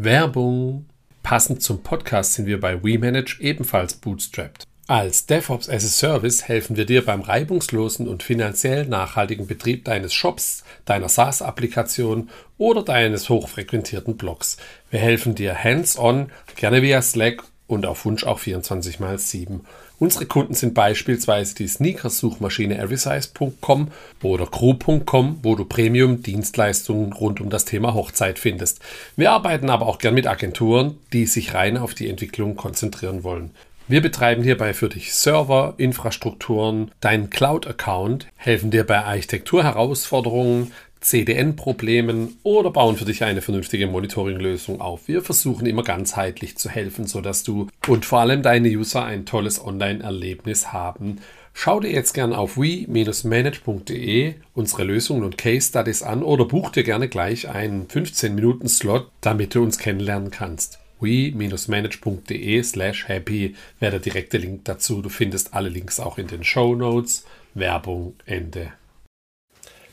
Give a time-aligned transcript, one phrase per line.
[0.00, 0.86] Werbung.
[1.24, 4.62] Passend zum Podcast sind wir bei WeManage ebenfalls bootstrapped.
[4.86, 10.14] Als DevOps as a Service helfen wir dir beim reibungslosen und finanziell nachhaltigen Betrieb deines
[10.14, 14.56] Shops, deiner SaaS-Applikation oder deines hochfrequentierten Blogs.
[14.88, 19.60] Wir helfen dir hands-on, gerne via Slack und auf Wunsch auch 24 x 7.
[20.00, 23.88] Unsere Kunden sind beispielsweise die Sneakers-Suchmaschine everysize.com
[24.22, 28.80] oder crew.com, wo du Premium-Dienstleistungen rund um das Thema Hochzeit findest.
[29.16, 33.50] Wir arbeiten aber auch gern mit Agenturen, die sich rein auf die Entwicklung konzentrieren wollen.
[33.90, 42.70] Wir betreiben hierbei für dich Server, Infrastrukturen, deinen Cloud-Account, helfen dir bei Architekturherausforderungen, CDN-Problemen oder
[42.70, 45.08] bauen für dich eine vernünftige Monitoring-Lösung auf.
[45.08, 49.64] Wir versuchen immer ganzheitlich zu helfen, sodass du und vor allem deine User ein tolles
[49.64, 51.20] Online-Erlebnis haben.
[51.54, 56.84] Schau dir jetzt gerne auf we-manage.de unsere Lösungen und Case Studies an oder buch dir
[56.84, 64.38] gerne gleich einen 15-Minuten-Slot, damit du uns kennenlernen kannst we-manage.de slash happy wäre der direkte
[64.38, 65.02] Link dazu.
[65.02, 67.24] Du findest alle Links auch in den Show Notes.
[67.54, 68.72] Werbung Ende.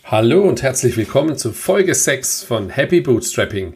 [0.08, 3.74] Hallo und herzlich willkommen zu Folge 6 von Happy Bootstrapping.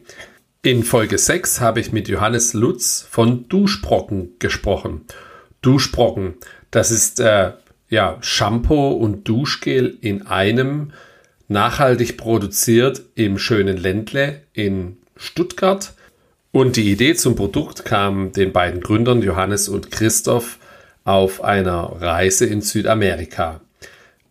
[0.62, 5.06] In Folge 6 habe ich mit Johannes Lutz von Duschbrocken gesprochen.
[5.60, 6.34] Duschbrocken,
[6.70, 7.50] das ist äh,
[7.88, 10.92] ja Shampoo und Duschgel in einem,
[11.48, 15.94] nachhaltig produziert im schönen Ländle in Stuttgart.
[16.52, 20.60] Und die Idee zum Produkt kam den beiden Gründern Johannes und Christoph
[21.02, 23.62] auf einer Reise in Südamerika.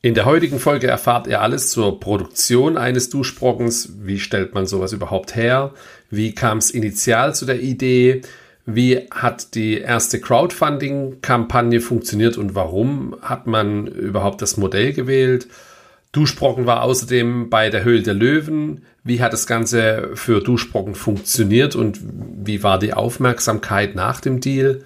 [0.02, 3.96] In der heutigen Folge erfahrt ihr alles zur Produktion eines Duschbrockens.
[4.02, 5.74] Wie stellt man sowas überhaupt her?
[6.10, 8.22] Wie kam es initial zu der Idee?
[8.66, 15.48] Wie hat die erste Crowdfunding-Kampagne funktioniert und warum hat man überhaupt das Modell gewählt?
[16.14, 18.86] Duschbrocken war außerdem bei der Höhle der Löwen.
[19.04, 24.82] Wie hat das Ganze für Duschbrocken funktioniert und wie war die Aufmerksamkeit nach dem Deal?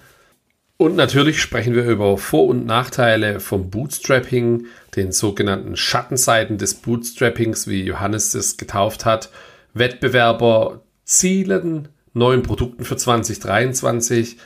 [0.76, 7.68] Und natürlich sprechen wir über Vor- und Nachteile vom Bootstrapping, den sogenannten Schattenseiten des Bootstrappings,
[7.68, 9.30] wie Johannes es getauft hat,
[9.72, 14.36] Wettbewerber, Zielen, neuen Produkten für 2023.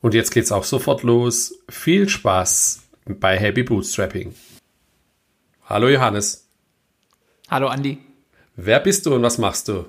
[0.00, 1.58] Und jetzt geht's auch sofort los.
[1.70, 4.34] Viel Spaß bei Happy Bootstrapping.
[5.64, 6.48] Hallo Johannes.
[7.48, 7.98] Hallo Andi.
[8.56, 9.86] Wer bist du und was machst du?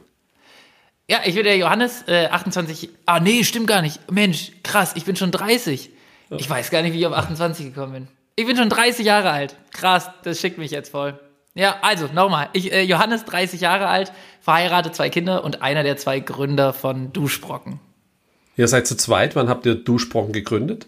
[1.09, 2.89] Ja, ich bin der Johannes, äh, 28.
[3.07, 3.99] Ah, nee, stimmt gar nicht.
[4.11, 5.89] Mensch, krass, ich bin schon 30.
[6.37, 8.07] Ich weiß gar nicht, wie ich auf 28 gekommen bin.
[8.35, 9.55] Ich bin schon 30 Jahre alt.
[9.71, 11.19] Krass, das schickt mich jetzt voll.
[11.55, 12.49] Ja, also nochmal.
[12.53, 17.11] Ich, äh, Johannes, 30 Jahre alt, verheiratet, zwei Kinder und einer der zwei Gründer von
[17.11, 17.79] Duschbrocken.
[18.55, 19.35] Ihr seid zu zweit.
[19.35, 20.85] Wann habt ihr Duschbrocken gegründet?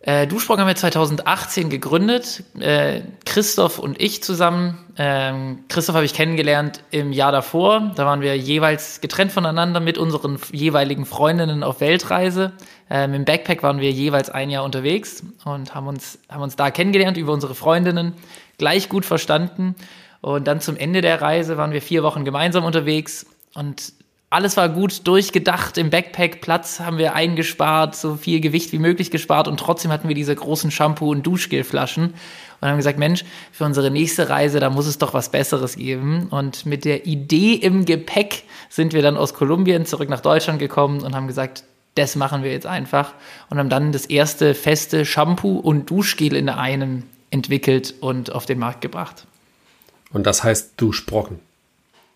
[0.00, 4.78] Äh, Duschbrocken haben wir 2018 gegründet, äh, Christoph und ich zusammen.
[4.96, 7.92] Ähm, Christoph habe ich kennengelernt im Jahr davor.
[7.96, 12.52] Da waren wir jeweils getrennt voneinander mit unseren jeweiligen Freundinnen auf Weltreise.
[12.88, 16.70] Ähm, Im Backpack waren wir jeweils ein Jahr unterwegs und haben uns, haben uns da
[16.70, 18.14] kennengelernt über unsere Freundinnen,
[18.56, 19.74] gleich gut verstanden.
[20.20, 23.92] Und dann zum Ende der Reise waren wir vier Wochen gemeinsam unterwegs und
[24.30, 26.42] alles war gut durchgedacht im Backpack.
[26.42, 30.34] Platz haben wir eingespart, so viel Gewicht wie möglich gespart und trotzdem hatten wir diese
[30.34, 32.14] großen Shampoo- und Duschgelflaschen
[32.60, 36.28] und haben gesagt, Mensch, für unsere nächste Reise, da muss es doch was Besseres geben.
[36.28, 41.00] Und mit der Idee im Gepäck sind wir dann aus Kolumbien zurück nach Deutschland gekommen
[41.02, 43.14] und haben gesagt, das machen wir jetzt einfach
[43.48, 48.58] und haben dann das erste feste Shampoo und Duschgel in einem entwickelt und auf den
[48.58, 49.26] Markt gebracht.
[50.12, 51.40] Und das heißt Duschbrocken.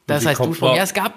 [0.06, 0.77] Das heißt Duschbrocken.
[0.77, 1.15] Ja, es gab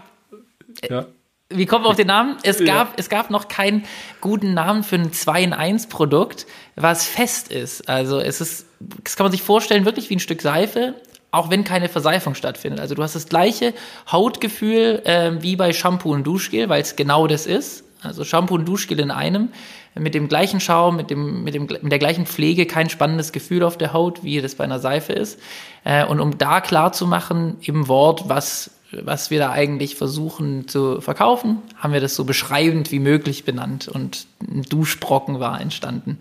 [0.89, 1.05] ja.
[1.49, 2.37] Wie kommen wir auf den Namen?
[2.43, 2.93] Es gab, ja.
[2.97, 3.83] es gab noch keinen
[4.19, 7.87] guten Namen für ein 2 in 1 Produkt, was fest ist.
[7.87, 10.95] Also es ist, das kann man sich vorstellen, wirklich wie ein Stück Seife,
[11.31, 12.79] auch wenn keine Verseifung stattfindet.
[12.79, 13.73] Also du hast das gleiche
[14.11, 17.83] Hautgefühl äh, wie bei Shampoo und Duschgel, weil es genau das ist.
[18.01, 19.49] Also Shampoo und Duschgel in einem,
[19.95, 23.63] mit dem gleichen Schaum, mit, dem, mit, dem, mit der gleichen Pflege, kein spannendes Gefühl
[23.63, 25.39] auf der Haut, wie das bei einer Seife ist.
[25.83, 28.71] Äh, und um da klar zu machen im Wort, was
[29.03, 33.87] was wir da eigentlich versuchen zu verkaufen, haben wir das so beschreibend wie möglich benannt
[33.87, 36.19] und ein Duschbrocken war entstanden.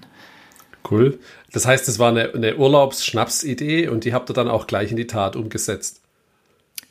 [0.91, 1.19] Cool.
[1.53, 4.97] Das heißt, es war eine, eine Urlaubs-Schnaps-Idee und die habt ihr dann auch gleich in
[4.97, 6.01] die Tat umgesetzt.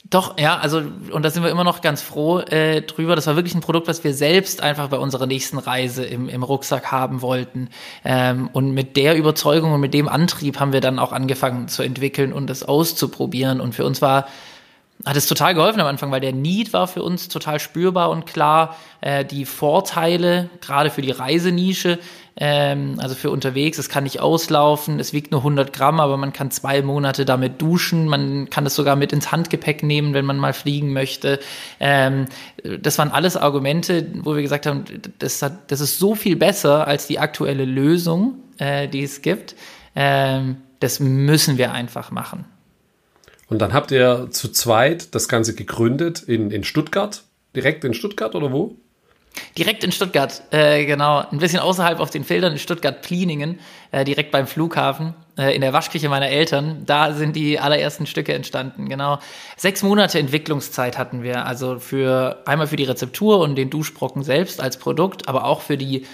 [0.10, 3.16] Doch, ja, also, und da sind wir immer noch ganz froh äh, drüber.
[3.16, 6.44] Das war wirklich ein Produkt, was wir selbst einfach bei unserer nächsten Reise im, im
[6.44, 7.70] Rucksack haben wollten.
[8.04, 11.84] Ähm, und mit der Überzeugung und mit dem Antrieb haben wir dann auch angefangen zu
[11.84, 13.62] entwickeln und das auszuprobieren.
[13.62, 14.28] Und für uns war
[15.06, 18.26] hat es total geholfen am Anfang, weil der Need war für uns total spürbar und
[18.26, 18.78] klar.
[19.02, 22.00] Äh, die Vorteile, gerade für die Reisenische,
[22.38, 26.32] ähm, also für unterwegs, es kann nicht auslaufen, es wiegt nur 100 Gramm, aber man
[26.32, 30.38] kann zwei Monate damit duschen, man kann es sogar mit ins Handgepäck nehmen, wenn man
[30.38, 31.40] mal fliegen möchte.
[31.82, 32.28] Ähm,
[32.64, 34.86] das waren alles Argumente, wo wir gesagt haben,
[35.20, 39.56] das, hat, das ist so viel besser als die aktuelle Lösung, äh, die es gibt.
[39.96, 42.46] Ähm, das müssen wir einfach machen.
[43.54, 47.22] Und dann habt ihr zu zweit das Ganze gegründet in, in Stuttgart,
[47.56, 48.78] direkt in Stuttgart oder wo?
[49.60, 51.20] Direkt in Stuttgart, äh, genau.
[51.20, 53.60] Ein bisschen außerhalb auf den Feldern in Stuttgart-Pliningen,
[53.92, 56.82] äh, direkt beim Flughafen, äh, in der Waschküche meiner Eltern.
[56.88, 59.20] Da sind die allerersten Stücke entstanden, genau.
[59.56, 64.62] Sechs Monate Entwicklungszeit hatten wir, also für einmal für die Rezeptur und den Duschbrocken selbst
[64.62, 66.08] als Produkt, aber auch für die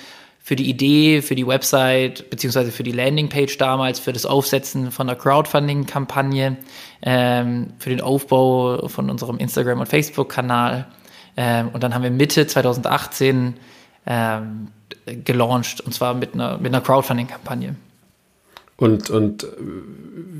[0.49, 5.05] für die Idee, für die Website, beziehungsweise für die Landingpage damals, für das Aufsetzen von
[5.05, 6.57] der Crowdfunding-Kampagne,
[7.03, 10.87] ähm, für den Aufbau von unserem Instagram- und Facebook-Kanal.
[11.37, 13.57] Ähm, und dann haben wir Mitte 2018
[14.07, 14.69] ähm,
[15.23, 17.75] gelauncht, und zwar mit einer, mit einer Crowdfunding-Kampagne.
[18.79, 19.45] Und, und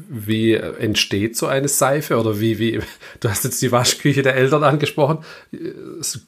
[0.10, 2.18] wie entsteht so eine Seife?
[2.18, 2.80] Oder wie, wie,
[3.20, 5.20] du hast jetzt die Waschküche der Eltern angesprochen.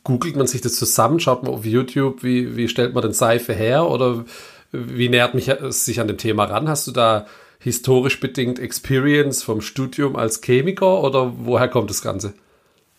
[0.04, 1.22] Googelt man sich das zusammen?
[1.22, 3.90] Schaut man auf YouTube, wie, wie stellt man denn Seife her?
[3.90, 4.26] Oder
[4.74, 6.68] wie nähert mich sich an dem Thema ran?
[6.68, 7.28] Hast du da
[7.60, 12.34] historisch bedingt Experience vom Studium als Chemiker oder woher kommt das Ganze?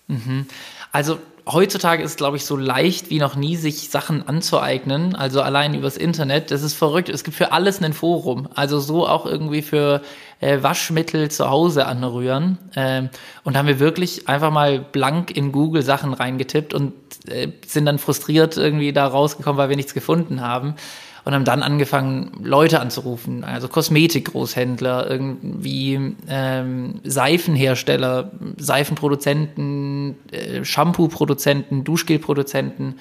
[0.08, 0.46] Mhm.
[0.90, 5.14] Also heutzutage ist, glaube ich, so leicht wie noch nie, sich Sachen anzueignen.
[5.14, 6.50] Also allein übers Internet.
[6.50, 7.08] Das ist verrückt.
[7.08, 8.48] Es gibt für alles ein Forum.
[8.54, 10.02] Also so auch irgendwie für
[10.40, 12.58] äh, Waschmittel zu Hause anrühren.
[12.76, 13.10] Ähm,
[13.44, 16.92] und haben wir wirklich einfach mal blank in Google Sachen reingetippt und
[17.26, 20.76] äh, sind dann frustriert irgendwie da rausgekommen, weil wir nichts gefunden haben
[21.24, 32.96] und haben dann angefangen, Leute anzurufen, also Kosmetikgroßhändler, irgendwie ähm, Seifenhersteller, Seifenproduzenten, äh, Shampoo-Produzenten, Duschgel-Produzenten,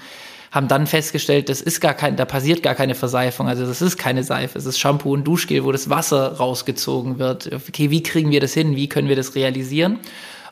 [0.51, 3.97] haben dann festgestellt, das ist gar kein, da passiert gar keine Verseifung, also das ist
[3.97, 7.49] keine Seife, es ist Shampoo und Duschgel, wo das Wasser rausgezogen wird.
[7.53, 8.75] Okay, wie kriegen wir das hin?
[8.75, 9.99] Wie können wir das realisieren?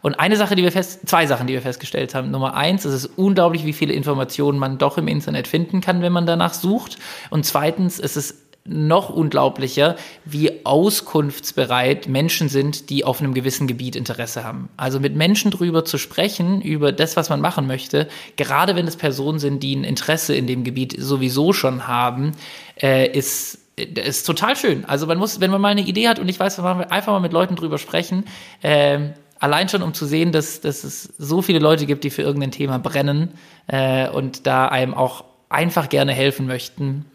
[0.02, 2.32] Und eine Sache, die wir fest, zwei Sachen, die wir festgestellt haben.
[2.32, 6.14] Nummer eins, es ist unglaublich, wie viele Informationen man doch im Internet finden kann, wenn
[6.14, 6.98] man danach sucht.
[7.30, 8.36] Und zweitens, es ist
[8.66, 14.70] noch unglaublicher, wie auskunftsbereit Menschen sind, die auf einem gewissen Gebiet Interesse haben.
[14.78, 18.96] Also mit Menschen drüber zu sprechen, über das, was man machen möchte, gerade wenn es
[18.96, 22.34] Personen sind, die ein Interesse in dem Gebiet sowieso schon haben,
[22.82, 24.84] äh, ist ist total schön.
[24.84, 27.32] Also man muss, wenn man mal eine Idee hat und ich weiß, einfach mal mit
[27.32, 28.26] Leuten drüber sprechen,
[28.62, 32.22] äh, allein schon um zu sehen, dass, dass es so viele Leute gibt, die für
[32.22, 33.30] irgendein Thema brennen
[33.68, 37.06] äh, und da einem auch einfach gerne helfen möchten,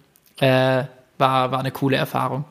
[0.41, 0.85] äh,
[1.19, 2.44] war, war eine coole Erfahrung.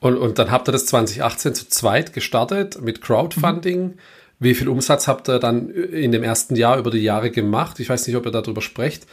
[0.00, 3.82] Und, und dann habt ihr das 2018 zu zweit gestartet mit Crowdfunding.
[3.82, 3.98] Mhm.
[4.38, 7.80] Wie viel Umsatz habt ihr dann in dem ersten Jahr über die Jahre gemacht?
[7.80, 9.06] Ich weiß nicht, ob ihr darüber sprecht.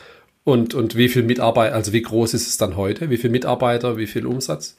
[0.43, 3.09] Und, und wie viel Mitarbeiter, also wie groß ist es dann heute?
[3.09, 4.75] Wie viele Mitarbeiter, wie viel Umsatz?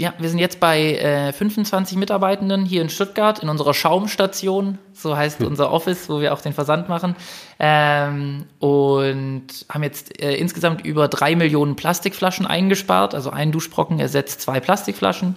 [0.00, 5.16] Ja, wir sind jetzt bei äh, 25 Mitarbeitenden hier in Stuttgart in unserer Schaumstation, so
[5.16, 5.46] heißt hm.
[5.48, 7.16] unser Office, wo wir auch den Versand machen.
[7.58, 13.12] Ähm, und haben jetzt äh, insgesamt über drei Millionen Plastikflaschen eingespart.
[13.12, 15.34] Also ein Duschbrocken ersetzt zwei Plastikflaschen.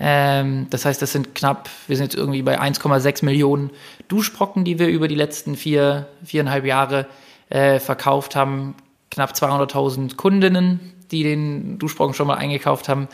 [0.00, 3.70] Ähm, das heißt, das sind knapp, wir sind jetzt irgendwie bei 1,6 Millionen
[4.08, 7.06] Duschbrocken, die wir über die letzten vier, viereinhalb Jahre
[7.48, 8.74] äh, verkauft haben.
[9.12, 13.06] Knapp 200.000 Kundinnen, die den Duschbrocken schon mal eingekauft haben.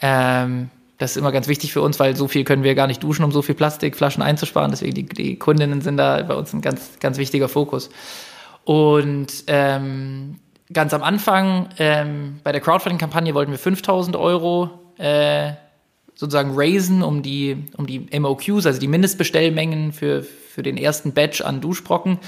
[0.00, 3.02] Ähm, das ist immer ganz wichtig für uns, weil so viel können wir gar nicht
[3.02, 4.70] duschen, um so viel Plastikflaschen einzusparen.
[4.70, 7.90] Deswegen die, die Kundinnen sind da bei uns ein ganz, ganz wichtiger Fokus.
[8.64, 10.36] Und ähm,
[10.72, 15.52] ganz am Anfang ähm, bei der Crowdfunding-Kampagne wollten wir 5000 Euro äh,
[16.14, 20.24] sozusagen raisen, um die, um die MOQs, also die Mindestbestellmengen für,
[20.54, 22.18] für den ersten Batch an Duschbrocken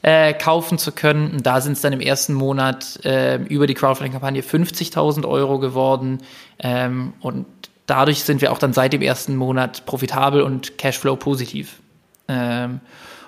[0.00, 1.30] äh, kaufen zu können.
[1.30, 6.22] Und da sind es dann im ersten Monat äh, über die Crowdfunding-Kampagne 50.000 Euro geworden.
[6.58, 7.44] Ähm, und
[7.84, 11.80] dadurch sind wir auch dann seit dem ersten Monat profitabel und Cashflow positiv.
[12.28, 12.80] Ähm,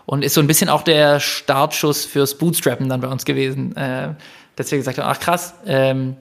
[0.06, 4.14] und ist so ein bisschen auch der Startschuss fürs Bootstrappen dann bei uns gewesen, äh,
[4.56, 6.16] dass wir gesagt haben, ach krass, ähm,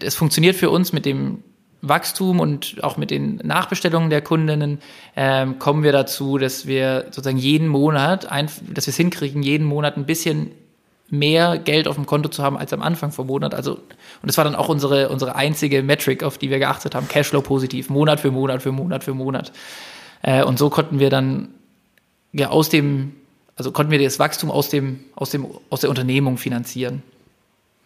[0.00, 1.42] es funktioniert für uns mit dem
[1.88, 4.80] Wachstum und auch mit den Nachbestellungen der Kundinnen
[5.16, 9.66] ähm, kommen wir dazu, dass wir sozusagen jeden Monat, ein, dass wir es hinkriegen, jeden
[9.66, 10.50] Monat ein bisschen
[11.10, 13.54] mehr Geld auf dem Konto zu haben als am Anfang vom Monat.
[13.54, 13.82] Also, und
[14.26, 17.90] das war dann auch unsere, unsere einzige Metric, auf die wir geachtet haben, Cashflow positiv,
[17.90, 19.52] Monat für Monat für Monat für Monat.
[20.22, 21.48] Äh, und so konnten wir dann
[22.32, 23.12] ja aus dem,
[23.56, 27.02] also konnten wir das Wachstum aus dem, aus dem, aus der Unternehmung finanzieren.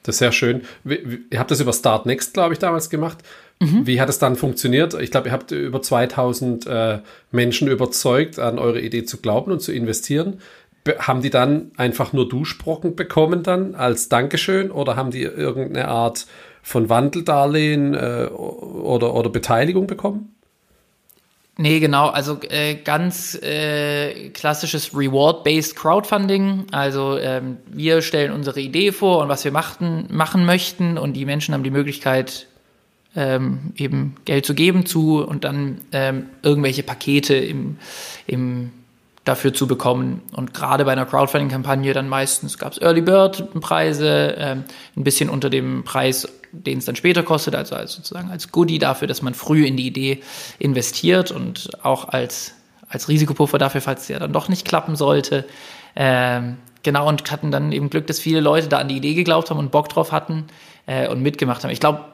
[0.09, 0.62] Das ist sehr schön.
[0.87, 3.19] Ihr habt das über Start Next, glaube ich, damals gemacht.
[3.61, 3.87] Mhm.
[3.87, 4.95] Wie hat es dann funktioniert?
[4.95, 7.00] Ich glaube, ihr habt über 2000 äh,
[7.31, 10.41] Menschen überzeugt, an eure Idee zu glauben und zu investieren.
[10.83, 15.88] Be haben die dann einfach nur Duschbrocken bekommen dann als Dankeschön oder haben die irgendeine
[15.88, 16.27] Art
[16.62, 20.35] von Wandeldarlehen äh, oder, oder Beteiligung bekommen?
[21.61, 22.07] Nee, genau.
[22.07, 26.67] Also äh, ganz äh, klassisches Reward-based Crowdfunding.
[26.71, 31.25] Also ähm, wir stellen unsere Idee vor und was wir machten, machen möchten und die
[31.25, 32.47] Menschen haben die Möglichkeit,
[33.17, 37.79] ähm, eben Geld zu geben zu und dann ähm, irgendwelche Pakete im,
[38.29, 38.71] im
[39.25, 40.23] dafür zu bekommen.
[40.37, 44.65] Und gerade bei einer Crowdfunding-Kampagne dann meistens gab es Early Bird-Preise, ähm,
[44.97, 48.78] ein bisschen unter dem Preis, den es dann später kostet, also als sozusagen als Goodie
[48.78, 50.23] dafür, dass man früh in die Idee
[50.59, 52.55] investiert und auch als,
[52.88, 55.45] als Risikopuffer dafür, falls es ja dann doch nicht klappen sollte.
[55.97, 59.50] Ähm, genau, und hatten dann eben Glück, dass viele Leute da an die Idee geglaubt
[59.50, 60.47] haben und Bock drauf hatten
[60.87, 61.71] äh, und mitgemacht haben.
[61.71, 62.05] Ich glaube,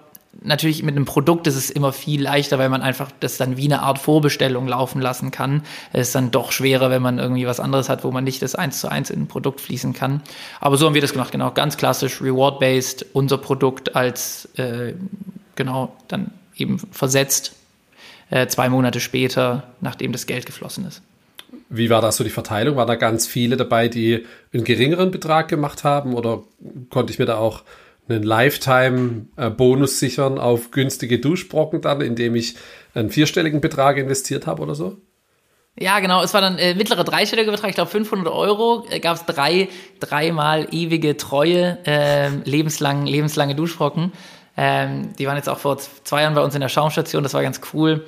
[0.42, 3.64] natürlich mit einem Produkt ist es immer viel leichter, weil man einfach das dann wie
[3.64, 5.62] eine Art Vorbestellung laufen lassen kann.
[5.92, 8.54] Es ist dann doch schwerer, wenn man irgendwie was anderes hat, wo man nicht das
[8.54, 10.22] eins zu eins in ein Produkt fließen kann.
[10.60, 14.94] Aber so haben wir das gemacht, genau, ganz klassisch, reward-based, unser Produkt als äh,
[15.54, 17.54] genau dann eben versetzt
[18.30, 21.02] äh, zwei Monate später, nachdem das Geld geflossen ist.
[21.68, 22.76] Wie war das so die Verteilung?
[22.76, 26.42] Waren da ganz viele dabei, die einen geringeren Betrag gemacht haben oder
[26.90, 27.62] konnte ich mir da auch
[28.08, 32.56] einen Lifetime-Bonus sichern auf günstige Duschbrocken dann, indem ich
[32.94, 34.98] einen vierstelligen Betrag investiert habe oder so?
[35.78, 36.22] Ja, genau.
[36.22, 38.86] Es war dann äh, mittlerer dreistelliger Betrag, ich glaube 500 Euro.
[38.90, 39.68] Äh, Gab es drei,
[39.98, 44.12] dreimal ewige Treue, äh, lebenslang, lebenslange Duschbrocken.
[44.56, 47.24] Ähm, die waren jetzt auch vor zwei Jahren bei uns in der Schaumstation.
[47.24, 48.06] Das war ganz cool.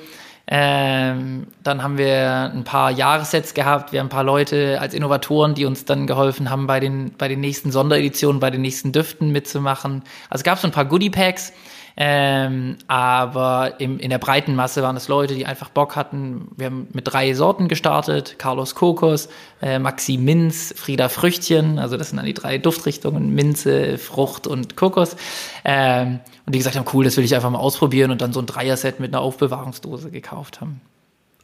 [0.48, 3.92] Ähm, dann haben wir ein paar Jahressets gehabt.
[3.92, 7.26] Wir haben ein paar Leute als Innovatoren, die uns dann geholfen haben, bei den, bei
[7.26, 10.02] den nächsten Sondereditionen, bei den nächsten Düften mitzumachen.
[10.30, 11.52] Also gab es ein paar Goodie Packs.
[11.98, 16.48] Ähm, aber im, in der breiten Masse waren es Leute, die einfach Bock hatten.
[16.56, 18.36] Wir haben mit drei Sorten gestartet.
[18.38, 19.30] Carlos Kokos,
[19.62, 21.78] äh, Maxi Minz, Frieda Früchtchen.
[21.78, 23.34] Also das sind dann die drei Duftrichtungen.
[23.34, 25.16] Minze, Frucht und Kokos.
[25.64, 28.40] Ähm, und die gesagt haben, cool, das will ich einfach mal ausprobieren und dann so
[28.40, 30.82] ein Dreier-Set mit einer Aufbewahrungsdose gekauft haben.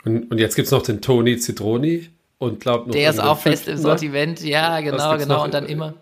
[0.05, 3.69] Und, und jetzt gibt's noch den Toni Zitroni und glaub noch Der ist auch fest
[3.69, 5.45] im Sortiment, ja, genau, genau.
[5.45, 5.95] Und dann immer.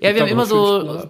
[0.00, 1.08] Ja, wir haben immer so,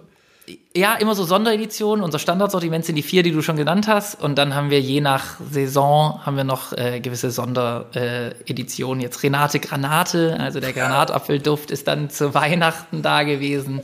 [0.75, 2.03] ja, immer so Sondereditionen.
[2.03, 4.21] Unser Standardsortiment sind die vier, die du schon genannt hast.
[4.21, 9.01] Und dann haben wir je nach Saison haben wir noch äh, gewisse Sondereditionen.
[9.01, 13.81] Jetzt Renate Granate, also der Granatapfelduft ist dann zu Weihnachten da gewesen.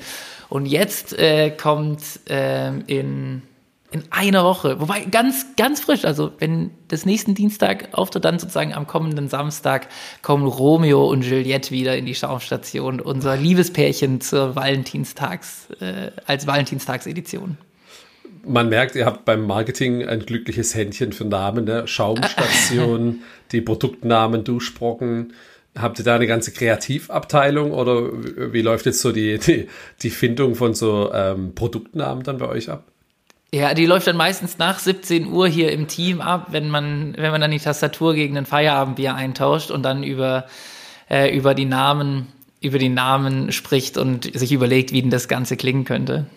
[0.50, 3.44] Und jetzt äh, kommt äh, in,
[3.92, 8.74] in einer Woche, wobei ganz, ganz frisch, also wenn das nächsten Dienstag auftritt, dann sozusagen
[8.74, 9.88] am kommenden Samstag
[10.22, 17.58] kommen Romeo und Juliette wieder in die Schaumstation, unser Liebespärchen zur Valentinstags, äh, als Valentinstagsedition.
[18.46, 21.88] Man merkt, ihr habt beim Marketing ein glückliches Händchen für Namen, ne?
[21.88, 25.34] Schaumstation, die Produktnamen, Duschbrocken.
[25.78, 28.12] Habt ihr da eine ganze Kreativabteilung oder
[28.54, 29.68] wie läuft jetzt so die, die,
[30.02, 32.84] die Findung von so ähm, Produktnamen dann bei euch ab?
[33.52, 37.32] Ja, die läuft dann meistens nach 17 Uhr hier im Team ab, wenn man, wenn
[37.32, 40.46] man dann die Tastatur gegen ein Feierabendbier eintauscht und dann über,
[41.10, 42.28] äh, über die Namen,
[42.62, 46.28] über die Namen spricht und sich überlegt, wie denn das Ganze klingen könnte.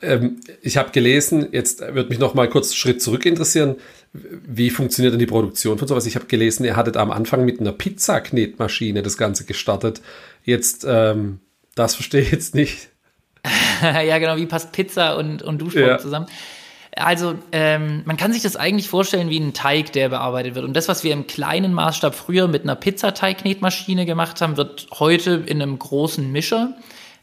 [0.00, 3.76] Ähm, ich habe gelesen, jetzt wird mich noch mal kurz einen Schritt zurück interessieren.
[4.12, 6.06] Wie funktioniert denn die Produktion von sowas?
[6.06, 10.00] Ich habe gelesen, ihr hattet am Anfang mit einer Pizzaknetmaschine das Ganze gestartet.
[10.44, 11.40] Jetzt, ähm,
[11.74, 12.90] das verstehe ich jetzt nicht.
[13.82, 15.98] ja, genau, wie passt Pizza und, und Duschbrot ja.
[15.98, 16.26] zusammen?
[16.96, 20.64] Also, ähm, man kann sich das eigentlich vorstellen wie ein Teig, der bearbeitet wird.
[20.64, 25.42] Und das, was wir im kleinen Maßstab früher mit einer Pizzateignetmaschine gemacht haben, wird heute
[25.46, 26.74] in einem großen Mischer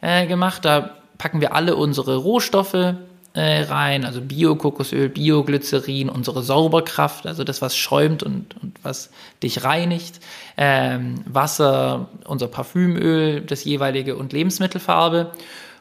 [0.01, 0.63] äh, gemacht.
[0.63, 2.95] Da packen wir alle unsere Rohstoffe,
[3.35, 9.09] äh, rein, also Bio-Kokosöl, Bioglycerin, unsere Sauberkraft, also das, was schäumt und, und was
[9.43, 10.21] dich reinigt,
[10.55, 15.31] ähm, Wasser, unser Parfümöl, das jeweilige und Lebensmittelfarbe.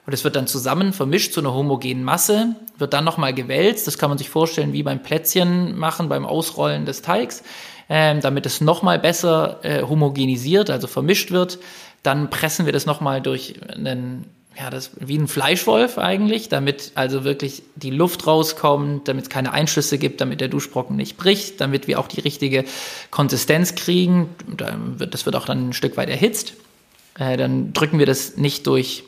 [0.07, 3.87] Und es wird dann zusammen vermischt zu einer homogenen Masse, wird dann nochmal gewälzt.
[3.87, 7.43] Das kann man sich vorstellen wie beim Plätzchen machen, beim Ausrollen des Teigs,
[7.89, 11.59] ähm, damit es nochmal besser äh, homogenisiert, also vermischt wird.
[12.03, 14.27] Dann pressen wir das nochmal durch einen
[14.59, 19.53] ja, das wie ein Fleischwolf eigentlich, damit also wirklich die Luft rauskommt, damit es keine
[19.53, 22.65] Einschlüsse gibt, damit der Duschbrocken nicht bricht, damit wir auch die richtige
[23.11, 24.29] Konsistenz kriegen.
[24.99, 26.55] Das wird auch dann ein Stück weit erhitzt.
[27.19, 29.05] Äh, dann drücken wir das nicht durch.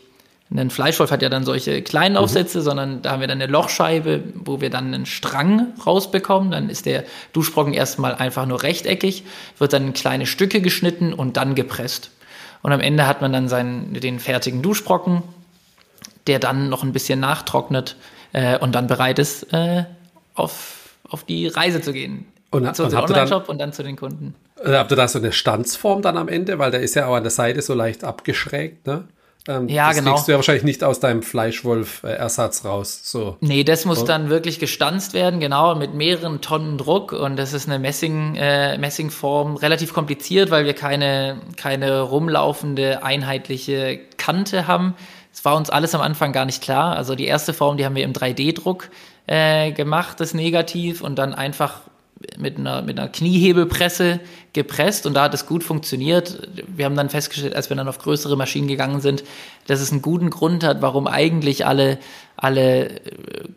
[0.54, 2.20] Ein Fleischwolf hat ja dann solche kleinen mhm.
[2.20, 2.62] Aufsätze, mhm.
[2.62, 6.52] sondern da haben wir dann eine Lochscheibe, wo wir dann einen Strang rausbekommen.
[6.52, 9.24] Dann ist der Duschbrocken erstmal einfach nur rechteckig,
[9.58, 12.10] wird dann in kleine Stücke geschnitten und dann gepresst.
[12.62, 15.22] Und am Ende hat man dann seinen, den fertigen Duschbrocken,
[16.26, 17.96] der dann noch ein bisschen nachtrocknet
[18.32, 19.84] äh, und dann bereit ist, äh,
[20.34, 22.26] auf, auf die Reise zu gehen.
[22.50, 24.34] Und, zu unserem Online-Shop und dann zu den Kunden.
[24.62, 26.58] Äh, habt ihr da so eine Standsform dann am Ende?
[26.58, 29.04] Weil der ist ja auch an der Seite so leicht abgeschrägt, ne?
[29.48, 30.12] Ähm, ja, das genau.
[30.12, 33.00] kriegst du ja wahrscheinlich nicht aus deinem Fleischwolf-Ersatz raus.
[33.04, 33.36] So.
[33.40, 34.08] Nee, das muss und?
[34.08, 37.12] dann wirklich gestanzt werden, genau, mit mehreren Tonnen Druck.
[37.12, 44.00] Und das ist eine Messing, äh, Messingform, relativ kompliziert, weil wir keine, keine rumlaufende, einheitliche
[44.16, 44.94] Kante haben.
[45.32, 46.96] Das war uns alles am Anfang gar nicht klar.
[46.96, 48.88] Also die erste Form, die haben wir im 3D-Druck
[49.26, 51.82] äh, gemacht, das Negativ, und dann einfach
[52.38, 54.20] mit einer, mit einer Kniehebelpresse
[54.52, 56.48] gepresst und da hat es gut funktioniert.
[56.66, 59.22] Wir haben dann festgestellt, als wir dann auf größere Maschinen gegangen sind,
[59.66, 61.98] dass es einen guten Grund hat, warum eigentlich alle,
[62.36, 63.00] alle äh,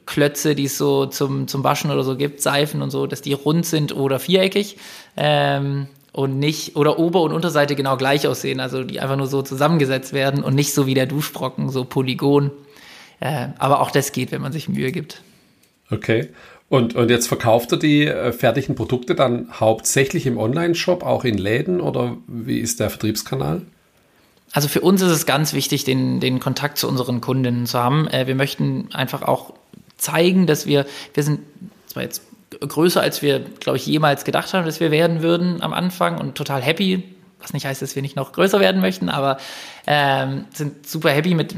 [0.05, 3.33] Klötze, die es so zum, zum Waschen oder so gibt, Seifen und so, dass die
[3.33, 4.77] rund sind oder viereckig.
[5.15, 9.41] Ähm, und nicht, oder Ober- und Unterseite genau gleich aussehen, also die einfach nur so
[9.41, 12.51] zusammengesetzt werden und nicht so wie der Duschbrocken, so Polygon.
[13.19, 15.21] Äh, aber auch das geht, wenn man sich Mühe gibt.
[15.91, 16.29] Okay.
[16.69, 21.37] Und, und jetzt verkauft ihr die äh, fertigen Produkte dann hauptsächlich im Online-Shop, auch in
[21.37, 23.63] Läden oder wie ist der Vertriebskanal?
[24.51, 28.07] Also für uns ist es ganz wichtig, den, den Kontakt zu unseren Kundinnen zu haben.
[28.07, 29.53] Äh, wir möchten einfach auch
[29.97, 30.85] zeigen, dass wir,
[31.15, 31.39] wir sind
[31.87, 32.21] zwar jetzt
[32.59, 36.35] größer, als wir, glaube ich, jemals gedacht haben, dass wir werden würden am Anfang und
[36.35, 37.03] total happy,
[37.39, 39.37] was nicht heißt, dass wir nicht noch größer werden möchten, aber
[39.87, 41.55] ähm, sind super happy mit,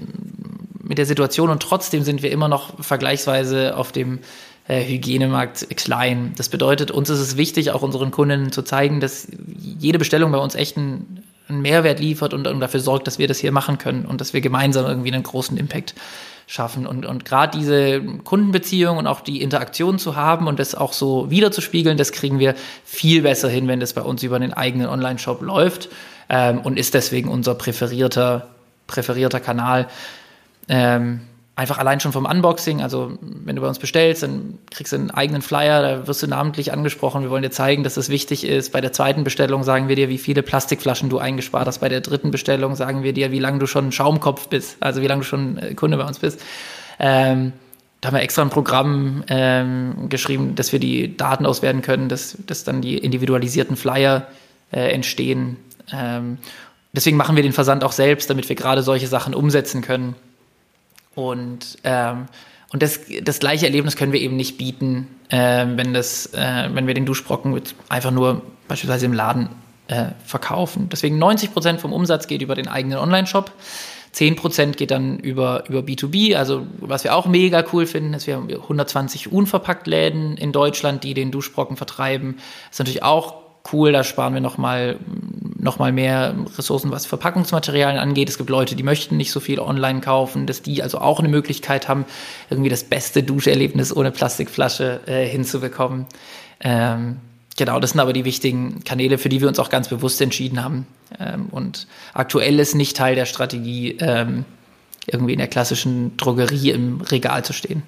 [0.82, 4.22] mit der Situation und trotzdem sind wir immer noch vergleichsweise auf dem äh,
[4.68, 6.34] Hygienemarkt klein.
[6.38, 9.28] Das bedeutet, uns ist es wichtig, auch unseren Kunden zu zeigen, dass
[9.58, 13.28] jede Bestellung bei uns echt einen, einen Mehrwert liefert und, und, dafür sorgt, dass wir
[13.28, 15.96] das hier machen können und dass wir gemeinsam irgendwie einen großen Impact
[16.48, 16.86] schaffen.
[16.86, 21.30] Und, und gerade diese Kundenbeziehung und auch die Interaktion zu haben und das auch so
[21.30, 25.42] wiederzuspiegeln, das kriegen wir viel besser hin, wenn das bei uns über den eigenen Online-Shop
[25.42, 25.90] läuft
[26.30, 28.48] ähm, und ist deswegen unser präferierter,
[28.88, 29.88] präferierter Kanal.
[30.68, 31.22] Ähm,
[31.62, 35.12] einfach allein schon vom Unboxing, also wenn du bei uns bestellst, dann kriegst du einen
[35.12, 37.22] eigenen Flyer, da wirst du namentlich angesprochen.
[37.22, 38.72] Wir wollen dir zeigen, dass das wichtig ist.
[38.72, 41.78] Bei der zweiten Bestellung sagen wir dir, wie viele Plastikflaschen du eingespart hast.
[41.78, 45.08] Bei der dritten Bestellung sagen wir dir, wie lange du schon Schaumkopf bist, also wie
[45.08, 46.42] lange du schon äh, Kunde bei uns bist.
[47.00, 47.54] Ähm,
[48.02, 52.38] da haben wir extra ein Programm ähm, geschrieben, dass wir die Daten auswerten können, dass,
[52.48, 54.26] dass dann die individualisierten Flyer
[54.72, 55.58] äh, entstehen.
[55.94, 56.40] Ähm,
[56.92, 60.16] deswegen machen wir den Versand auch selbst, damit wir gerade solche Sachen umsetzen können.
[61.16, 62.28] Und, ähm,
[62.72, 66.88] und das, das gleiche Erlebnis können wir eben nicht bieten, äh, wenn, das, äh, wenn
[66.88, 69.50] wir den Duschbrocken einfach nur beispielsweise im Laden
[69.88, 70.88] äh, verkaufen.
[70.90, 73.52] Deswegen 90 Prozent vom Umsatz geht über den eigenen Online-Shop.
[74.14, 76.36] 10 Prozent geht dann über, über B2B.
[76.36, 81.04] Also, was wir auch mega cool finden, ist, wir haben 120 unverpackt Läden in Deutschland,
[81.04, 82.36] die den Duschbrocken vertreiben.
[82.38, 83.36] Das ist natürlich auch
[83.72, 84.98] cool, da sparen wir nochmal
[85.62, 88.30] noch mal mehr Ressourcen, was Verpackungsmaterialien angeht.
[88.30, 91.30] Es gibt Leute, die möchten nicht so viel online kaufen, dass die also auch eine
[91.30, 92.06] Möglichkeit haben,
[92.50, 96.08] irgendwie das beste Duscherlebnis ohne Plastikflasche äh, hinzubekommen.
[96.62, 97.18] Ähm,
[97.58, 100.64] genau, das sind aber die wichtigen Kanäle, für die wir uns auch ganz bewusst entschieden
[100.64, 100.88] haben.
[101.20, 104.46] Ähm, und aktuell ist nicht Teil der Strategie, ähm,
[105.06, 107.84] irgendwie in der klassischen Drogerie im Regal zu stehen.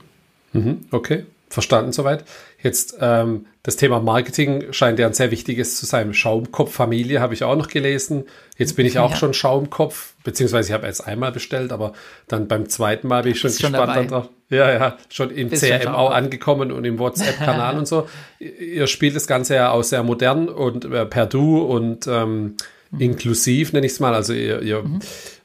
[0.53, 2.25] Mhm, okay, verstanden soweit.
[2.61, 6.13] Jetzt ähm, das Thema Marketing scheint ja ein sehr wichtiges zu sein.
[6.13, 8.25] Schaumkopf-Familie habe ich auch noch gelesen.
[8.57, 9.15] Jetzt bin ich auch ja.
[9.15, 11.93] schon Schaumkopf, beziehungsweise ich habe jetzt einmal bestellt, aber
[12.27, 14.09] dann beim zweiten Mal bin ich schon Ist gespannt.
[14.09, 18.07] Schon ja, ja, schon im Bist CRM auch angekommen und im WhatsApp-Kanal und so.
[18.39, 22.55] Ihr spielt das Ganze ja auch sehr modern und äh, per Du und ähm,
[22.91, 22.99] mhm.
[22.99, 24.13] inklusiv, nenne ich es mal.
[24.13, 24.99] Also ihr, ihr, mhm.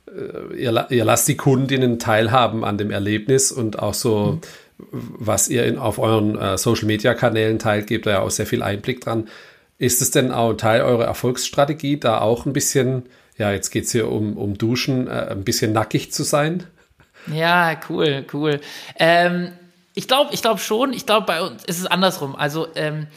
[0.06, 4.32] äh, ihr, ihr, lasst die Kundinnen teilhaben an dem Erlebnis und auch so.
[4.32, 4.40] Mhm
[4.90, 9.00] was ihr in, auf euren äh, Social-Media-Kanälen teilt, gebt da ja auch sehr viel Einblick
[9.00, 9.28] dran.
[9.78, 13.04] Ist es denn auch Teil eurer Erfolgsstrategie, da auch ein bisschen,
[13.36, 16.64] ja, jetzt geht es hier um, um Duschen, äh, ein bisschen nackig zu sein?
[17.32, 18.60] Ja, cool, cool.
[18.98, 19.52] Ähm,
[19.94, 22.36] ich glaube ich glaub schon, ich glaube, bei uns ist es andersrum.
[22.36, 23.08] Also, ähm,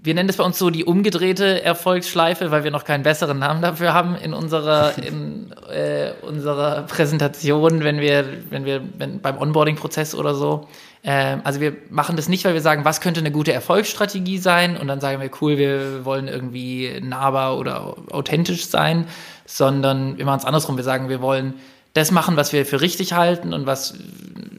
[0.00, 3.60] wir nennen das bei uns so die umgedrehte Erfolgsschleife, weil wir noch keinen besseren Namen
[3.62, 10.14] dafür haben in unserer, in, äh, unserer Präsentation, wenn wir, wenn wir wenn, beim Onboarding-Prozess
[10.14, 10.68] oder so.
[11.02, 14.76] Äh, also wir machen das nicht, weil wir sagen, was könnte eine gute Erfolgsstrategie sein
[14.76, 19.08] und dann sagen wir, cool, wir wollen irgendwie nahbar oder authentisch sein,
[19.46, 20.76] sondern wir machen es andersrum.
[20.76, 21.54] Wir sagen, wir wollen
[21.94, 23.94] das machen, was wir für richtig halten und was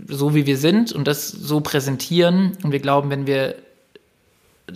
[0.07, 2.57] so wie wir sind und das so präsentieren.
[2.61, 3.55] Und wir glauben, wenn wir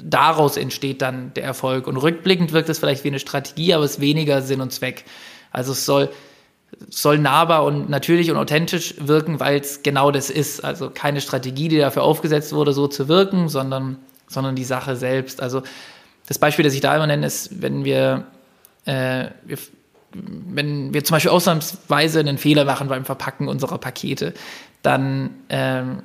[0.01, 1.87] daraus entsteht dann der Erfolg.
[1.87, 5.05] Und rückblickend wirkt es vielleicht wie eine Strategie, aber es ist weniger Sinn und Zweck.
[5.51, 6.09] Also es soll,
[6.89, 10.63] soll nahbar und natürlich und authentisch wirken, weil es genau das ist.
[10.63, 15.41] Also keine Strategie, die dafür aufgesetzt wurde, so zu wirken, sondern, sondern die Sache selbst.
[15.41, 15.63] Also
[16.27, 18.25] das Beispiel, das ich da immer nenne, ist, wenn wir,
[18.85, 19.57] äh, wir
[20.15, 24.33] wenn wir zum Beispiel ausnahmsweise einen Fehler machen beim Verpacken unserer Pakete,
[24.83, 26.03] dann ähm,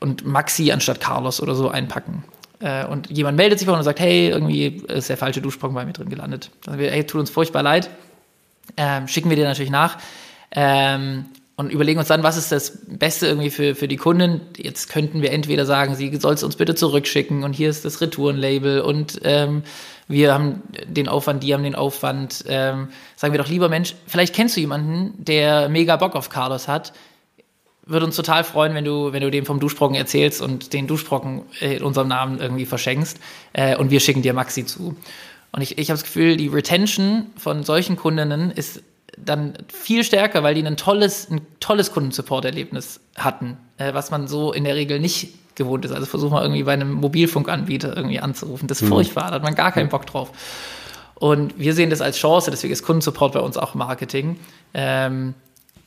[0.00, 2.24] und Maxi anstatt Carlos oder so einpacken.
[2.62, 5.74] Äh, und jemand meldet sich bei uns und sagt, hey, irgendwie ist der falsche Duschsprung
[5.74, 6.50] bei mir drin gelandet.
[6.64, 7.90] Dann wir, hey, tut uns furchtbar leid.
[8.76, 9.98] Ähm, schicken wir dir natürlich nach.
[10.52, 14.40] Ähm, und überlegen uns dann, was ist das Beste irgendwie für, für die Kunden.
[14.56, 18.00] Jetzt könnten wir entweder sagen, sie soll es uns bitte zurückschicken und hier ist das
[18.00, 19.62] Retourenlabel und ähm,
[20.08, 22.44] wir haben den Aufwand, die haben den Aufwand.
[22.48, 26.68] Ähm, sagen wir doch lieber, Mensch, vielleicht kennst du jemanden, der mega Bock auf Carlos
[26.68, 26.92] hat.
[27.84, 31.42] Würde uns total freuen, wenn du, wenn du dem vom Duschbrocken erzählst und den Duschbrocken
[31.60, 33.18] in unserem Namen irgendwie verschenkst.
[33.52, 34.96] Äh, und wir schicken dir Maxi zu.
[35.50, 38.82] Und ich, ich habe das Gefühl, die Retention von solchen Kundinnen ist
[39.18, 44.52] dann viel stärker, weil die ein tolles, ein tolles Kundensupport-Erlebnis hatten, äh, was man so
[44.52, 45.92] in der Regel nicht gewohnt ist.
[45.92, 48.68] Also versuch mal irgendwie bei einem Mobilfunkanbieter irgendwie anzurufen.
[48.68, 48.94] Das ist mhm.
[48.94, 50.30] furchtbar, da hat man gar keinen Bock drauf.
[51.14, 54.38] Und wir sehen das als Chance, deswegen ist Kundensupport bei uns auch Marketing,
[54.74, 55.34] ähm,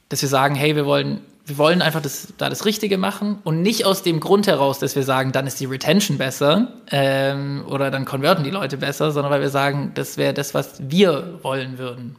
[0.10, 3.62] dass wir sagen, hey, wir wollen, wir wollen einfach das, da das Richtige machen und
[3.62, 7.92] nicht aus dem Grund heraus, dass wir sagen, dann ist die Retention besser ähm, oder
[7.92, 11.78] dann konverten die Leute besser, sondern weil wir sagen, das wäre das, was wir wollen
[11.78, 12.16] würden.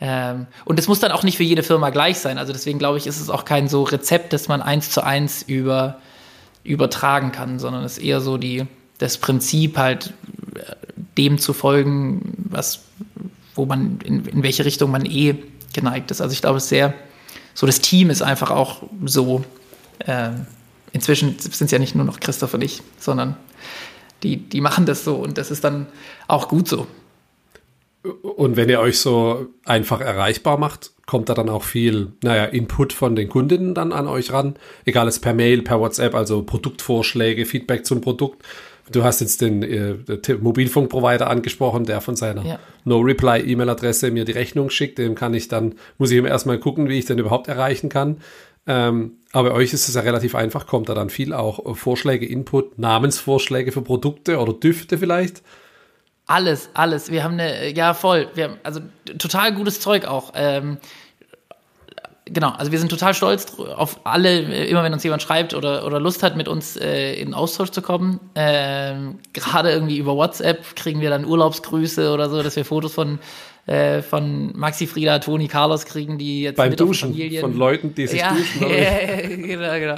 [0.00, 2.36] Ähm, und es muss dann auch nicht für jede Firma gleich sein.
[2.36, 5.42] Also deswegen glaube ich, ist es auch kein so Rezept, das man eins zu eins
[5.42, 5.98] über,
[6.64, 8.66] übertragen kann, sondern es ist eher so die,
[8.98, 10.14] das Prinzip halt
[10.56, 10.74] äh,
[11.16, 12.80] dem zu folgen, was,
[13.54, 15.36] wo man, in, in welche Richtung man eh
[15.72, 16.20] geneigt ist.
[16.20, 16.92] Also ich glaube, es ist sehr,
[17.54, 19.44] so das Team ist einfach auch so.
[20.06, 20.46] Ähm,
[20.92, 23.36] inzwischen sind es ja nicht nur noch Christoph und ich, sondern
[24.22, 25.86] die, die machen das so und das ist dann
[26.28, 26.86] auch gut so.
[28.02, 32.92] Und wenn ihr euch so einfach erreichbar macht, kommt da dann auch viel, naja, Input
[32.92, 34.56] von den Kundinnen dann an euch ran.
[34.84, 38.44] Egal, es per Mail, per WhatsApp, also Produktvorschläge, Feedback zum Produkt.
[38.90, 39.94] Du hast jetzt den äh,
[40.40, 42.58] Mobilfunkprovider angesprochen, der von seiner ja.
[42.84, 44.98] No-Reply-E-Mail-Adresse mir die Rechnung schickt.
[44.98, 48.18] Dem kann ich dann, muss ich ihm erstmal gucken, wie ich den überhaupt erreichen kann.
[48.66, 52.26] Ähm, aber bei euch ist es ja relativ einfach, kommt da dann viel auch Vorschläge,
[52.26, 55.42] Input, Namensvorschläge für Produkte oder Düfte vielleicht?
[56.26, 57.10] Alles, alles.
[57.10, 58.80] Wir haben eine, ja voll, wir haben also
[59.18, 60.32] total gutes Zeug auch.
[60.34, 60.78] Ähm,
[62.24, 66.00] genau, also wir sind total stolz auf alle, immer wenn uns jemand schreibt oder, oder
[66.00, 68.20] Lust hat, mit uns äh, in Austausch zu kommen.
[68.34, 73.18] Ähm, Gerade irgendwie über WhatsApp kriegen wir dann Urlaubsgrüße oder so, dass wir Fotos von
[73.66, 77.94] äh, von Maxi Frieda, Toni Carlos kriegen, die jetzt beim mit Duschen Familien von Leuten,
[77.94, 78.60] die sich ja, duschen.
[78.68, 79.94] Ja, genau, genau.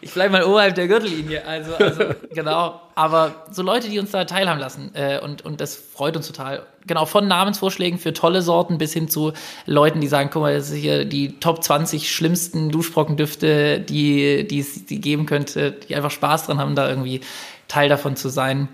[0.00, 2.80] Ich bleibe mal oberhalb der Gürtellinie, also, also genau.
[2.94, 6.66] Aber so Leute, die uns da teilhaben lassen äh, und und das freut uns total.
[6.86, 9.32] Genau von Namensvorschlägen für tolle Sorten bis hin zu
[9.64, 14.60] Leuten, die sagen, guck mal, das ist hier die Top 20 schlimmsten Duschbrockendüfte, die die
[14.60, 17.22] es die geben könnte, die einfach Spaß dran haben, da irgendwie
[17.68, 18.68] Teil davon zu sein.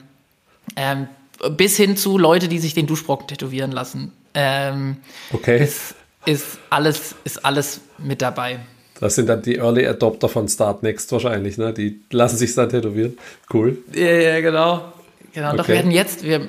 [0.75, 1.09] Ähm,
[1.51, 4.13] bis hin zu Leute, die sich den Duschbrocken tätowieren lassen.
[4.35, 4.97] Ähm,
[5.33, 5.63] okay.
[5.63, 5.95] Ist,
[6.27, 8.59] ist, alles, ist alles mit dabei.
[9.01, 11.73] Das sind dann die Early Adopter von Start Next wahrscheinlich, ne?
[11.73, 13.19] Die lassen sich dann tätowieren.
[13.53, 13.79] Cool.
[13.93, 14.93] Ja, ja genau.
[15.33, 15.57] Genau, okay.
[15.57, 16.49] doch wir hatten jetzt, wir,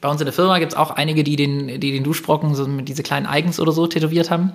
[0.00, 2.66] bei uns in der Firma gibt es auch einige, die den, die den Duschbrocken, so
[2.66, 4.52] mit diese kleinen Icons oder so tätowiert haben.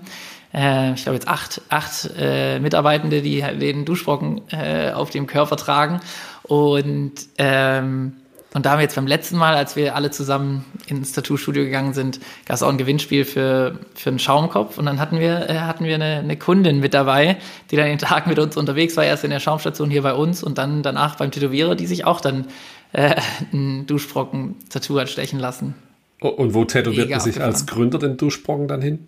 [0.53, 5.55] Äh, ich glaube jetzt acht, acht äh, Mitarbeitende, die den Duschbrocken äh, auf dem Körper
[5.55, 5.99] tragen.
[6.43, 8.13] Und ähm,
[8.57, 11.93] und da haben wir jetzt beim letzten Mal, als wir alle zusammen ins Tattoo-Studio gegangen
[11.93, 14.79] sind, gab es auch ein Gewinnspiel für, für einen Schaumkopf.
[14.79, 17.37] Und dann hatten wir, äh, hatten wir eine, eine Kundin mit dabei,
[17.69, 20.41] die dann den Tag mit uns unterwegs war, erst in der Schaumstation hier bei uns
[20.43, 22.47] und dann danach beim Tätowierer, die sich auch dann
[22.93, 23.21] äh,
[23.53, 25.75] einen Duschbrocken-Tattoo hat stechen lassen.
[26.19, 29.05] Und wo tätowiert man sich als Gründer den Duschbrocken dann hin?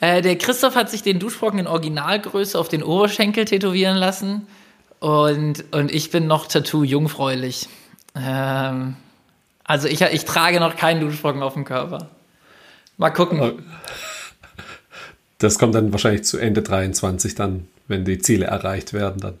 [0.00, 4.46] Äh, der Christoph hat sich den Duschbrocken in Originalgröße auf den Oberschenkel tätowieren lassen.
[5.00, 7.68] Und, und ich bin noch Tattoo-jungfräulich.
[8.14, 8.96] Ähm,
[9.64, 12.10] also ich, ich trage noch keinen Duschbrocken auf dem Körper.
[12.96, 13.64] Mal gucken.
[15.38, 19.38] Das kommt dann wahrscheinlich zu Ende 23 dann, wenn die Ziele erreicht werden dann.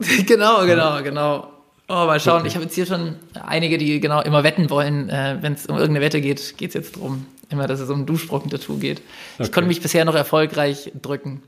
[0.26, 1.52] genau, genau, genau.
[1.88, 2.40] Oh, mal schauen.
[2.40, 2.48] Okay.
[2.48, 5.08] Ich habe jetzt hier schon einige, die genau immer wetten wollen.
[5.08, 8.00] Äh, Wenn es um irgendeine Wette geht, geht es jetzt darum, immer, dass es um
[8.00, 8.98] ein Duschbrocken-Tattoo geht.
[8.98, 9.44] Okay.
[9.44, 11.42] Ich konnte mich bisher noch erfolgreich drücken.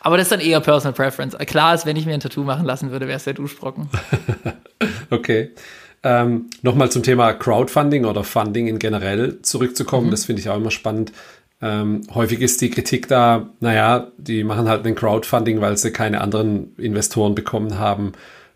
[0.00, 1.36] Aber das ist dann eher Personal Preference.
[1.46, 3.88] Klar ist, wenn ich mir ein Tattoo machen lassen würde, wäre es der Duschbrocken.
[5.10, 5.52] okay.
[6.02, 10.08] Ähm, Nochmal zum Thema Crowdfunding oder Funding in generell zurückzukommen.
[10.08, 10.10] Mhm.
[10.10, 11.12] Das finde ich auch immer spannend.
[11.62, 16.20] Ähm, häufig ist die Kritik da, naja, die machen halt ein Crowdfunding, weil sie keine
[16.20, 18.12] anderen Investoren bekommen haben.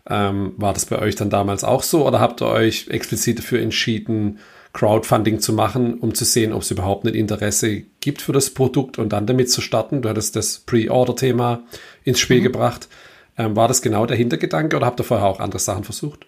[0.07, 3.61] Ähm, war das bei euch dann damals auch so oder habt ihr euch explizit dafür
[3.61, 4.39] entschieden,
[4.73, 8.99] Crowdfunding zu machen, um zu sehen, ob es überhaupt ein Interesse gibt für das Produkt
[8.99, 10.01] und dann damit zu starten?
[10.01, 11.61] Du hattest das Pre-Order-Thema
[12.03, 12.43] ins Spiel mhm.
[12.43, 12.87] gebracht.
[13.37, 16.27] Ähm, war das genau der Hintergedanke oder habt ihr vorher auch andere Sachen versucht?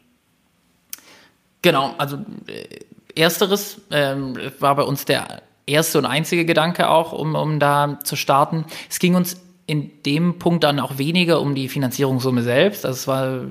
[1.62, 7.36] Genau, also äh, ersteres ähm, war bei uns der erste und einzige Gedanke auch, um,
[7.36, 8.66] um da zu starten.
[8.90, 12.86] Es ging uns in dem Punkt dann auch weniger um die Finanzierungssumme selbst.
[12.86, 13.42] Also es war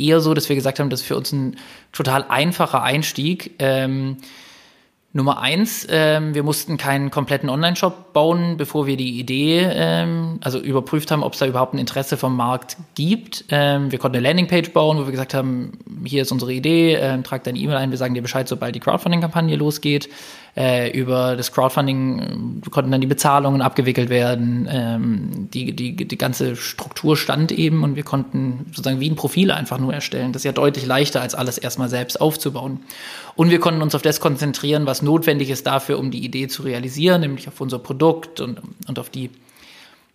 [0.00, 1.56] eher so, dass wir gesagt haben, das ist für uns ein
[1.92, 3.52] total einfacher Einstieg.
[3.58, 4.16] Ähm,
[5.12, 10.60] Nummer eins, ähm, wir mussten keinen kompletten Online-Shop bauen, bevor wir die Idee, ähm, also
[10.60, 13.44] überprüft haben, ob es da überhaupt ein Interesse vom Markt gibt.
[13.48, 15.72] Ähm, wir konnten eine Landingpage bauen, wo wir gesagt haben,
[16.04, 18.80] hier ist unsere Idee, ähm, trag deine E-Mail ein, wir sagen dir Bescheid, sobald die
[18.80, 20.08] Crowdfunding-Kampagne losgeht.
[20.56, 24.68] Äh, über das Crowdfunding äh, konnten dann die Bezahlungen abgewickelt werden.
[24.70, 29.52] Ähm, die, die, die ganze Struktur stand eben und wir konnten sozusagen wie ein Profil
[29.52, 30.32] einfach nur erstellen.
[30.32, 32.80] Das ist ja deutlich leichter, als alles erstmal selbst aufzubauen.
[33.36, 36.62] Und wir konnten uns auf das konzentrieren, was notwendig ist dafür, um die Idee zu
[36.62, 39.30] realisieren, nämlich auf unser Produkt und, und auf, die,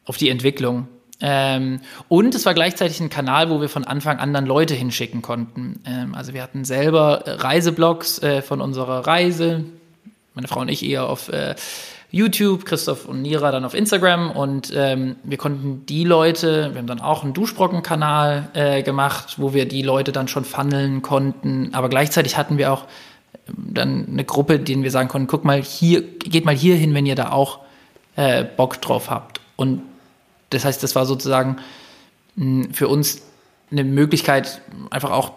[0.06, 0.88] auf die Entwicklung.
[1.22, 5.22] Ähm, und es war gleichzeitig ein Kanal, wo wir von Anfang an dann Leute hinschicken
[5.22, 5.80] konnten.
[5.86, 9.64] Ähm, also wir hatten selber Reiseblogs äh, von unserer Reise,
[10.36, 11.56] meine Frau und ich eher auf äh,
[12.12, 16.88] YouTube, Christoph und Nira dann auf Instagram und ähm, wir konnten die Leute, wir haben
[16.88, 21.90] dann auch einen Duschbrocken-Kanal äh, gemacht, wo wir die Leute dann schon funneln konnten, aber
[21.90, 22.86] gleichzeitig hatten wir auch
[23.48, 26.94] ähm, dann eine Gruppe, denen wir sagen konnten, guck mal hier, geht mal hier hin,
[26.94, 27.60] wenn ihr da auch
[28.16, 29.42] äh, Bock drauf habt.
[29.56, 29.82] Und
[30.50, 31.58] das heißt, das war sozusagen
[32.36, 33.22] mh, für uns
[33.72, 35.34] eine Möglichkeit, einfach auch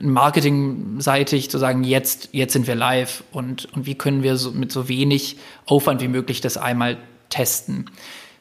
[0.00, 4.72] marketingseitig zu sagen, jetzt, jetzt sind wir live und, und wie können wir so, mit
[4.72, 6.96] so wenig Aufwand wie möglich das einmal
[7.30, 7.86] testen.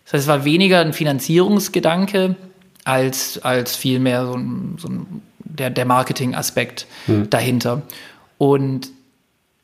[0.04, 2.36] Das heißt, es war weniger ein Finanzierungsgedanke
[2.84, 7.30] als, als vielmehr so ein, so ein, der, der Marketing-Aspekt hm.
[7.30, 7.82] dahinter.
[8.38, 8.90] Und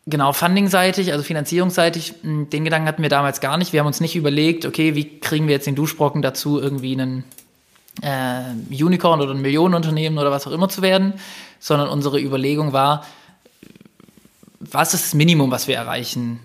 [0.07, 3.73] genau, fundingseitig, also finanzierungsseitig, hm, den Gedanken hatten wir damals gar nicht.
[3.73, 7.23] Wir haben uns nicht überlegt, okay, wie kriegen wir jetzt den Duschbrocken dazu, irgendwie einen
[8.01, 8.43] äh,
[8.83, 11.13] Unicorn oder ein Millionenunternehmen oder was auch immer zu werden,
[11.59, 13.05] sondern unsere Überlegung war,
[14.59, 16.39] was ist das Minimum, was wir erreichen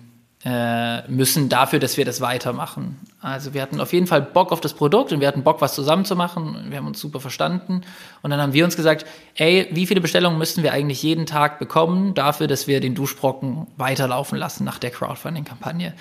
[0.45, 2.99] äh, müssen dafür, dass wir das weitermachen.
[3.21, 5.73] Also wir hatten auf jeden Fall Bock auf das Produkt und wir hatten Bock, was
[5.73, 6.67] zusammen zu machen.
[6.69, 7.81] Wir haben uns super verstanden.
[8.21, 9.05] Und dann haben wir uns gesagt,
[9.35, 13.67] ey, wie viele Bestellungen müssten wir eigentlich jeden Tag bekommen dafür, dass wir den Duschbrocken
[13.77, 15.93] weiterlaufen lassen nach der Crowdfunding-Kampagne?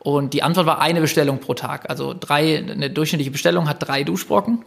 [0.00, 1.88] Und die Antwort war eine Bestellung pro Tag.
[1.88, 4.64] Also drei, eine durchschnittliche Bestellung hat drei Duschbrocken.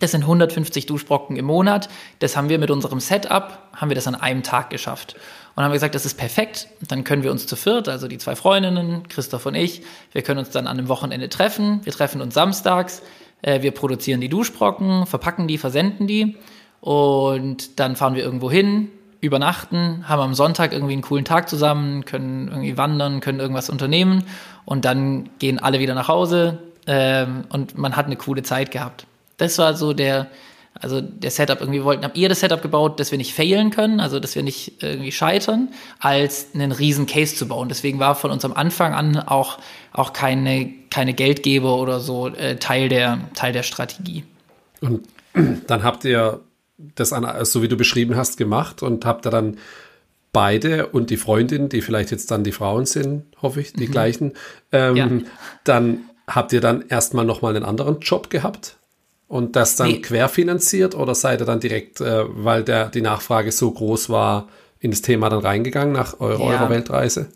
[0.00, 1.88] Das sind 150 Duschbrocken im Monat.
[2.18, 5.14] Das haben wir mit unserem Setup, haben wir das an einem Tag geschafft.
[5.54, 6.68] Und haben gesagt, das ist perfekt.
[6.88, 9.82] Dann können wir uns zu viert, also die zwei Freundinnen, Christoph und ich,
[10.12, 11.80] wir können uns dann an einem Wochenende treffen.
[11.84, 13.02] Wir treffen uns samstags.
[13.42, 16.36] Äh, wir produzieren die Duschbrocken, verpacken die, versenden die.
[16.80, 18.88] Und dann fahren wir irgendwo hin,
[19.20, 24.24] übernachten, haben am Sonntag irgendwie einen coolen Tag zusammen, können irgendwie wandern, können irgendwas unternehmen.
[24.64, 26.58] Und dann gehen alle wieder nach Hause.
[26.86, 29.06] Ähm, und man hat eine coole Zeit gehabt.
[29.40, 30.28] Das war so der,
[30.74, 34.00] also der Setup irgendwie wollten, habt ihr das Setup gebaut, dass wir nicht failen können,
[34.00, 37.68] also dass wir nicht irgendwie scheitern, als einen riesen Case zu bauen.
[37.68, 39.58] Deswegen war von uns am Anfang an auch,
[39.92, 44.24] auch keine, keine Geldgeber oder so äh, Teil, der, Teil der Strategie.
[44.80, 45.06] Und
[45.66, 46.40] dann habt ihr
[46.94, 49.58] das an, so wie du beschrieben hast, gemacht und habt ihr dann
[50.32, 53.92] beide und die Freundin, die vielleicht jetzt dann die Frauen sind, hoffe ich, die mhm.
[53.92, 54.32] gleichen,
[54.72, 55.08] ähm, ja.
[55.64, 58.76] dann habt ihr dann erstmal nochmal einen anderen Job gehabt?
[59.30, 60.00] Und das dann nee.
[60.00, 64.48] querfinanziert oder seid ihr dann direkt, äh, weil der, die Nachfrage so groß war,
[64.80, 66.46] in das Thema dann reingegangen nach eurer, ja.
[66.46, 67.28] eurer Weltreise?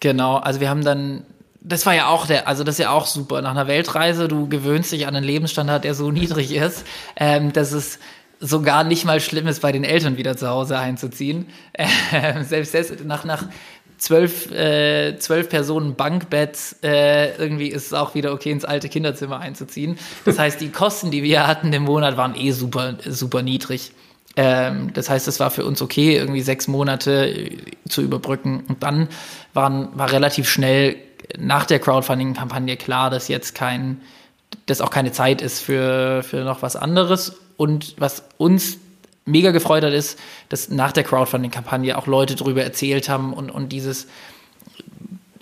[0.00, 1.24] Genau, also wir haben dann,
[1.62, 3.40] das war ja auch der, also das ist ja auch super.
[3.40, 6.84] Nach einer Weltreise, du gewöhnst dich an einen Lebensstandard, der so niedrig ist,
[7.16, 8.00] ähm, dass es
[8.38, 11.46] sogar nicht mal schlimm ist, bei den Eltern wieder zu Hause einzuziehen.
[12.12, 13.46] Ähm, selbst das, nach, nach
[13.98, 19.40] zwölf, äh, zwölf Personen Bankbett, äh, irgendwie ist es auch wieder okay, ins alte Kinderzimmer
[19.40, 19.98] einzuziehen.
[20.24, 23.92] Das heißt, die Kosten, die wir hatten im Monat, waren eh super, super niedrig.
[24.36, 28.64] Ähm, das heißt, es war für uns okay, irgendwie sechs Monate äh, zu überbrücken.
[28.68, 29.08] Und dann
[29.52, 30.96] waren, war relativ schnell
[31.38, 34.00] nach der Crowdfunding-Kampagne klar, dass jetzt kein,
[34.66, 37.40] dass auch keine Zeit ist für, für noch was anderes.
[37.56, 38.78] Und was uns
[39.24, 43.70] mega gefreut hat, ist, dass nach der Crowdfunding-Kampagne auch Leute darüber erzählt haben und, und
[43.70, 44.06] dieses,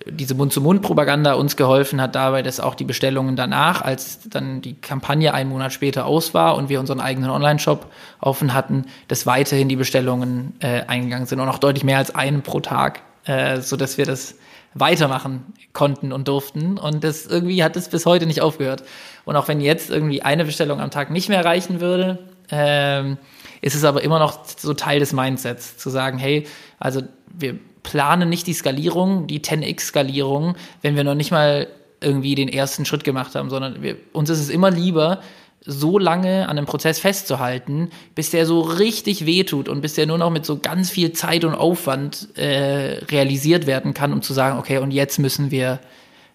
[0.07, 5.35] diese Mund-zu-Mund-Propaganda uns geholfen hat dabei, dass auch die Bestellungen danach, als dann die Kampagne
[5.35, 7.87] einen Monat später aus war und wir unseren eigenen Online-Shop
[8.21, 12.43] offen hatten, dass weiterhin die Bestellungen äh, eingegangen sind und auch deutlich mehr als einen
[12.43, 14.37] pro Tag, äh, so dass wir das
[14.75, 16.79] weitermachen konnten und durften.
[16.79, 18.85] Und das irgendwie hat es bis heute nicht aufgehört.
[19.25, 22.19] Und auch wenn jetzt irgendwie eine Bestellung am Tag nicht mehr reichen würde,
[22.51, 23.19] ähm,
[23.63, 26.47] ist es aber immer noch so Teil des Mindsets, zu sagen, hey,
[26.79, 27.01] also
[27.33, 31.69] wir planen nicht die Skalierung, die 10x-Skalierung, wenn wir noch nicht mal
[32.01, 35.21] irgendwie den ersten Schritt gemacht haben, sondern wir, uns ist es immer lieber,
[35.65, 40.19] so lange an einem Prozess festzuhalten, bis der so richtig wehtut und bis der nur
[40.19, 44.59] noch mit so ganz viel Zeit und Aufwand äh, realisiert werden kann, um zu sagen,
[44.59, 45.79] okay, und jetzt müssen wir,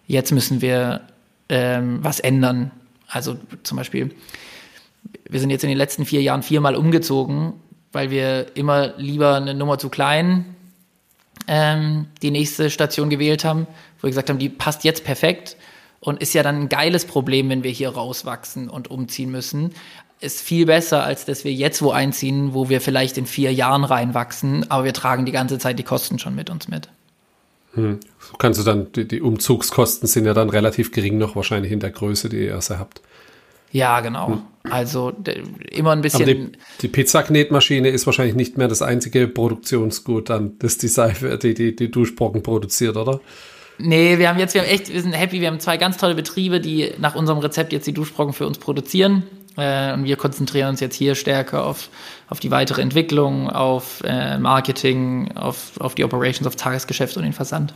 [0.06, 1.02] jetzt müssen wir
[1.50, 2.70] ähm, was ändern.
[3.06, 4.14] Also zum Beispiel,
[5.28, 7.54] wir sind jetzt in den letzten vier Jahren viermal umgezogen,
[7.92, 10.56] weil wir immer lieber eine Nummer zu klein
[11.46, 13.66] ähm, die nächste Station gewählt haben,
[13.98, 15.56] wo wir gesagt haben, die passt jetzt perfekt
[16.00, 19.72] und ist ja dann ein geiles Problem, wenn wir hier rauswachsen und umziehen müssen.
[20.20, 23.84] Ist viel besser, als dass wir jetzt wo einziehen, wo wir vielleicht in vier Jahren
[23.84, 26.88] reinwachsen, aber wir tragen die ganze Zeit die Kosten schon mit uns mit.
[27.74, 28.00] Hm.
[28.38, 31.90] Kannst du dann, die, die, Umzugskosten sind ja dann relativ gering noch wahrscheinlich in der
[31.90, 33.00] Größe, die ihr erst habt.
[33.70, 34.28] Ja, genau.
[34.28, 34.42] Hm.
[34.70, 35.12] Also
[35.70, 36.22] immer ein bisschen.
[36.22, 36.52] Aber die,
[36.82, 41.74] die Pizzaknetmaschine ist wahrscheinlich nicht mehr das einzige Produktionsgut, dann, das die Seife, die, die,
[41.74, 43.20] die Duschbrocken produziert, oder?
[43.78, 46.14] Nee, wir haben jetzt, wir haben echt, wir sind happy, wir haben zwei ganz tolle
[46.14, 49.22] Betriebe, die nach unserem Rezept jetzt die Duschbrocken für uns produzieren.
[49.56, 51.88] Äh, und wir konzentrieren uns jetzt hier stärker auf,
[52.28, 57.32] auf die weitere Entwicklung, auf äh, Marketing, auf, auf die Operations, auf Tagesgeschäft und den
[57.32, 57.74] Versand.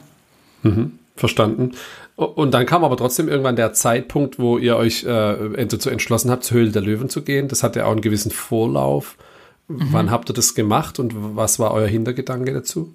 [0.63, 1.73] Mhm, verstanden.
[2.17, 6.45] Und dann kam aber trotzdem irgendwann der Zeitpunkt, wo ihr euch äh, dazu entschlossen habt,
[6.45, 7.49] zur Höhle der Löwen zu gehen.
[7.49, 9.17] Das hat ja auch einen gewissen Vorlauf.
[9.69, 9.89] Mhm.
[9.91, 12.93] Wann habt ihr das gemacht und was war euer Hintergedanke dazu?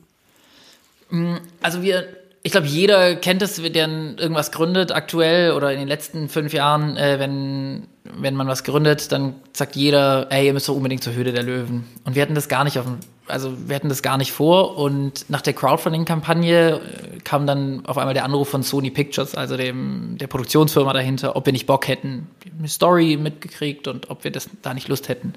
[1.10, 2.08] Mm, also wir
[2.47, 6.95] ich glaube, jeder kennt es, der irgendwas gründet, aktuell oder in den letzten fünf Jahren,
[6.95, 11.12] äh, wenn, wenn man was gründet, dann sagt jeder, ey, ihr müsst doch unbedingt zur
[11.12, 11.84] Höhle der Löwen.
[12.06, 14.78] Und wir hatten das gar nicht auf dem, also wir hatten das gar nicht vor.
[14.78, 19.58] Und nach der Crowdfunding-Kampagne äh, kam dann auf einmal der Anruf von Sony Pictures, also
[19.58, 22.28] dem, der Produktionsfirma dahinter, ob wir nicht Bock hätten.
[22.58, 25.34] Eine Story mitgekriegt und ob wir das da nicht Lust hätten.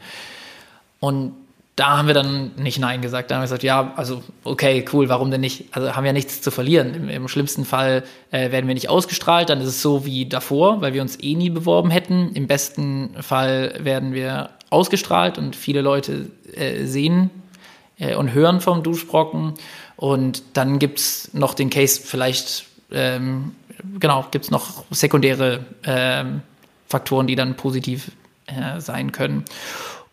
[1.00, 1.34] Und
[1.76, 3.30] da haben wir dann nicht Nein gesagt.
[3.30, 5.66] Da haben wir gesagt, ja, also okay, cool, warum denn nicht?
[5.70, 6.94] Also haben wir nichts zu verlieren.
[6.94, 10.82] Im, im schlimmsten Fall äh, werden wir nicht ausgestrahlt, dann ist es so wie davor,
[10.82, 12.32] weil wir uns eh nie beworben hätten.
[12.34, 17.30] Im besten Fall werden wir ausgestrahlt und viele Leute äh, sehen
[18.00, 19.54] äh, und hören vom Duschbrocken.
[19.96, 23.54] Und dann gibt's noch den Case, vielleicht, ähm,
[24.00, 26.42] genau, gibt's noch sekundäre ähm,
[26.88, 28.10] Faktoren, die dann positiv
[28.46, 29.44] äh, sein können.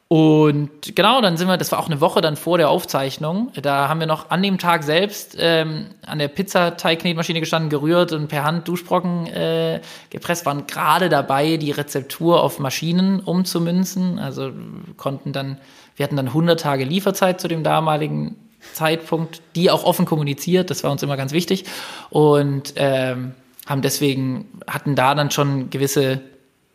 [0.09, 3.51] Und genau, dann sind wir, das war auch eine Woche dann vor der Aufzeichnung.
[3.61, 8.29] Da haben wir noch an dem Tag selbst ähm, an der Pizzateignetmaschine gestanden, gerührt und
[8.29, 14.17] per Hand Duschbrocken äh, gepresst, waren gerade dabei, die Rezeptur auf Maschinen umzumünzen.
[14.17, 14.51] Also
[14.95, 15.57] konnten dann,
[15.97, 18.37] wir hatten dann 100 Tage Lieferzeit zu dem damaligen
[18.73, 21.65] Zeitpunkt, die auch offen kommuniziert, das war uns immer ganz wichtig.
[22.09, 23.33] Und ähm,
[23.65, 26.21] haben deswegen, hatten da dann schon gewisse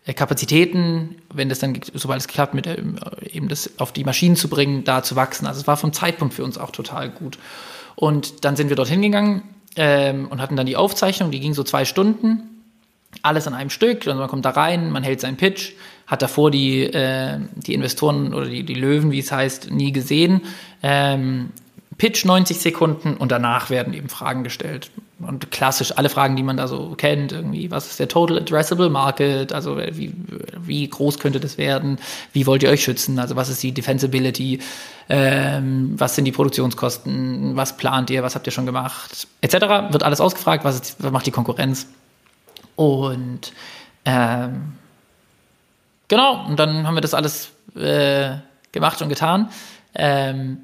[0.05, 2.77] Kapazitäten, wenn das dann, sobald es klappt, mit äh,
[3.33, 5.47] eben das auf die Maschinen zu bringen, da zu wachsen.
[5.47, 7.38] Also es war vom Zeitpunkt für uns auch total gut.
[7.95, 9.43] Und dann sind wir dorthin gegangen
[9.77, 12.65] ähm, und hatten dann die Aufzeichnung, die ging so zwei Stunden,
[13.23, 14.07] alles an einem Stück.
[14.09, 15.73] Und man kommt da rein, man hält seinen Pitch,
[16.09, 20.41] hat davor die, äh, die Investoren oder die, die Löwen, wie es heißt, nie gesehen.
[20.83, 21.51] Ähm,
[21.98, 24.90] Pitch 90 Sekunden und danach werden eben Fragen gestellt.
[25.20, 28.90] Und klassisch alle Fragen, die man da so kennt, irgendwie, was ist der Total Addressable
[28.90, 29.52] Market?
[29.52, 30.12] Also wie,
[30.59, 31.98] wie groß könnte das werden?
[32.33, 33.18] Wie wollt ihr euch schützen?
[33.18, 34.61] Also was ist die Defensibility?
[35.09, 37.55] Ähm, was sind die Produktionskosten?
[37.55, 38.22] Was plant ihr?
[38.22, 39.28] Was habt ihr schon gemacht?
[39.40, 39.55] Etc.
[39.90, 40.64] Wird alles ausgefragt.
[40.64, 41.87] Was, ist, was macht die Konkurrenz?
[42.74, 43.52] Und
[44.05, 44.72] ähm,
[46.09, 48.37] genau, und dann haben wir das alles äh,
[48.72, 49.50] gemacht und getan.
[49.94, 50.59] Ähm,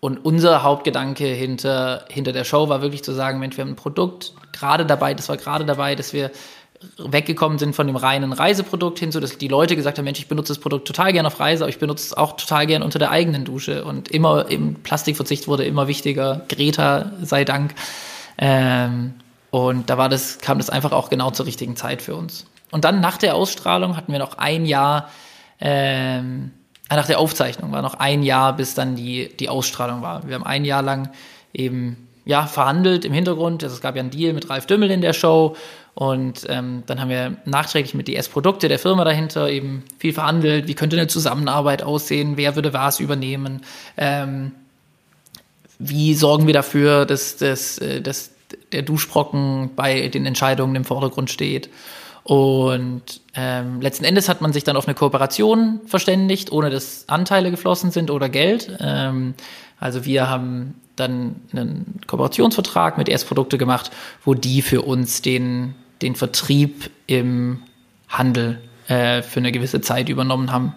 [0.00, 3.76] und unser Hauptgedanke hinter, hinter der Show war wirklich zu sagen, Mensch, wir haben ein
[3.76, 6.30] Produkt gerade dabei, das war gerade dabei, dass wir
[6.98, 10.28] weggekommen sind von dem reinen Reiseprodukt hin, so dass die Leute gesagt haben, Mensch, ich
[10.28, 12.98] benutze das Produkt total gern auf Reise, aber ich benutze es auch total gern unter
[12.98, 13.84] der eigenen Dusche.
[13.84, 16.42] Und immer im Plastikverzicht wurde immer wichtiger.
[16.48, 17.74] Greta sei Dank.
[18.38, 19.14] Ähm,
[19.50, 22.46] und da war das, kam das einfach auch genau zur richtigen Zeit für uns.
[22.70, 25.08] Und dann nach der Ausstrahlung hatten wir noch ein Jahr
[25.60, 26.52] ähm,
[26.96, 30.26] nach der Aufzeichnung war noch ein Jahr, bis dann die, die Ausstrahlung war.
[30.26, 31.10] Wir haben ein Jahr lang
[31.52, 33.62] eben ja, verhandelt im Hintergrund.
[33.62, 35.56] Also es gab ja einen Deal mit Ralf Dümmel in der Show
[35.94, 40.68] und ähm, dann haben wir nachträglich mit DS Produkte der Firma dahinter eben viel verhandelt.
[40.68, 42.36] Wie könnte eine Zusammenarbeit aussehen?
[42.36, 43.62] Wer würde was übernehmen?
[43.96, 44.52] Ähm,
[45.80, 48.30] wie sorgen wir dafür, dass, dass, äh, dass
[48.72, 51.68] der Duschbrocken bei den Entscheidungen im Vordergrund steht?
[52.28, 57.50] Und ähm, letzten Endes hat man sich dann auf eine Kooperation verständigt, ohne dass Anteile
[57.50, 58.76] geflossen sind oder Geld.
[58.80, 59.32] Ähm,
[59.80, 63.90] also wir haben dann einen Kooperationsvertrag mit Erstprodukte gemacht,
[64.26, 67.62] wo die für uns den, den Vertrieb im
[68.10, 70.74] Handel äh, für eine gewisse Zeit übernommen haben.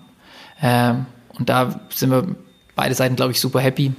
[0.62, 1.06] Ähm,
[1.38, 2.34] und da sind wir
[2.78, 3.92] beide Seiten, glaube ich, super happy.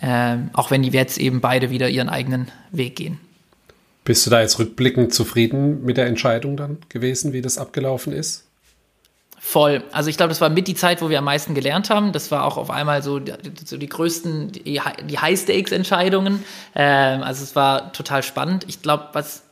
[0.00, 3.18] Ähm, auch wenn die jetzt eben beide wieder ihren eigenen Weg gehen.
[4.08, 8.46] Bist du da jetzt rückblickend zufrieden mit der Entscheidung dann gewesen, wie das abgelaufen ist?
[9.38, 9.84] Voll.
[9.92, 12.12] Also ich glaube, das war mit die Zeit, wo wir am meisten gelernt haben.
[12.12, 13.34] Das war auch auf einmal so die,
[13.66, 16.42] so die größten, die, die High-Stakes-Entscheidungen.
[16.74, 18.64] Ähm, also es war total spannend.
[18.66, 19.42] Ich glaube, was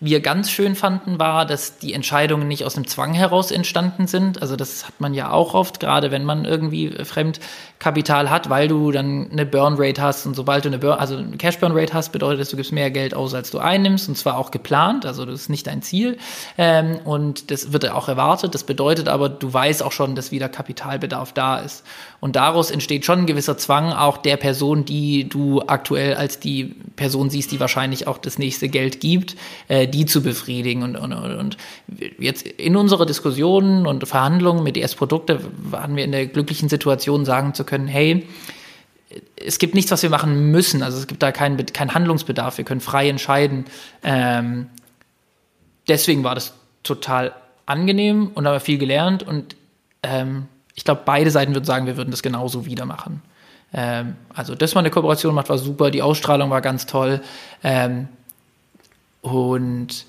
[0.00, 4.42] wir ganz schön fanden, war, dass die Entscheidungen nicht aus einem Zwang heraus entstanden sind.
[4.42, 8.92] Also das hat man ja auch oft, gerade wenn man irgendwie Fremdkapital hat, weil du
[8.92, 11.94] dann eine Burn Rate hast und sobald du eine Burn, also eine Cash Burn Rate
[11.94, 15.06] hast, bedeutet das, du gibst mehr Geld aus, als du einnimmst und zwar auch geplant.
[15.06, 16.18] Also das ist nicht dein Ziel
[16.58, 18.54] ähm, und das wird auch erwartet.
[18.54, 21.84] Das bedeutet aber, du weißt auch schon, dass wieder Kapitalbedarf da ist
[22.20, 26.74] und daraus entsteht schon ein gewisser Zwang auch der Person, die du aktuell als die
[26.96, 29.36] Person siehst, die wahrscheinlich auch das nächste Geld gibt.
[29.66, 30.82] Äh, die zu befriedigen.
[30.82, 31.56] Und, und, und
[32.18, 37.54] jetzt in unserer Diskussionen und Verhandlungen mit DS-Produkte waren wir in der glücklichen Situation, sagen
[37.54, 38.26] zu können, hey,
[39.36, 40.82] es gibt nichts, was wir machen müssen.
[40.82, 42.58] Also es gibt da keinen kein Handlungsbedarf.
[42.58, 43.64] Wir können frei entscheiden.
[44.02, 44.66] Ähm,
[45.88, 46.52] deswegen war das
[46.82, 47.32] total
[47.64, 49.22] angenehm und haben viel gelernt.
[49.22, 49.56] Und
[50.02, 53.22] ähm, ich glaube, beide Seiten würden sagen, wir würden das genauso wieder machen.
[53.72, 55.90] Ähm, also, dass man eine Kooperation macht, war super.
[55.90, 57.22] Die Ausstrahlung war ganz toll.
[57.62, 58.08] Ähm,
[59.24, 60.06] und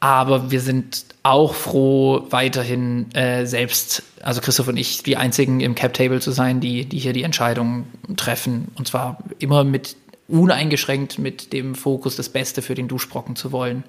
[0.00, 5.76] aber wir sind auch froh, weiterhin äh, selbst, also Christoph und ich, die einzigen im
[5.76, 7.86] Cap Table zu sein, die, die hier die Entscheidungen
[8.16, 8.72] treffen.
[8.74, 9.94] Und zwar immer mit
[10.26, 13.84] uneingeschränkt mit dem Fokus, das Beste für den Duschbrocken zu wollen,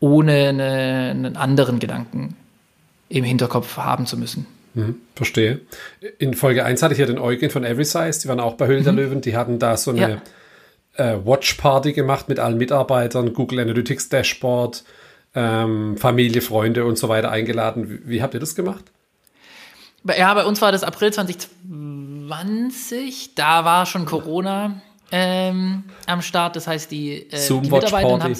[0.00, 2.34] ohne eine, einen anderen Gedanken
[3.08, 4.46] im Hinterkopf haben zu müssen.
[4.74, 5.60] Mhm, verstehe.
[6.18, 8.66] In Folge 1 hatte ich ja den Eugen von Every Size, die waren auch bei
[8.66, 8.84] Höhle mhm.
[8.84, 10.22] der Löwen, die hatten da so eine ja
[10.94, 14.84] äh, Watch Party gemacht mit allen Mitarbeitern, Google Analytics Dashboard,
[15.34, 17.88] ähm, Familie, Freunde und so weiter eingeladen.
[17.88, 18.84] Wie, wie, habt ihr das gemacht?
[20.04, 23.34] Ja, bei uns war das April 2020.
[23.34, 24.82] Da war schon Corona
[25.12, 26.56] ähm, am Start.
[26.56, 28.36] Das heißt, die, äh, die Mitarbeiter haben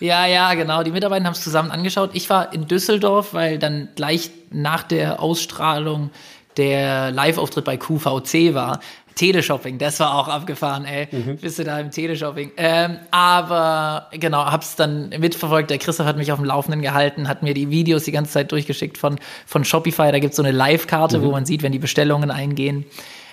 [0.00, 0.82] ja, ja, genau.
[0.82, 2.10] Die Mitarbeiter haben es zusammen angeschaut.
[2.14, 6.10] Ich war in Düsseldorf, weil dann gleich nach der Ausstrahlung
[6.56, 8.80] der Live-Auftritt bei QVC war.
[9.16, 11.08] Teleshopping, das war auch abgefahren, ey.
[11.10, 11.38] Mhm.
[11.38, 12.52] Bist du da im Teleshopping?
[12.58, 15.70] Ähm, aber genau, hab's dann mitverfolgt.
[15.70, 18.52] Der Christoph hat mich auf dem Laufenden gehalten, hat mir die Videos die ganze Zeit
[18.52, 20.12] durchgeschickt von, von Shopify.
[20.12, 21.22] Da gibt's so eine Live-Karte, mhm.
[21.22, 22.84] wo man sieht, wenn die Bestellungen eingehen.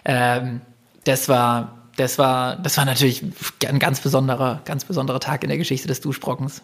[0.06, 0.62] Ähm,
[1.04, 3.22] das war, das war, das war natürlich
[3.68, 6.62] ein ganz besonderer, ganz besonderer Tag in der Geschichte des Duschbrockens.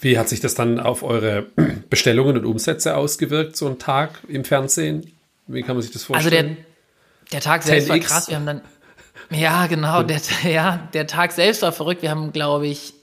[0.00, 1.46] Wie hat sich das dann auf eure
[1.90, 5.12] Bestellungen und Umsätze ausgewirkt, so ein Tag im Fernsehen?
[5.48, 6.46] Wie kann man sich das vorstellen?
[6.46, 6.64] Also der,
[7.32, 8.28] der Tag selbst war krass.
[8.28, 8.60] Wir haben dann,
[9.30, 12.02] ja, genau, der, ja, der Tag selbst war verrückt.
[12.02, 12.94] Wir haben, glaube ich,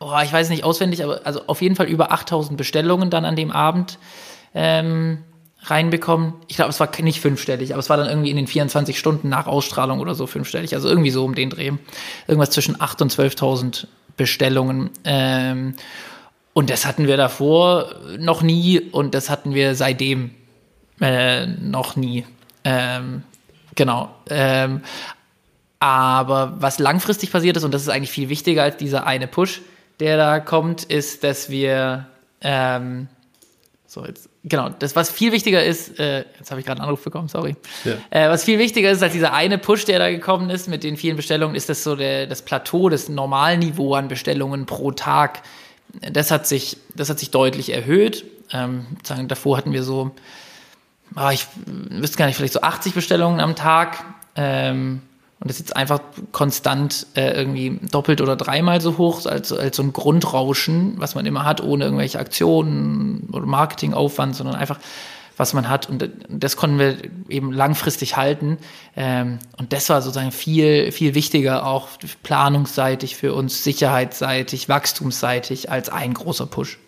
[0.00, 3.36] oh, ich weiß nicht auswendig, aber also auf jeden Fall über 8000 Bestellungen dann an
[3.36, 3.98] dem Abend
[4.54, 5.24] ähm,
[5.62, 6.34] reinbekommen.
[6.48, 9.28] Ich glaube, es war nicht fünfstellig, aber es war dann irgendwie in den 24 Stunden
[9.28, 10.74] nach Ausstrahlung oder so fünfstellig.
[10.74, 11.72] Also irgendwie so um den Dreh.
[12.26, 14.90] Irgendwas zwischen 8.000 und 12.000 Bestellungen.
[15.04, 15.74] Ähm,
[16.52, 20.30] und das hatten wir davor noch nie und das hatten wir seitdem
[21.00, 22.24] äh, noch nie.
[22.62, 23.24] Ähm,
[23.74, 24.14] Genau.
[24.28, 24.82] Ähm,
[25.80, 29.60] aber was langfristig passiert ist, und das ist eigentlich viel wichtiger als dieser eine Push,
[30.00, 32.06] der da kommt, ist, dass wir
[32.40, 33.08] ähm,
[33.86, 37.02] so jetzt genau das was viel wichtiger ist äh, jetzt habe ich gerade einen Anruf
[37.02, 37.92] bekommen sorry ja.
[38.10, 40.96] äh, was viel wichtiger ist als dieser eine Push der da gekommen ist mit den
[40.96, 45.42] vielen Bestellungen ist das so der, das Plateau das Normalniveau an Bestellungen pro Tag
[46.10, 48.86] das hat sich das hat sich deutlich erhöht ähm,
[49.28, 50.10] davor hatten wir so
[51.16, 54.04] oh, ich wüsste gar nicht, vielleicht so 80 Bestellungen am Tag.
[54.36, 55.02] Ähm,
[55.40, 56.00] und das ist jetzt einfach
[56.32, 61.26] konstant äh, irgendwie doppelt oder dreimal so hoch als, als so ein Grundrauschen, was man
[61.26, 64.78] immer hat, ohne irgendwelche Aktionen oder Marketingaufwand, sondern einfach,
[65.36, 65.90] was man hat.
[65.90, 66.96] Und das konnten wir
[67.28, 68.58] eben langfristig halten.
[68.96, 71.88] Ähm, und das war sozusagen viel, viel wichtiger, auch
[72.22, 76.78] planungsseitig für uns, sicherheitsseitig, wachstumsseitig, als ein großer Push.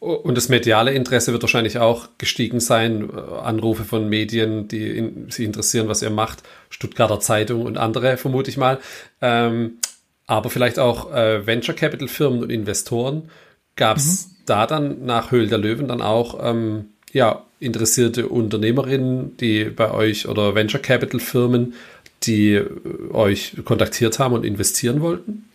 [0.00, 3.10] Und das mediale Interesse wird wahrscheinlich auch gestiegen sein.
[3.10, 6.44] Anrufe von Medien, die in, sie interessieren, was ihr macht.
[6.70, 8.78] Stuttgarter Zeitung und andere, vermute ich mal.
[9.20, 9.78] Ähm,
[10.26, 13.30] aber vielleicht auch äh, Venture Capital Firmen und Investoren.
[13.74, 14.30] Gab es mhm.
[14.46, 20.28] da dann nach Höhl der Löwen dann auch ähm, ja, interessierte Unternehmerinnen, die bei euch
[20.28, 21.74] oder Venture Capital Firmen,
[22.22, 22.68] die äh,
[23.12, 25.47] euch kontaktiert haben und investieren wollten?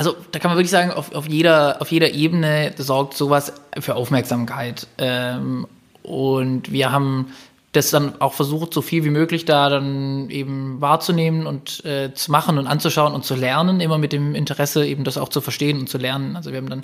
[0.00, 3.96] Also da kann man wirklich sagen, auf, auf, jeder, auf jeder Ebene sorgt sowas für
[3.96, 4.86] Aufmerksamkeit.
[4.96, 5.66] Ähm,
[6.02, 7.34] und wir haben
[7.72, 12.32] das dann auch versucht, so viel wie möglich da dann eben wahrzunehmen und äh, zu
[12.32, 15.78] machen und anzuschauen und zu lernen, immer mit dem Interesse eben das auch zu verstehen
[15.78, 16.34] und zu lernen.
[16.34, 16.80] Also wir haben dann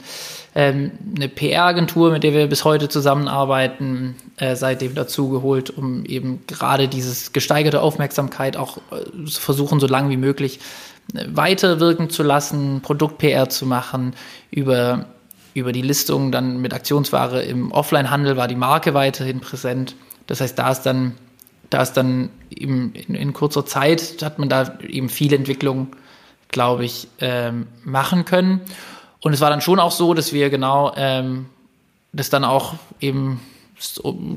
[0.55, 6.45] ähm, eine PR-Agentur, mit der wir bis heute zusammenarbeiten, äh, seitdem dazu geholt, um eben
[6.47, 10.61] gerade dieses gesteigerte Aufmerksamkeit auch äh, zu versuchen, so lange wie möglich
[11.13, 14.15] weiterwirken zu lassen, Produkt-PR zu machen,
[14.51, 15.07] über
[15.55, 19.97] über die Listung dann mit Aktionsware im Offline-Handel war die Marke weiterhin präsent.
[20.27, 21.15] Das heißt, da ist dann,
[21.71, 25.89] da ist dann eben in, in kurzer Zeit hat man da eben viel Entwicklung,
[26.49, 28.61] glaube ich, ähm, machen können.
[29.21, 31.47] Und es war dann schon auch so, dass wir genau ähm,
[32.13, 33.41] das dann auch eben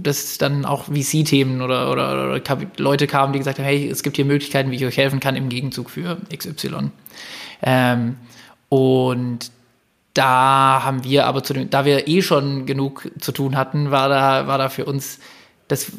[0.01, 2.41] dass dann auch VC-Themen oder, oder, oder,
[2.77, 5.37] Leute kamen, die gesagt haben, hey, es gibt hier Möglichkeiten, wie ich euch helfen kann
[5.37, 6.91] im Gegenzug für XY.
[7.61, 8.17] Ähm,
[8.67, 9.51] und
[10.13, 14.09] da haben wir aber zu dem, da wir eh schon genug zu tun hatten, war
[14.09, 15.19] da, war da für uns
[15.69, 15.91] das,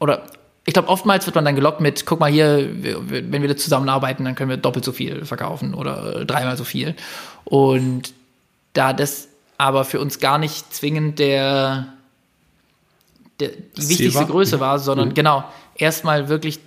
[0.00, 0.26] oder
[0.64, 2.68] ich glaube, oftmals wird man dann gelockt mit, guck mal hier,
[3.08, 6.94] wenn wir zusammenarbeiten, dann können wir doppelt so viel verkaufen oder dreimal so viel.
[7.44, 8.12] Und
[8.74, 11.88] da das aber für uns gar nicht zwingend der,
[13.40, 14.26] der die wichtigste war?
[14.26, 15.14] Größe war, sondern mhm.
[15.14, 16.60] genau, erstmal wirklich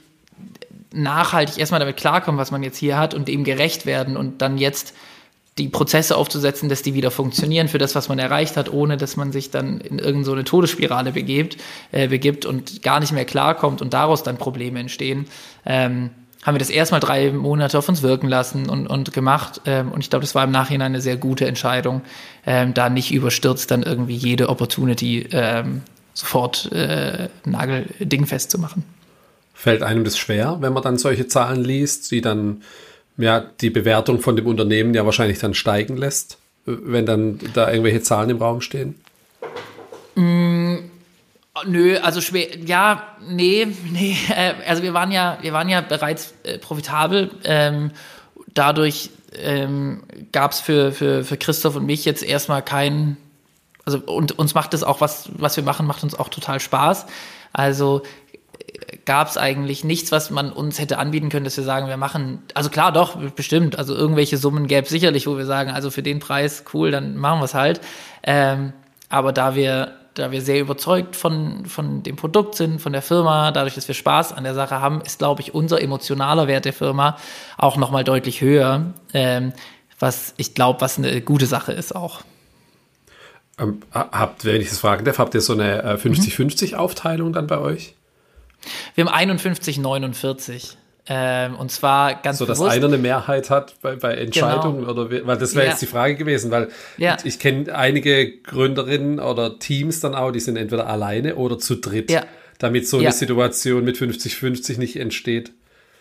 [0.91, 4.57] nachhaltig erstmal damit klarkommen, was man jetzt hier hat und dem gerecht werden und dann
[4.57, 4.93] jetzt
[5.61, 9.15] die Prozesse aufzusetzen, dass die wieder funktionieren für das, was man erreicht hat, ohne dass
[9.15, 11.57] man sich dann in irgendeine so Todesspirale begibt,
[11.91, 15.27] äh, begibt und gar nicht mehr klarkommt und daraus dann Probleme entstehen.
[15.65, 16.09] Ähm,
[16.43, 19.61] haben wir das erstmal drei Monate auf uns wirken lassen und, und gemacht.
[19.65, 22.01] Ähm, und ich glaube, das war im Nachhinein eine sehr gute Entscheidung,
[22.45, 25.83] ähm, da nicht überstürzt dann irgendwie jede Opportunity ähm,
[26.15, 28.83] sofort äh, nageldingfest zu machen.
[29.53, 32.63] Fällt einem das schwer, wenn man dann solche Zahlen liest, die dann
[33.17, 38.01] ja, die Bewertung von dem Unternehmen ja wahrscheinlich dann steigen lässt, wenn dann da irgendwelche
[38.01, 38.95] Zahlen im Raum stehen?
[40.15, 40.77] Mm,
[41.65, 46.33] nö, also schwer, ja, nee, nee, äh, also wir waren ja, wir waren ja bereits
[46.43, 47.91] äh, profitabel, ähm,
[48.53, 53.17] dadurch ähm, gab es für, für, für Christoph und mich jetzt erstmal keinen,
[53.85, 57.05] also und uns macht das auch, was, was wir machen, macht uns auch total Spaß.
[57.53, 58.03] Also
[59.05, 62.43] gab es eigentlich nichts, was man uns hätte anbieten können, dass wir sagen, wir machen,
[62.53, 66.03] also klar, doch, bestimmt, also irgendwelche Summen gäbe es sicherlich, wo wir sagen, also für
[66.03, 67.81] den Preis, cool, dann machen wir es halt.
[68.23, 68.73] Ähm,
[69.09, 73.51] aber da wir, da wir sehr überzeugt von, von dem Produkt sind, von der Firma,
[73.51, 76.73] dadurch, dass wir Spaß an der Sache haben, ist, glaube ich, unser emotionaler Wert der
[76.73, 77.17] Firma
[77.57, 79.53] auch nochmal deutlich höher, ähm,
[79.99, 82.21] was ich glaube, was eine gute Sache ist auch.
[83.59, 87.59] Ähm, habt, wenn ich das fragen darf, habt ihr so eine 50-50-Aufteilung äh, dann bei
[87.59, 87.95] euch?
[88.95, 90.77] Wir haben 51, 49.
[91.07, 92.75] Ähm, und zwar ganz So, dass bewusst.
[92.75, 94.91] einer eine Mehrheit hat bei, bei Entscheidungen genau.
[94.91, 95.71] oder weil das wäre ja.
[95.71, 97.17] jetzt die Frage gewesen, weil ja.
[97.19, 101.75] ich, ich kenne einige Gründerinnen oder Teams dann auch, die sind entweder alleine oder zu
[101.75, 102.23] dritt, ja.
[102.59, 105.51] damit so eine Situation mit 50-50 nicht entsteht.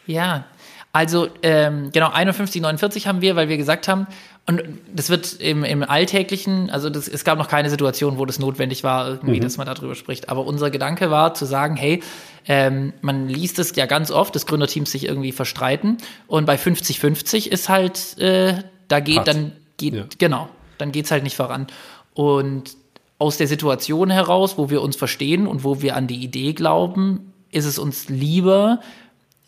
[0.06, 0.44] Ja,
[0.92, 4.06] also ähm, genau 51, 49 haben wir, weil wir gesagt haben,
[4.46, 4.62] und
[4.94, 8.82] das wird im, im Alltäglichen, also das, es gab noch keine Situation, wo das notwendig
[8.82, 9.42] war, irgendwie, mhm.
[9.42, 10.28] dass man darüber spricht.
[10.28, 12.02] Aber unser Gedanke war zu sagen, hey,
[12.48, 15.98] ähm, man liest es ja ganz oft, dass Gründerteams sich irgendwie verstreiten.
[16.26, 19.28] Und bei 50-50 ist halt, äh, da geht Hart.
[19.28, 20.04] dann, geht, ja.
[20.18, 21.68] genau, dann geht's halt nicht voran.
[22.14, 22.76] Und
[23.18, 27.32] aus der Situation heraus, wo wir uns verstehen und wo wir an die Idee glauben,
[27.50, 28.80] ist es uns lieber,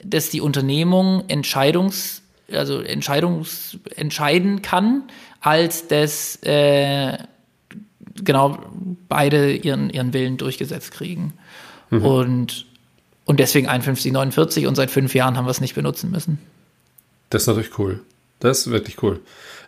[0.05, 2.22] dass die Unternehmung Entscheidungs
[2.55, 5.05] also Entscheidungs entscheiden kann,
[5.41, 7.19] als dass äh,
[8.15, 8.59] genau
[9.09, 11.35] beide ihren, ihren Willen durchgesetzt kriegen.
[11.91, 12.05] Mhm.
[12.05, 12.67] Und,
[13.25, 16.39] und deswegen 51, 49 und seit fünf Jahren haben wir es nicht benutzen müssen.
[17.31, 18.01] Das ist natürlich cool.
[18.41, 19.21] Das ist wirklich cool.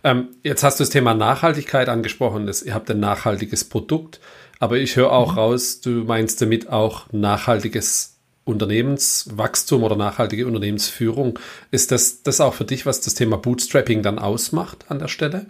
[0.02, 2.46] Ähm, jetzt hast du das Thema Nachhaltigkeit angesprochen.
[2.46, 4.20] Das, ihr habt ein nachhaltiges Produkt,
[4.58, 5.38] aber ich höre auch mhm.
[5.38, 8.13] raus, du meinst damit auch nachhaltiges
[8.44, 11.38] Unternehmenswachstum oder nachhaltige Unternehmensführung.
[11.70, 15.46] Ist das, das auch für dich, was das Thema Bootstrapping dann ausmacht an der Stelle?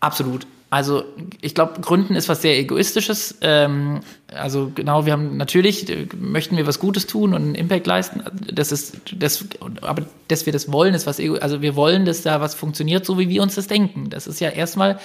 [0.00, 0.46] Absolut.
[0.70, 1.04] Also
[1.40, 3.36] ich glaube, Gründen ist was sehr Egoistisches.
[3.42, 5.86] Ähm, also genau, wir haben natürlich,
[6.18, 8.24] möchten wir was Gutes tun und einen Impact leisten.
[8.52, 9.44] Das ist, das,
[9.82, 13.06] aber dass wir das wollen, ist was, Ego, also wir wollen, dass da was funktioniert,
[13.06, 14.10] so wie wir uns das denken.
[14.10, 14.98] Das ist ja erstmal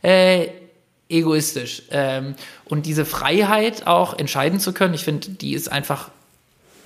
[0.00, 0.46] äh,
[1.10, 1.82] egoistisch.
[1.90, 2.34] Ähm,
[2.64, 6.10] und diese Freiheit auch entscheiden zu können, ich finde, die ist einfach,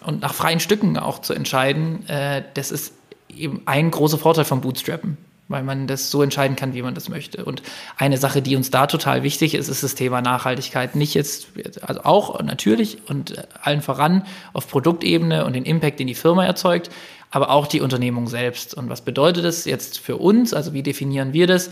[0.05, 2.93] und nach freien Stücken auch zu entscheiden, äh, das ist
[3.37, 5.17] eben ein großer Vorteil vom Bootstrappen,
[5.49, 7.45] weil man das so entscheiden kann, wie man das möchte.
[7.45, 7.63] Und
[7.97, 10.95] eine Sache, die uns da total wichtig ist, ist das Thema Nachhaltigkeit.
[10.97, 11.49] Nicht jetzt,
[11.83, 16.91] also auch natürlich und allen voran auf Produktebene und den Impact, den die Firma erzeugt,
[17.31, 18.75] aber auch die Unternehmung selbst.
[18.75, 20.55] Und was bedeutet das jetzt für uns?
[20.55, 21.71] Also wie definieren wir das?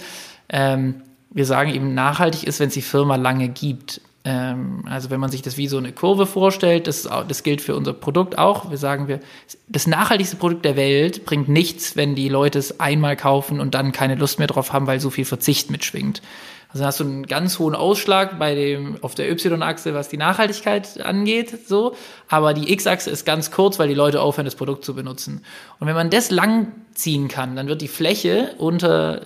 [0.49, 1.03] Ähm,
[1.35, 4.01] wir sagen eben, nachhaltig ist, wenn es die Firma lange gibt.
[4.25, 7.75] Ähm, also wenn man sich das wie so eine Kurve vorstellt, das, das gilt für
[7.75, 8.71] unser Produkt auch.
[8.71, 9.21] Wir sagen, wir,
[9.69, 13.93] das nachhaltigste Produkt der Welt bringt nichts, wenn die Leute es einmal kaufen und dann
[13.93, 16.23] keine Lust mehr drauf haben, weil so viel Verzicht mitschwingt.
[16.73, 21.03] Also hast du einen ganz hohen Ausschlag bei dem, auf der Y-Achse, was die Nachhaltigkeit
[21.05, 21.95] angeht, so.
[22.29, 25.43] Aber die X-Achse ist ganz kurz, weil die Leute aufhören, das Produkt zu benutzen.
[25.81, 29.21] Und wenn man das lang ziehen kann, dann wird die Fläche unter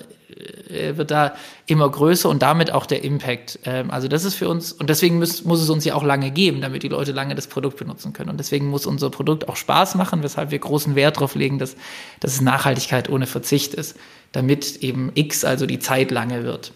[0.68, 1.34] wird da
[1.66, 3.58] immer größer und damit auch der Impact.
[3.64, 6.30] Ähm, also das ist für uns, und deswegen muss, muss es uns ja auch lange
[6.30, 8.30] geben, damit die Leute lange das Produkt benutzen können.
[8.30, 11.76] Und deswegen muss unser Produkt auch Spaß machen, weshalb wir großen Wert darauf legen, dass,
[12.20, 13.96] dass es Nachhaltigkeit ohne Verzicht ist,
[14.32, 16.72] damit eben X, also die Zeit lange wird.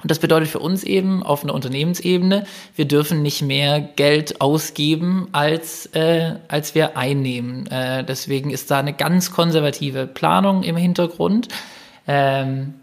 [0.00, 2.46] Und das bedeutet für uns eben auf einer Unternehmensebene,
[2.76, 7.66] wir dürfen nicht mehr Geld ausgeben, als, äh, als wir einnehmen.
[7.66, 11.48] Äh, deswegen ist da eine ganz konservative Planung im Hintergrund.
[12.06, 12.74] Ähm,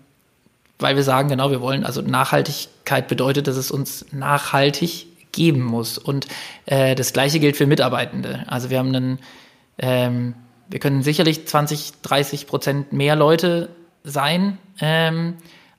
[0.79, 5.97] weil wir sagen, genau, wir wollen, also Nachhaltigkeit bedeutet, dass es uns nachhaltig geben muss.
[5.97, 6.27] Und
[6.65, 8.43] äh, das gleiche gilt für Mitarbeitende.
[8.47, 9.19] Also wir haben einen,
[9.77, 10.33] ähm,
[10.69, 13.69] wir können sicherlich 20, 30 Prozent mehr Leute
[14.03, 15.35] sein, ähm,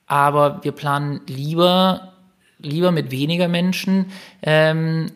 [0.07, 2.13] aber wir planen lieber,
[2.59, 4.07] lieber mit weniger Menschen,
[4.43, 5.11] ähm,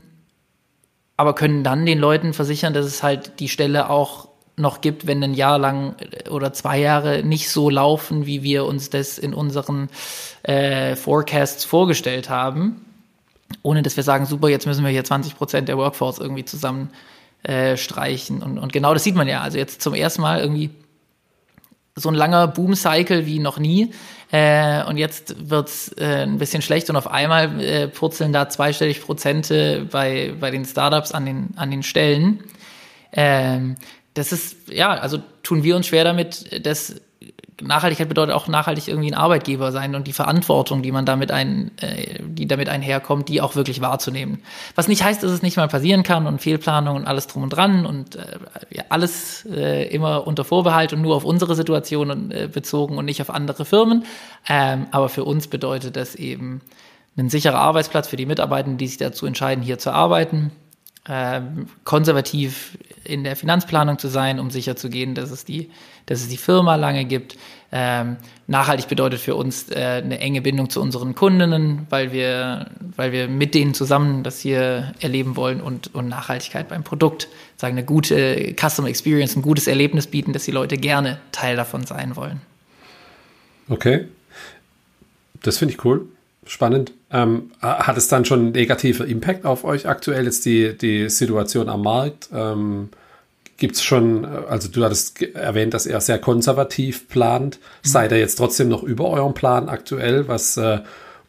[1.17, 4.30] aber können dann den Leuten versichern, dass es halt die Stelle auch
[4.61, 5.97] noch gibt, wenn ein Jahr lang
[6.31, 9.89] oder zwei Jahre nicht so laufen, wie wir uns das in unseren
[10.43, 12.85] äh, Forecasts vorgestellt haben.
[13.63, 16.91] Ohne dass wir sagen, super, jetzt müssen wir hier 20 Prozent der Workforce irgendwie zusammen
[17.43, 18.43] äh, streichen.
[18.43, 19.41] Und, und genau das sieht man ja.
[19.41, 20.71] Also jetzt zum ersten Mal irgendwie
[21.97, 23.93] so ein langer Boom-Cycle wie noch nie.
[24.33, 29.03] Äh, und jetzt wird's äh, ein bisschen schlecht und auf einmal äh, purzeln da zweistellig
[29.03, 32.45] Prozente bei, bei den Startups an den, an den Stellen.
[33.13, 33.75] Ähm,
[34.15, 37.01] das ist, ja, also tun wir uns schwer damit, dass
[37.63, 41.71] Nachhaltigkeit bedeutet auch nachhaltig irgendwie ein Arbeitgeber sein und die Verantwortung, die man damit ein,
[41.81, 44.43] äh, die damit einherkommt, die auch wirklich wahrzunehmen.
[44.75, 47.51] Was nicht heißt, dass es nicht mal passieren kann und Fehlplanung und alles drum und
[47.51, 48.39] dran und äh,
[48.89, 53.31] alles äh, immer unter Vorbehalt und nur auf unsere Situation äh, bezogen und nicht auf
[53.31, 54.05] andere Firmen.
[54.49, 56.63] Ähm, aber für uns bedeutet das eben
[57.17, 60.53] ein sicherer Arbeitsplatz für die Mitarbeitenden, die sich dazu entscheiden, hier zu arbeiten
[61.09, 65.71] ähm, konservativ in der Finanzplanung zu sein, um sicherzugehen, dass es die,
[66.07, 67.37] dass es die Firma lange gibt.
[67.73, 73.13] Ähm, nachhaltig bedeutet für uns äh, eine enge Bindung zu unseren Kundinnen, weil wir, weil
[73.13, 77.85] wir mit denen zusammen das hier erleben wollen und, und Nachhaltigkeit beim Produkt, sagen eine
[77.85, 82.41] gute Customer Experience, ein gutes Erlebnis bieten, dass die Leute gerne Teil davon sein wollen.
[83.69, 84.09] Okay,
[85.43, 86.09] das finde ich cool
[86.51, 86.93] spannend.
[87.13, 91.69] Ähm, hat es dann schon einen negativen Impact auf euch aktuell, jetzt die, die Situation
[91.69, 92.29] am Markt?
[92.35, 92.89] Ähm,
[93.57, 97.59] Gibt es schon, also du hattest erwähnt, dass er sehr konservativ plant.
[97.59, 97.89] Mhm.
[97.89, 100.81] Seid ihr jetzt trotzdem noch über eurem Plan aktuell, was äh,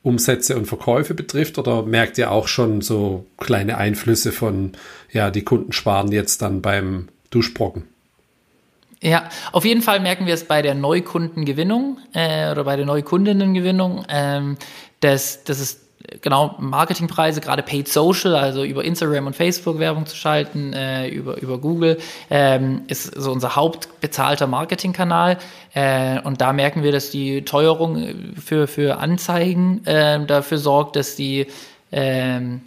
[0.01, 1.57] Umsätze und Verkäufe betrifft?
[1.59, 4.72] Oder merkt ihr auch schon so kleine Einflüsse von,
[5.11, 7.84] ja, die Kunden sparen jetzt dann beim Duschbrocken?
[9.03, 14.05] Ja, auf jeden Fall merken wir es bei der Neukundengewinnung äh, oder bei der Neukundinnengewinnung.
[14.07, 14.57] Ähm,
[15.02, 15.82] dass, dass es
[16.22, 21.41] genau Marketingpreise, gerade Paid Social, also über Instagram und Facebook Werbung zu schalten, äh, über,
[21.41, 21.97] über Google,
[22.30, 25.38] ähm, ist so unser hauptbezahlter Marketingkanal.
[25.74, 31.16] Äh, und da merken wir, dass die Teuerung für, für Anzeigen äh, dafür sorgt, dass
[31.16, 31.47] die,
[31.91, 32.62] ähm,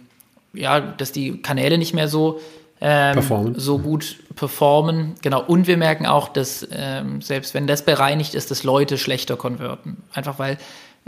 [0.53, 2.39] ja, dass die Kanäle nicht mehr so
[2.81, 5.15] ähm, so gut performen.
[5.21, 5.41] Genau.
[5.41, 10.03] Und wir merken auch, dass ähm, selbst wenn das bereinigt ist, dass Leute schlechter konverten.
[10.13, 10.57] Einfach weil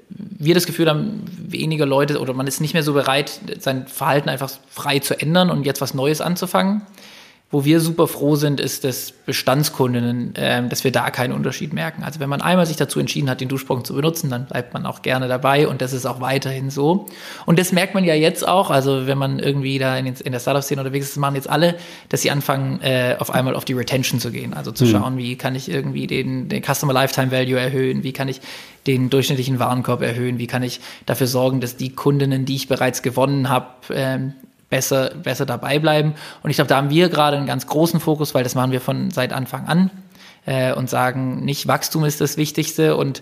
[0.09, 4.29] wir das Gefühl haben, weniger Leute oder man ist nicht mehr so bereit, sein Verhalten
[4.29, 6.81] einfach frei zu ändern und jetzt was Neues anzufangen.
[7.49, 12.03] Wo wir super froh sind, ist, dass Bestandskundinnen, äh, dass wir da keinen Unterschied merken.
[12.03, 14.85] Also wenn man einmal sich dazu entschieden hat, den Duschbrocken zu benutzen, dann bleibt man
[14.85, 17.05] auch gerne dabei und das ist auch weiterhin so.
[17.45, 20.41] Und das merkt man ja jetzt auch, also wenn man irgendwie da in, in der
[20.41, 21.75] Startup-Szene unterwegs ist, machen jetzt alle,
[22.09, 24.53] dass sie anfangen, äh, auf einmal auf die Retention zu gehen.
[24.53, 24.89] Also zu mhm.
[24.89, 28.41] schauen, wie kann ich irgendwie den, den Customer Lifetime Value erhöhen, wie kann ich
[28.87, 33.01] den durchschnittlichen Warenkorb erhöhen, wie kann ich dafür sorgen, dass die Kundinnen, die ich bereits
[33.03, 34.33] gewonnen habe, ähm,
[34.69, 36.15] besser, besser dabei bleiben.
[36.43, 38.81] Und ich glaube, da haben wir gerade einen ganz großen Fokus, weil das machen wir
[38.81, 39.91] von seit Anfang an
[40.45, 43.21] äh, und sagen, nicht Wachstum ist das Wichtigste und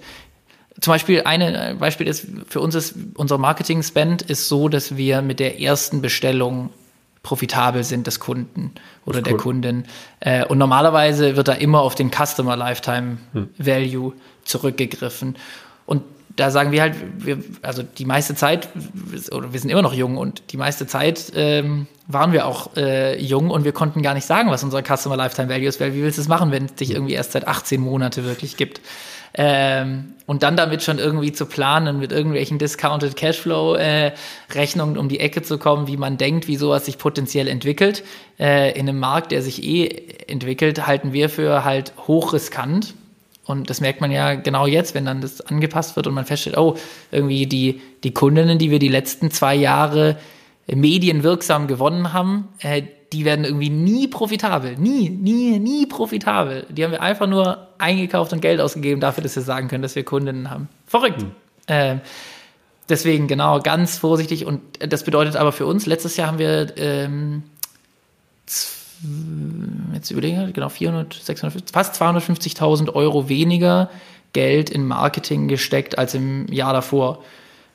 [0.81, 5.39] zum Beispiel ein Beispiel ist, für uns ist unser Marketing-Spend ist so, dass wir mit
[5.39, 6.69] der ersten Bestellung
[7.23, 8.71] profitabel sind des Kunden
[9.05, 9.23] oder cool.
[9.23, 9.85] der Kundin.
[10.19, 13.49] Äh, und normalerweise wird da immer auf den Customer Lifetime hm.
[13.57, 15.35] Value zurückgegriffen.
[15.85, 16.03] Und
[16.35, 18.67] da sagen wir halt, wir, also die meiste Zeit,
[19.31, 23.19] oder wir sind immer noch jung und die meiste Zeit ähm, waren wir auch äh,
[23.21, 26.01] jung und wir konnten gar nicht sagen, was unser Customer Lifetime Value ist, weil wie
[26.01, 28.81] willst du es machen, wenn es dich irgendwie erst seit 18 Monate wirklich gibt?
[29.37, 34.13] Ähm, und dann damit schon irgendwie zu planen, mit irgendwelchen Discounted Cashflow äh,
[34.53, 38.03] Rechnungen um die Ecke zu kommen, wie man denkt, wie sowas sich potenziell entwickelt,
[38.39, 39.87] äh, in einem Markt, der sich eh
[40.27, 42.93] entwickelt, halten wir für halt hochriskant
[43.45, 46.57] und das merkt man ja genau jetzt, wenn dann das angepasst wird und man feststellt,
[46.57, 46.75] oh,
[47.11, 50.17] irgendwie die, die Kundinnen, die wir die letzten zwei Jahre
[50.67, 52.81] medienwirksam gewonnen haben, äh,
[53.13, 54.77] die werden irgendwie nie profitabel.
[54.77, 56.65] Nie, nie, nie profitabel.
[56.69, 59.95] Die haben wir einfach nur eingekauft und Geld ausgegeben dafür, dass wir sagen können, dass
[59.95, 60.67] wir Kundinnen haben.
[60.87, 61.21] Verrückt.
[61.21, 61.31] Mhm.
[61.67, 62.01] Ähm,
[62.89, 64.45] deswegen, genau, ganz vorsichtig.
[64.45, 67.43] Und das bedeutet aber für uns, letztes Jahr haben wir ähm,
[69.93, 73.89] jetzt überlegen, genau 400, 600, fast 250.000 Euro weniger
[74.33, 77.23] Geld in Marketing gesteckt als im Jahr davor.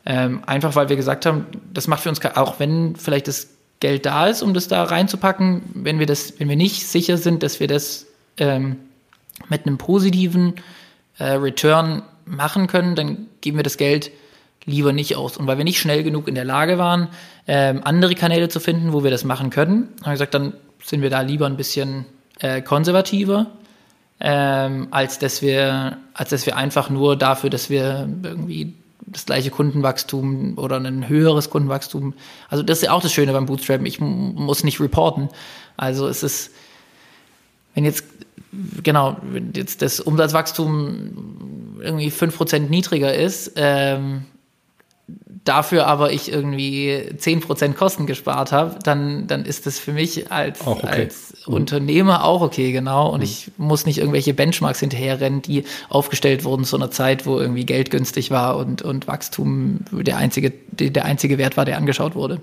[0.06, 3.48] Ähm, einfach weil wir gesagt haben, das macht für uns, auch wenn vielleicht das
[3.80, 7.42] Geld da ist, um das da reinzupacken, wenn wir das, wenn wir nicht sicher sind,
[7.42, 8.06] dass wir das
[8.36, 8.76] ähm,
[9.48, 10.54] mit einem positiven
[11.18, 14.10] äh, Return machen können, dann geben wir das Geld
[14.66, 15.36] lieber nicht aus.
[15.36, 17.08] Und weil wir nicht schnell genug in der Lage waren,
[17.46, 20.52] ähm, andere Kanäle zu finden, wo wir das machen können, haben wir gesagt, dann
[20.84, 22.06] sind wir da lieber ein bisschen
[22.40, 23.46] äh, konservativer,
[24.20, 28.74] ähm, als dass wir, als dass wir einfach nur dafür, dass wir irgendwie
[29.06, 32.14] das gleiche Kundenwachstum oder ein höheres Kundenwachstum.
[32.48, 33.86] Also das ist ja auch das Schöne beim Bootstrappen.
[33.86, 35.28] Ich muss nicht reporten.
[35.76, 36.52] Also es ist,
[37.74, 38.04] wenn jetzt,
[38.82, 44.26] genau, wenn jetzt das Umsatzwachstum irgendwie fünf Prozent niedriger ist, ähm,
[45.44, 50.66] dafür aber ich irgendwie 10% Kosten gespart habe, dann, dann ist das für mich als,
[50.66, 50.86] okay.
[50.86, 51.54] als mhm.
[51.54, 53.10] Unternehmer auch okay, genau.
[53.10, 53.24] Und mhm.
[53.24, 57.90] ich muss nicht irgendwelche Benchmarks hinterherrennen, die aufgestellt wurden zu einer Zeit, wo irgendwie Geld
[57.90, 62.40] günstig war und, und Wachstum der einzige, der einzige Wert war, der angeschaut wurde.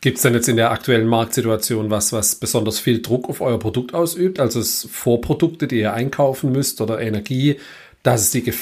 [0.00, 3.58] Gibt es denn jetzt in der aktuellen Marktsituation was, was besonders viel Druck auf euer
[3.58, 4.40] Produkt ausübt?
[4.40, 7.56] Also es Vorprodukte, die ihr einkaufen müsst oder Energie,
[8.02, 8.52] dass es die,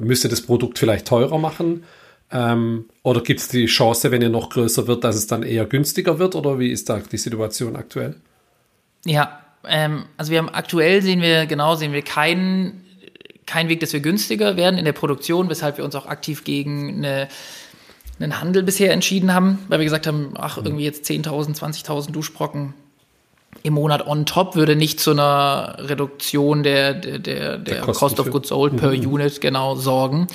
[0.00, 1.84] müsste das Produkt vielleicht teurer machen?
[2.30, 5.64] Ähm, oder gibt es die Chance, wenn ihr noch größer wird, dass es dann eher
[5.64, 6.34] günstiger wird?
[6.34, 8.16] Oder wie ist da die Situation aktuell?
[9.04, 12.82] Ja, ähm, also wir haben aktuell sehen wir genau, sehen wir keinen
[13.46, 16.96] kein Weg, dass wir günstiger werden in der Produktion, weshalb wir uns auch aktiv gegen
[17.04, 17.28] eine,
[18.18, 22.74] einen Handel bisher entschieden haben, weil wir gesagt haben, ach, irgendwie jetzt 10.000, 20.000 Duschbrocken
[23.62, 28.30] im Monat on top würde nicht zu einer Reduktion der, der, der, der Cost of
[28.30, 29.06] Goods Sold per mhm.
[29.06, 30.26] Unit genau sorgen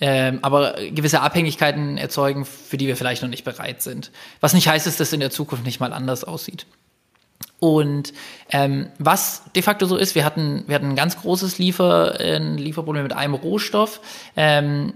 [0.00, 4.10] ähm, aber gewisse Abhängigkeiten erzeugen, für die wir vielleicht noch nicht bereit sind.
[4.40, 6.66] Was nicht heißt, dass das in der Zukunft nicht mal anders aussieht.
[7.60, 8.12] Und
[8.50, 12.58] ähm, was de facto so ist, wir hatten, wir hatten ein ganz großes Liefer, ein
[12.58, 14.00] Lieferproblem mit einem Rohstoff,
[14.36, 14.92] ähm,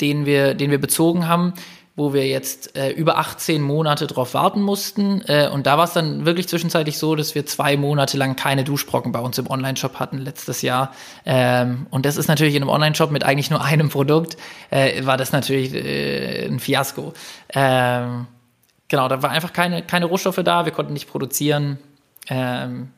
[0.00, 1.54] den, wir, den wir bezogen haben
[2.00, 5.20] wo wir jetzt äh, über 18 Monate drauf warten mussten.
[5.26, 8.64] Äh, und da war es dann wirklich zwischenzeitlich so, dass wir zwei Monate lang keine
[8.64, 10.92] Duschbrocken bei uns im Online-Shop hatten letztes Jahr.
[11.26, 14.38] Ähm, und das ist natürlich in einem Online-Shop mit eigentlich nur einem Produkt,
[14.70, 17.12] äh, war das natürlich äh, ein Fiasko.
[17.52, 18.26] Ähm,
[18.88, 21.78] genau, da war einfach keine, keine Rohstoffe da, wir konnten nicht produzieren.
[22.30, 22.88] Ähm,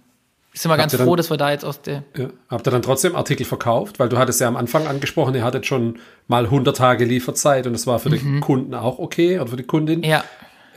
[0.55, 2.05] ich bin mal ganz froh, dann, dass wir da jetzt aus der.
[2.17, 3.99] Ja, habt ihr dann trotzdem Artikel verkauft?
[3.99, 5.99] Weil du hattest ja am Anfang angesprochen, ihr hattet schon
[6.29, 8.13] mal 100 Tage Lieferzeit und das war für mhm.
[8.13, 10.03] den Kunden auch okay oder für die Kundin.
[10.03, 10.25] Ja.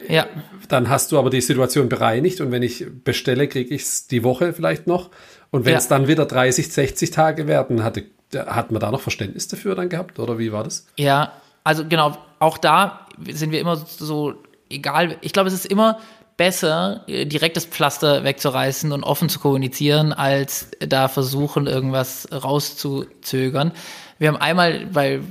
[0.07, 0.27] Ja.
[0.69, 4.23] Dann hast du aber die Situation bereinigt und wenn ich bestelle, kriege ich es die
[4.23, 5.09] Woche vielleicht noch.
[5.51, 5.97] Und wenn es ja.
[5.97, 8.03] dann wieder 30, 60 Tage werden, hatte,
[8.35, 10.85] hat man da noch Verständnis dafür dann gehabt oder wie war das?
[10.97, 14.35] Ja, also genau, auch da sind wir immer so,
[14.69, 15.99] egal, ich glaube, es ist immer
[16.37, 23.71] besser, äh, direkt das Pflaster wegzureißen und offen zu kommunizieren, als da versuchen, irgendwas rauszuzögern.
[24.17, 25.21] Wir haben einmal, weil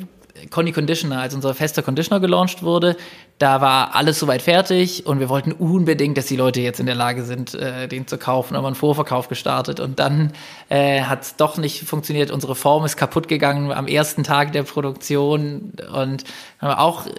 [0.50, 2.96] Conny Conditioner, als unser fester Conditioner gelauncht wurde,
[3.38, 6.94] da war alles soweit fertig und wir wollten unbedingt, dass die Leute jetzt in der
[6.94, 8.56] Lage sind, äh, den zu kaufen.
[8.56, 10.32] Haben einen Vorverkauf gestartet und dann
[10.68, 12.30] äh, hat es doch nicht funktioniert.
[12.30, 16.22] Unsere Form ist kaputt gegangen am ersten Tag der Produktion und
[16.60, 17.10] haben auch äh,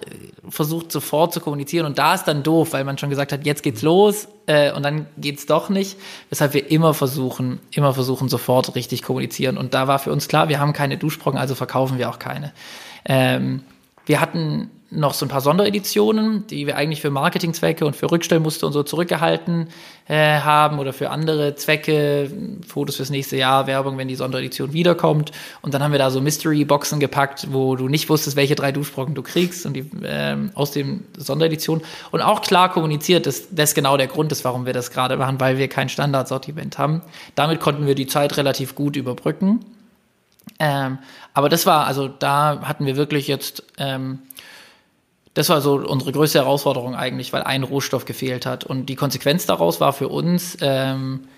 [0.48, 1.84] versucht, sofort zu kommunizieren.
[1.84, 4.84] Und da ist dann doof, weil man schon gesagt hat, jetzt geht's los äh, und
[4.84, 5.98] dann geht's doch nicht.
[6.30, 9.58] Weshalb wir immer versuchen, immer versuchen, sofort richtig kommunizieren.
[9.58, 12.52] Und da war für uns klar, wir haben keine Duschbrocken, also verkaufen wir auch keine.
[13.06, 13.62] Ähm,
[14.04, 18.68] wir hatten noch so ein paar Sondereditionen, die wir eigentlich für Marketingzwecke und für Rückstellmuster
[18.68, 19.68] und so zurückgehalten
[20.06, 22.30] äh, haben oder für andere Zwecke,
[22.66, 25.32] Fotos fürs nächste Jahr, Werbung, wenn die Sonderedition wiederkommt.
[25.60, 29.16] Und dann haben wir da so Mystery-Boxen gepackt, wo du nicht wusstest, welche drei Duschbrocken
[29.16, 31.82] du kriegst und die ähm, aus dem Sonderedition.
[32.12, 35.40] Und auch klar kommuniziert, dass das genau der Grund ist, warum wir das gerade machen,
[35.40, 37.02] weil wir kein Standardsortiment haben.
[37.34, 39.64] Damit konnten wir die Zeit relativ gut überbrücken.
[40.58, 40.98] Ähm,
[41.34, 44.20] aber das war, also da hatten wir wirklich jetzt, ähm,
[45.34, 48.64] das war so unsere größte Herausforderung eigentlich, weil ein Rohstoff gefehlt hat.
[48.64, 51.28] Und die Konsequenz daraus war für uns, ähm,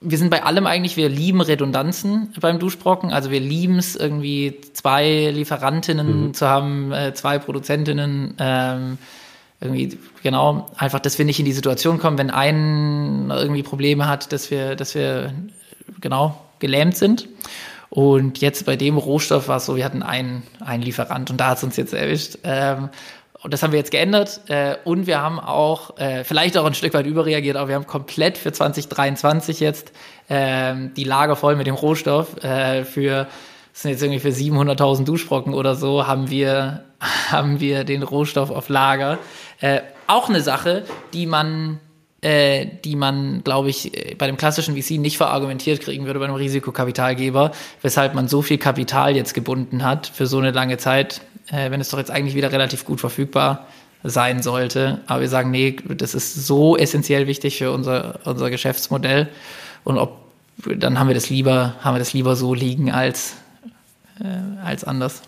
[0.00, 3.12] wir sind bei allem eigentlich, wir lieben Redundanzen beim Duschbrocken.
[3.12, 6.34] Also wir lieben es irgendwie zwei Lieferantinnen mhm.
[6.34, 8.34] zu haben, äh, zwei Produzentinnen.
[8.38, 8.98] Ähm,
[9.60, 14.32] irgendwie genau einfach, dass wir nicht in die Situation kommen, wenn ein irgendwie Probleme hat,
[14.32, 15.32] dass wir, dass wir
[16.00, 17.28] genau gelähmt sind.
[17.90, 21.48] Und jetzt bei dem Rohstoff war es so, wir hatten einen, einen Lieferant und da
[21.48, 22.38] hat es uns jetzt erwischt.
[22.44, 22.90] Ähm,
[23.40, 24.40] Und das haben wir jetzt geändert.
[24.48, 27.86] Äh, und wir haben auch äh, vielleicht auch ein Stück weit überreagiert, aber wir haben
[27.86, 29.92] komplett für 2023 jetzt
[30.28, 32.42] äh, die Lager voll mit dem Rohstoff.
[32.42, 33.28] Äh, für
[33.72, 36.82] das sind jetzt irgendwie für 700.000 Duschbrocken oder so haben wir
[37.30, 39.18] haben wir den Rohstoff auf Lager.
[39.60, 40.82] Äh, auch eine Sache,
[41.12, 41.78] die man
[42.20, 46.24] äh, die man, glaube ich, äh, bei dem klassischen VC nicht verargumentiert kriegen würde bei
[46.24, 47.52] einem Risikokapitalgeber,
[47.82, 51.80] weshalb man so viel Kapital jetzt gebunden hat für so eine lange Zeit, äh, wenn
[51.80, 53.66] es doch jetzt eigentlich wieder relativ gut verfügbar
[54.02, 55.00] sein sollte.
[55.06, 59.28] Aber wir sagen, nee, das ist so essentiell wichtig für unser, unser Geschäftsmodell.
[59.84, 60.18] Und ob,
[60.76, 63.34] dann haben wir das lieber, haben wir das lieber so liegen als,
[64.20, 65.22] äh, als anders.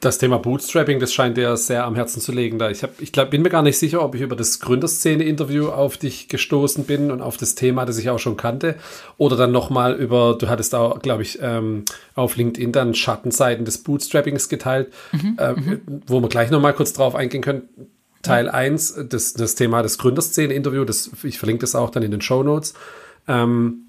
[0.00, 2.58] Das Thema Bootstrapping, das scheint dir sehr am Herzen zu legen.
[2.58, 5.68] Da ich hab, ich glaub, bin mir gar nicht sicher, ob ich über das Gründerszene-Interview
[5.68, 8.76] auf dich gestoßen bin und auf das Thema, das ich auch schon kannte,
[9.18, 11.84] oder dann nochmal über, du hattest auch, glaube ich, ähm,
[12.14, 15.80] auf LinkedIn dann Schattenseiten des Bootstrappings geteilt, mhm, äh, mhm.
[16.06, 17.68] wo wir gleich nochmal kurz drauf eingehen können.
[18.22, 18.52] Teil ja.
[18.52, 22.42] 1, das, das Thema des Gründerszene-Interview, das, ich verlinke das auch dann in den Show
[22.42, 22.72] Notes.
[23.28, 23.86] Ähm,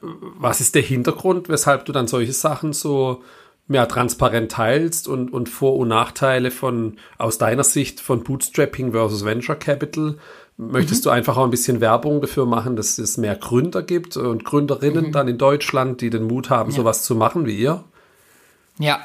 [0.00, 3.22] was ist der Hintergrund, weshalb du dann solche Sachen so
[3.68, 9.24] ja, transparent teilst und, und Vor- und Nachteile von aus deiner Sicht von Bootstrapping versus
[9.24, 10.16] Venture Capital.
[10.56, 11.08] Möchtest mhm.
[11.08, 15.08] du einfach auch ein bisschen Werbung dafür machen, dass es mehr Gründer gibt und Gründerinnen
[15.08, 15.12] mhm.
[15.12, 16.76] dann in Deutschland, die den Mut haben, ja.
[16.76, 17.84] sowas zu machen wie ihr?
[18.78, 19.00] Ja,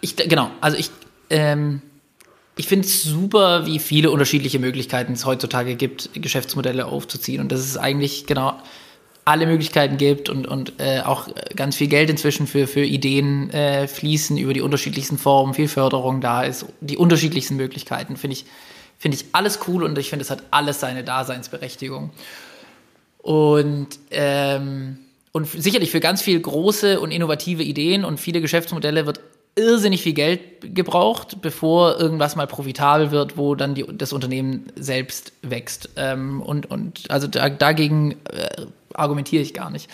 [0.00, 0.50] ich, genau.
[0.60, 0.90] Also ich,
[1.30, 1.82] ähm,
[2.56, 7.40] ich finde es super, wie viele unterschiedliche Möglichkeiten es heutzutage gibt, Geschäftsmodelle aufzuziehen.
[7.40, 8.54] Und das ist eigentlich genau
[9.26, 13.88] alle Möglichkeiten gibt und, und äh, auch ganz viel Geld inzwischen für, für Ideen äh,
[13.88, 18.46] fließen über die unterschiedlichsten Formen, viel Förderung da ist, die unterschiedlichsten Möglichkeiten, finde ich,
[18.96, 22.12] finde ich alles cool und ich finde, es hat alles seine Daseinsberechtigung.
[23.18, 24.98] Und, ähm,
[25.32, 29.20] und sicherlich für ganz viel große und innovative Ideen und viele Geschäftsmodelle wird
[29.56, 30.40] irrsinnig viel Geld
[30.72, 35.88] gebraucht, bevor irgendwas mal profitabel wird, wo dann die, das Unternehmen selbst wächst.
[35.96, 38.66] Ähm, und, und also da, dagegen äh,
[38.98, 39.88] argumentiere ich gar nicht.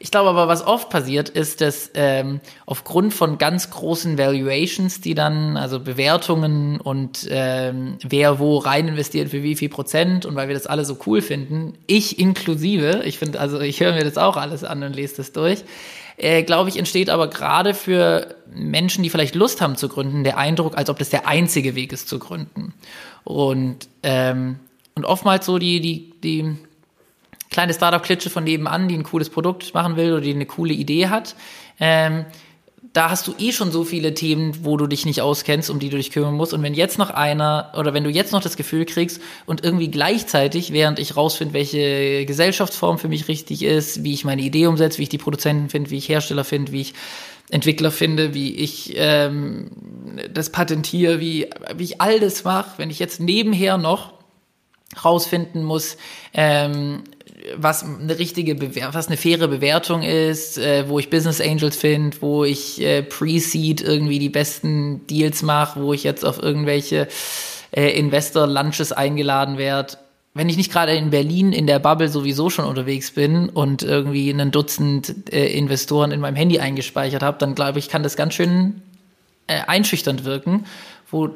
[0.00, 5.14] Ich glaube aber, was oft passiert, ist, dass ähm, aufgrund von ganz großen Valuations, die
[5.14, 10.46] dann, also Bewertungen und ähm, wer wo rein investiert für wie viel Prozent und weil
[10.46, 14.18] wir das alle so cool finden, ich inklusive, ich finde, also ich höre mir das
[14.18, 15.64] auch alles an und lese das durch,
[16.16, 20.38] äh, glaube ich, entsteht aber gerade für Menschen, die vielleicht Lust haben zu gründen, der
[20.38, 22.72] Eindruck, als ob das der einzige Weg ist zu gründen.
[23.24, 24.60] Und, ähm,
[24.94, 26.56] und oftmals so die, die, die
[27.50, 31.08] kleine Startup-Klitsche von nebenan, die ein cooles Produkt machen will oder die eine coole Idee
[31.08, 31.34] hat.
[31.80, 32.26] Ähm,
[32.92, 35.90] da hast du eh schon so viele Themen, wo du dich nicht auskennst, um die
[35.90, 36.52] du dich kümmern musst.
[36.52, 39.90] Und wenn jetzt noch einer oder wenn du jetzt noch das Gefühl kriegst und irgendwie
[39.90, 44.98] gleichzeitig, während ich rausfinde, welche Gesellschaftsform für mich richtig ist, wie ich meine Idee umsetze,
[44.98, 46.94] wie ich die Produzenten finde, wie ich Hersteller finde, wie ich
[47.50, 49.70] Entwickler finde, wie ich ähm,
[50.32, 54.12] das patentiere, wie, wie ich all das mache, wenn ich jetzt nebenher noch
[55.04, 55.96] rausfinden muss,
[56.34, 57.04] ähm,
[57.56, 62.16] was eine richtige Bewer was eine faire Bewertung ist, äh, wo ich Business Angels finde,
[62.20, 67.08] wo ich äh, Pre-Seed irgendwie die besten Deals mache, wo ich jetzt auf irgendwelche
[67.70, 69.98] äh, Investor-Lunches eingeladen werde.
[70.34, 74.30] Wenn ich nicht gerade in Berlin in der Bubble sowieso schon unterwegs bin und irgendwie
[74.30, 78.34] ein Dutzend äh, Investoren in meinem Handy eingespeichert habe, dann glaube ich, kann das ganz
[78.34, 78.82] schön
[79.48, 80.64] äh, einschüchternd wirken,
[81.10, 81.30] wo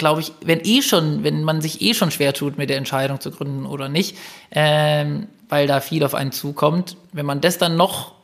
[0.00, 3.20] glaube ich, wenn eh schon, wenn man sich eh schon schwer tut, mit der Entscheidung
[3.20, 4.16] zu gründen oder nicht,
[4.50, 8.14] ähm, weil da viel auf einen zukommt, wenn man das dann noch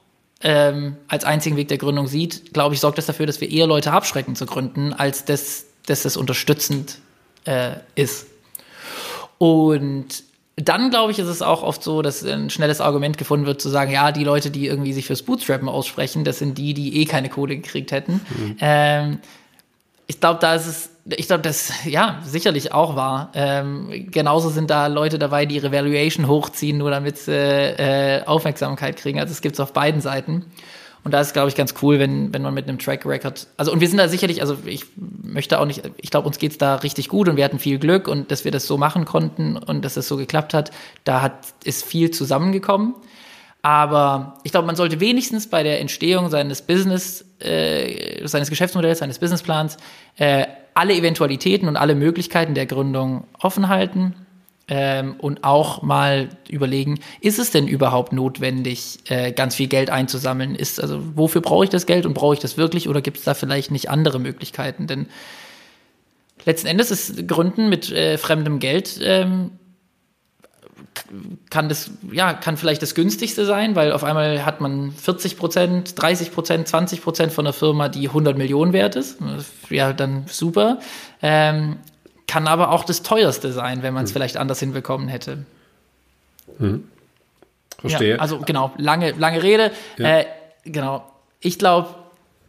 [0.40, 3.66] ähm, als einzigen Weg der Gründung sieht, glaube ich, sorgt das dafür, dass wir eher
[3.66, 6.98] Leute abschrecken zu gründen, als dass, dass das unterstützend
[7.44, 8.26] äh, ist.
[9.38, 10.24] Und
[10.56, 13.68] dann glaube ich, ist es auch oft so, dass ein schnelles Argument gefunden wird, zu
[13.68, 17.04] sagen, ja, die Leute, die irgendwie sich fürs Bootstrappen aussprechen, das sind die, die eh
[17.04, 18.14] keine Kohle gekriegt hätten.
[18.14, 18.56] Mhm.
[18.60, 19.18] Ähm,
[20.06, 23.30] ich glaube, da ist es, ich glaube, das ja sicherlich auch war.
[23.34, 28.96] Ähm, genauso sind da Leute dabei, die ihre Valuation hochziehen, nur damit sie äh, Aufmerksamkeit
[28.96, 29.20] kriegen.
[29.20, 30.46] Also es gibt es auf beiden Seiten.
[31.04, 33.70] Und da ist, glaube ich, ganz cool, wenn, wenn man mit einem Track Record, also
[33.70, 36.74] und wir sind da sicherlich, also ich möchte auch nicht, ich glaube, uns geht's da
[36.76, 39.84] richtig gut und wir hatten viel Glück und dass wir das so machen konnten und
[39.84, 40.72] dass das so geklappt hat,
[41.04, 42.96] da hat, ist viel zusammengekommen.
[43.62, 49.20] Aber ich glaube, man sollte wenigstens bei der Entstehung seines Business, äh, seines Geschäftsmodells, seines
[49.20, 49.76] Businessplans
[50.16, 50.46] äh,
[50.76, 54.14] alle Eventualitäten und alle Möglichkeiten der Gründung offen halten
[54.68, 60.54] ähm, und auch mal überlegen, ist es denn überhaupt notwendig, äh, ganz viel Geld einzusammeln?
[60.54, 63.24] Ist, also, wofür brauche ich das Geld und brauche ich das wirklich oder gibt es
[63.24, 64.86] da vielleicht nicht andere Möglichkeiten?
[64.86, 65.06] Denn
[66.44, 69.52] letzten Endes ist Gründen mit äh, fremdem Geld ähm,
[71.51, 76.01] kann das, ja, kann vielleicht das günstigste sein, weil auf einmal hat man 40 Prozent,
[76.01, 79.18] 30 Prozent, 20 Prozent von einer Firma, die 100 Millionen wert ist.
[79.68, 80.78] Wäre dann super.
[81.22, 81.76] Ähm,
[82.26, 84.14] kann aber auch das teuerste sein, wenn man es hm.
[84.14, 85.44] vielleicht anders hinbekommen hätte.
[86.59, 86.88] Hm.
[87.78, 88.16] Verstehe.
[88.16, 89.70] Ja, also genau, lange, lange Rede.
[89.99, 90.20] Ja.
[90.20, 90.26] Äh,
[90.64, 91.05] genau.
[91.40, 91.94] Ich glaube,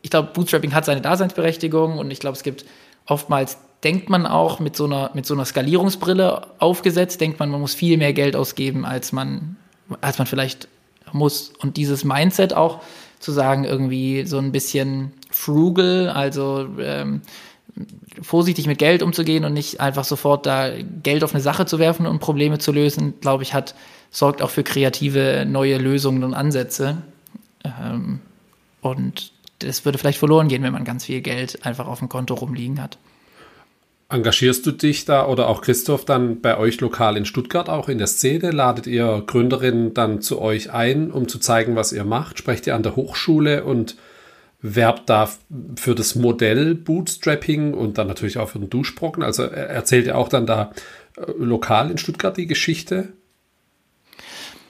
[0.01, 2.65] ich glaube, Bootstrapping hat seine Daseinsberechtigung und ich glaube, es gibt
[3.05, 3.57] oftmals
[3.87, 7.73] denkt man auch mit so einer, mit so einer Skalierungsbrille aufgesetzt, denkt man, man muss
[7.73, 9.55] viel mehr Geld ausgeben, als man,
[10.01, 10.67] als man vielleicht
[11.13, 11.53] muss.
[11.59, 12.81] Und dieses Mindset auch
[13.19, 17.21] zu sagen, irgendwie so ein bisschen frugal, also ähm,
[18.21, 20.69] vorsichtig mit Geld umzugehen und nicht einfach sofort da
[21.01, 23.73] Geld auf eine Sache zu werfen und Probleme zu lösen, glaube ich, hat,
[24.11, 26.97] sorgt auch für kreative neue Lösungen und Ansätze.
[27.63, 28.19] Ähm,
[28.81, 32.33] und das würde vielleicht verloren gehen, wenn man ganz viel Geld einfach auf dem Konto
[32.33, 32.97] rumliegen hat.
[34.09, 37.97] Engagierst du dich da oder auch Christoph dann bei euch lokal in Stuttgart auch in
[37.97, 38.51] der Szene?
[38.51, 42.37] Ladet ihr Gründerinnen dann zu euch ein, um zu zeigen, was ihr macht?
[42.37, 43.97] Sprecht ihr an der Hochschule und
[44.61, 45.29] werbt da
[45.75, 49.23] für das Modell Bootstrapping und dann natürlich auch für den Duschbrocken?
[49.23, 50.71] Also erzählt ihr auch dann da
[51.17, 53.09] äh, lokal in Stuttgart die Geschichte?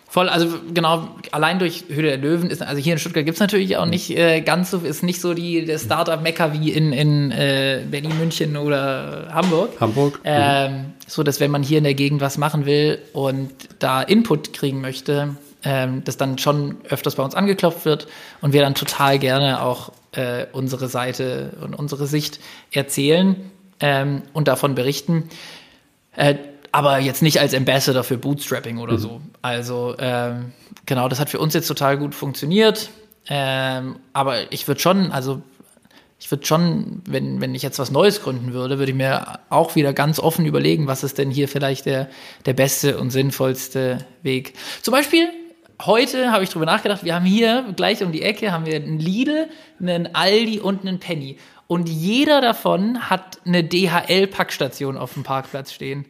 [0.09, 3.41] Voll, also genau, allein durch Höhle der Löwen ist, also hier in Stuttgart gibt es
[3.41, 7.31] natürlich auch nicht äh, ganz so, ist nicht so die der Startup-Mecker wie in, in
[7.31, 9.71] äh, Berlin, München oder Hamburg.
[9.81, 10.21] Hamburg.
[10.23, 14.53] Ähm, so, dass wenn man hier in der Gegend was machen will und da Input
[14.53, 18.07] kriegen möchte, ähm, dass dann schon öfters bei uns angeklopft wird
[18.39, 22.39] und wir dann total gerne auch äh, unsere Seite und unsere Sicht
[22.71, 23.35] erzählen
[23.81, 25.29] ähm, und davon berichten.
[26.15, 26.35] Äh,
[26.77, 28.97] aber jetzt nicht als Ambassador für Bootstrapping oder mhm.
[28.99, 29.21] so.
[29.41, 30.51] Also ähm,
[30.85, 32.91] genau, das hat für uns jetzt total gut funktioniert.
[33.27, 35.41] Ähm, aber ich würde schon, also
[36.19, 39.75] ich würde schon, wenn, wenn ich jetzt was Neues gründen würde, würde ich mir auch
[39.75, 42.09] wieder ganz offen überlegen, was ist denn hier vielleicht der,
[42.45, 44.53] der beste und sinnvollste Weg.
[44.83, 45.29] Zum Beispiel,
[45.83, 48.99] heute habe ich drüber nachgedacht, wir haben hier gleich um die Ecke haben wir einen
[48.99, 49.49] Lidl,
[49.81, 51.39] einen Aldi und einen Penny.
[51.65, 56.05] Und jeder davon hat eine DHL-Packstation auf dem Parkplatz stehen.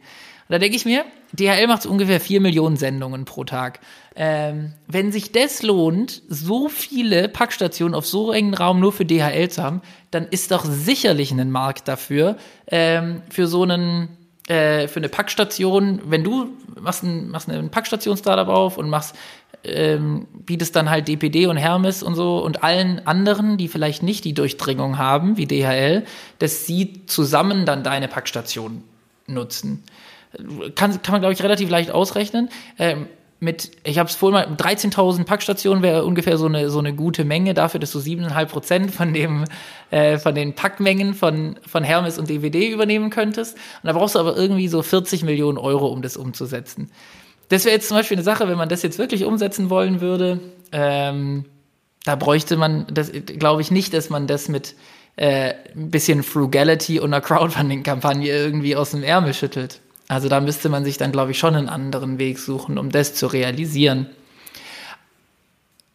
[0.48, 3.80] Da denke ich mir, DHL macht so ungefähr vier Millionen Sendungen pro Tag.
[4.16, 9.50] Ähm, wenn sich das lohnt, so viele Packstationen auf so engen Raum nur für DHL
[9.50, 12.36] zu haben, dann ist doch sicherlich ein Markt dafür,
[12.66, 14.08] ähm, für so einen,
[14.48, 16.48] äh, für eine Packstation, wenn du
[16.80, 19.14] machst, ein, machst eine Packstation-Startup auf und machst,
[19.64, 24.24] ähm, bietest dann halt DPD und Hermes und so und allen anderen, die vielleicht nicht
[24.24, 26.04] die Durchdringung haben, wie DHL,
[26.38, 28.82] dass sie zusammen dann deine Packstation
[29.26, 29.84] nutzen
[30.74, 32.48] kann, kann man, glaube ich, relativ leicht ausrechnen.
[32.78, 33.06] Ähm,
[33.40, 37.24] mit, ich habe es vorhin mal, 13.000 Packstationen wäre ungefähr so eine, so eine gute
[37.24, 39.14] Menge dafür, dass du 7,5 Prozent von
[39.90, 43.54] äh, von den Packmengen von, von Hermes und DVD übernehmen könntest.
[43.54, 46.90] Und da brauchst du aber irgendwie so 40 Millionen Euro, um das umzusetzen.
[47.48, 50.40] Das wäre jetzt zum Beispiel eine Sache, wenn man das jetzt wirklich umsetzen wollen würde,
[50.72, 51.44] ähm,
[52.04, 54.74] da bräuchte man, das glaube ich nicht, dass man das mit
[55.16, 59.80] äh, ein bisschen Frugality und einer Crowdfunding-Kampagne irgendwie aus dem Ärmel schüttelt.
[60.08, 63.14] Also da müsste man sich dann, glaube ich, schon einen anderen Weg suchen, um das
[63.14, 64.06] zu realisieren.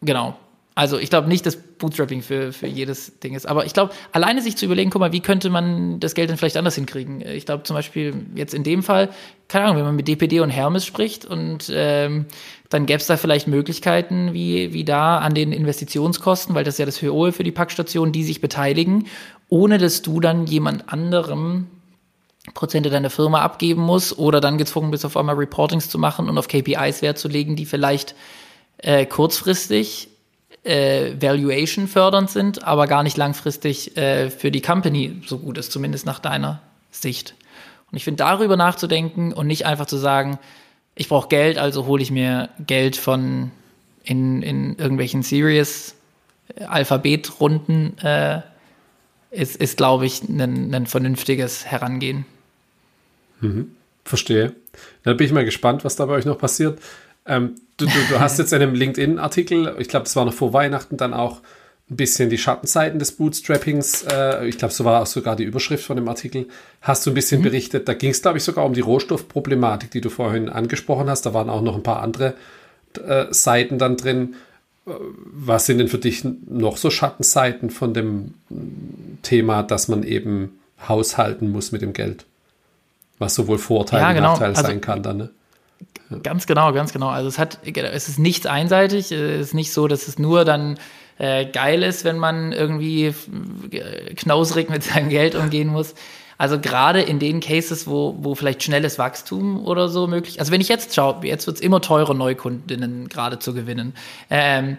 [0.00, 0.36] Genau.
[0.76, 3.46] Also ich glaube nicht, dass Bootstrapping für, für jedes Ding ist.
[3.46, 6.36] Aber ich glaube, alleine sich zu überlegen, guck mal, wie könnte man das Geld denn
[6.36, 7.20] vielleicht anders hinkriegen?
[7.20, 9.10] Ich glaube zum Beispiel jetzt in dem Fall,
[9.46, 12.26] keine Ahnung, wenn man mit DPD und Hermes spricht und ähm,
[12.70, 16.78] dann gäbe es da vielleicht Möglichkeiten, wie, wie da an den Investitionskosten, weil das ist
[16.78, 19.06] ja das Höhe für die Packstation, die sich beteiligen,
[19.48, 21.68] ohne dass du dann jemand anderem
[22.52, 26.36] Prozente deiner Firma abgeben muss oder dann gezwungen bist, auf einmal Reportings zu machen und
[26.36, 28.14] auf KPIs Wert zu legen, die vielleicht
[28.78, 30.08] äh, kurzfristig
[30.62, 35.72] äh, Valuation fördernd sind, aber gar nicht langfristig äh, für die Company so gut ist,
[35.72, 37.34] zumindest nach deiner Sicht.
[37.90, 40.38] Und ich finde, darüber nachzudenken und nicht einfach zu sagen,
[40.94, 43.50] ich brauche Geld, also hole ich mir Geld von
[44.04, 45.94] in, in irgendwelchen Serious
[46.56, 48.42] äh, Alphabetrunden, äh,
[49.30, 52.26] ist, ist glaube ich, ein vernünftiges Herangehen.
[53.44, 53.70] Mhm.
[54.04, 54.54] Verstehe.
[55.02, 56.78] Dann bin ich mal gespannt, was da bei euch noch passiert.
[57.26, 60.52] Ähm, du, du, du, hast jetzt in einem LinkedIn-Artikel, ich glaube, das war noch vor
[60.52, 61.40] Weihnachten, dann auch
[61.90, 64.04] ein bisschen die Schattenseiten des Bootstrappings.
[64.10, 66.48] Äh, ich glaube, so war auch sogar die Überschrift von dem Artikel.
[66.80, 67.44] Hast du ein bisschen mhm.
[67.44, 67.88] berichtet.
[67.88, 71.26] Da ging es, glaube ich, sogar um die Rohstoffproblematik, die du vorhin angesprochen hast.
[71.26, 72.34] Da waren auch noch ein paar andere
[73.06, 74.34] äh, Seiten dann drin.
[74.86, 74.92] Äh,
[75.24, 78.34] was sind denn für dich noch so Schattenseiten von dem
[79.22, 82.24] Thema, dass man eben haushalten muss mit dem Geld?
[83.18, 84.32] Was sowohl Vorteil ja, genau.
[84.34, 85.30] und Nachteil also, sein kann dann, ne?
[86.10, 86.18] Ja.
[86.18, 87.08] Ganz genau, ganz genau.
[87.08, 90.78] Also es hat, es ist nicht einseitig, es ist nicht so, dass es nur dann
[91.18, 93.14] äh, geil ist, wenn man irgendwie
[94.16, 95.94] knausrig mit seinem Geld umgehen muss.
[96.36, 100.40] Also gerade in den Cases, wo, wo vielleicht schnelles Wachstum oder so möglich.
[100.40, 103.94] Also wenn ich jetzt schaue, jetzt wird es immer teurer, Neukundinnen gerade zu gewinnen.
[104.30, 104.78] Ähm,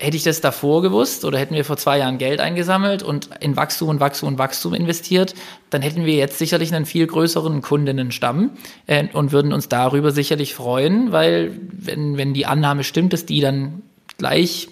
[0.00, 3.54] hätte ich das davor gewusst oder hätten wir vor zwei Jahren Geld eingesammelt und in
[3.56, 5.34] Wachstum und Wachstum und Wachstum investiert,
[5.68, 8.52] dann hätten wir jetzt sicherlich einen viel größeren Kundinnenstamm
[8.86, 13.42] äh, und würden uns darüber sicherlich freuen, weil wenn, wenn die Annahme stimmt, dass die
[13.42, 13.82] dann
[14.16, 14.68] gleich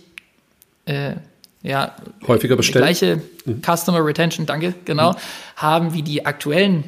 [0.86, 1.16] äh,
[1.62, 1.94] ja,
[2.26, 2.86] häufiger bestellen.
[2.86, 3.60] gleiche mhm.
[3.62, 5.16] Customer Retention, danke, genau, mhm.
[5.56, 6.84] haben wie die aktuellen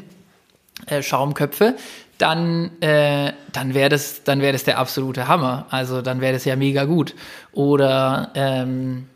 [0.86, 1.76] äh, Schaumköpfe,
[2.20, 5.66] dann, äh, dann wäre das, dann wäre das der absolute Hammer.
[5.70, 7.14] Also dann wäre das ja mega gut.
[7.52, 9.06] Oder ähm,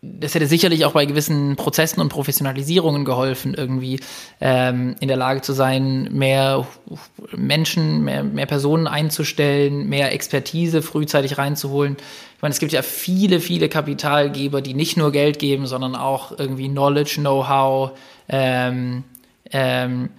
[0.00, 4.00] das hätte sicherlich auch bei gewissen Prozessen und Professionalisierungen geholfen, irgendwie
[4.40, 6.66] ähm, in der Lage zu sein, mehr
[7.34, 11.96] Menschen, mehr, mehr Personen einzustellen, mehr Expertise frühzeitig reinzuholen.
[12.36, 16.38] Ich meine, es gibt ja viele, viele Kapitalgeber, die nicht nur Geld geben, sondern auch
[16.38, 17.98] irgendwie Knowledge, Know-how,
[18.28, 19.02] ähm,
[19.50, 20.10] ähm,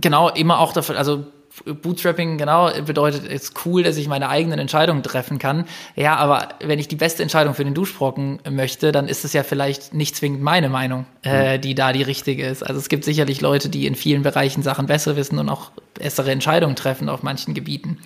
[0.00, 1.24] genau, immer auch dafür, also
[1.64, 5.64] Bootstrapping, genau, bedeutet, es ist cool, dass ich meine eigenen Entscheidungen treffen kann.
[5.96, 9.42] Ja, aber wenn ich die beste Entscheidung für den Duschbrocken möchte, dann ist es ja
[9.42, 11.60] vielleicht nicht zwingend meine Meinung, äh, mhm.
[11.60, 12.62] die da die richtige ist.
[12.62, 16.30] Also es gibt sicherlich Leute, die in vielen Bereichen Sachen besser wissen und auch bessere
[16.30, 17.98] Entscheidungen treffen auf manchen Gebieten.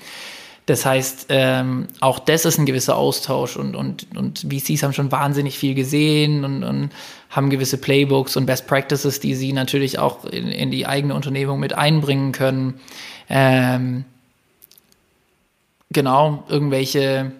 [0.66, 5.10] Das heißt, ähm, auch das ist ein gewisser Austausch und, und, und VCs haben schon
[5.10, 6.90] wahnsinnig viel gesehen und, und
[7.32, 11.58] haben gewisse Playbooks und Best Practices, die sie natürlich auch in, in die eigene Unternehmung
[11.58, 12.78] mit einbringen können.
[13.30, 14.04] Ähm,
[15.90, 17.32] genau, irgendwelche,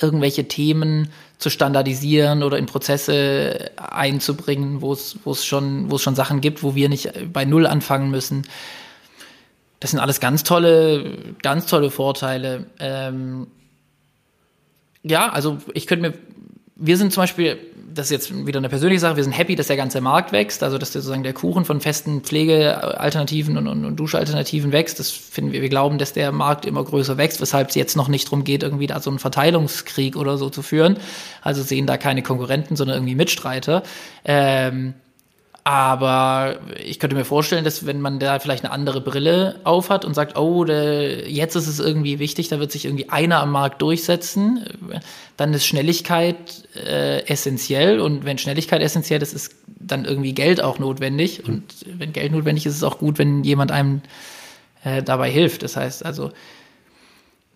[0.00, 6.76] irgendwelche Themen zu standardisieren oder in Prozesse einzubringen, wo es, schon, schon Sachen gibt, wo
[6.76, 8.46] wir nicht bei Null anfangen müssen.
[9.80, 12.66] Das sind alles ganz tolle, ganz tolle Vorteile.
[12.78, 13.48] Ähm,
[15.02, 16.18] ja, also ich könnte mir,
[16.76, 17.58] wir sind zum Beispiel,
[17.94, 20.62] das ist jetzt wieder eine persönliche Sache, wir sind happy, dass der ganze Markt wächst,
[20.62, 24.98] also dass sozusagen der Kuchen von festen Pflegealternativen und, und, und Duschalternativen wächst.
[24.98, 28.08] Das finden wir, wir glauben, dass der Markt immer größer wächst, weshalb es jetzt noch
[28.08, 30.96] nicht darum geht, irgendwie da so einen Verteilungskrieg oder so zu führen.
[31.40, 33.84] Also sehen da keine Konkurrenten, sondern irgendwie Mitstreiter.
[34.24, 34.94] Ähm,
[35.64, 40.12] aber ich könnte mir vorstellen, dass wenn man da vielleicht eine andere Brille aufhat und
[40.12, 43.80] sagt, oh, der, jetzt ist es irgendwie wichtig, da wird sich irgendwie einer am Markt
[43.80, 44.66] durchsetzen,
[45.38, 48.00] dann ist Schnelligkeit äh, essentiell.
[48.00, 51.48] Und wenn Schnelligkeit essentiell ist, ist dann irgendwie Geld auch notwendig.
[51.48, 54.02] Und wenn Geld notwendig ist, ist es auch gut, wenn jemand einem
[54.84, 55.62] äh, dabei hilft.
[55.62, 56.30] Das heißt also,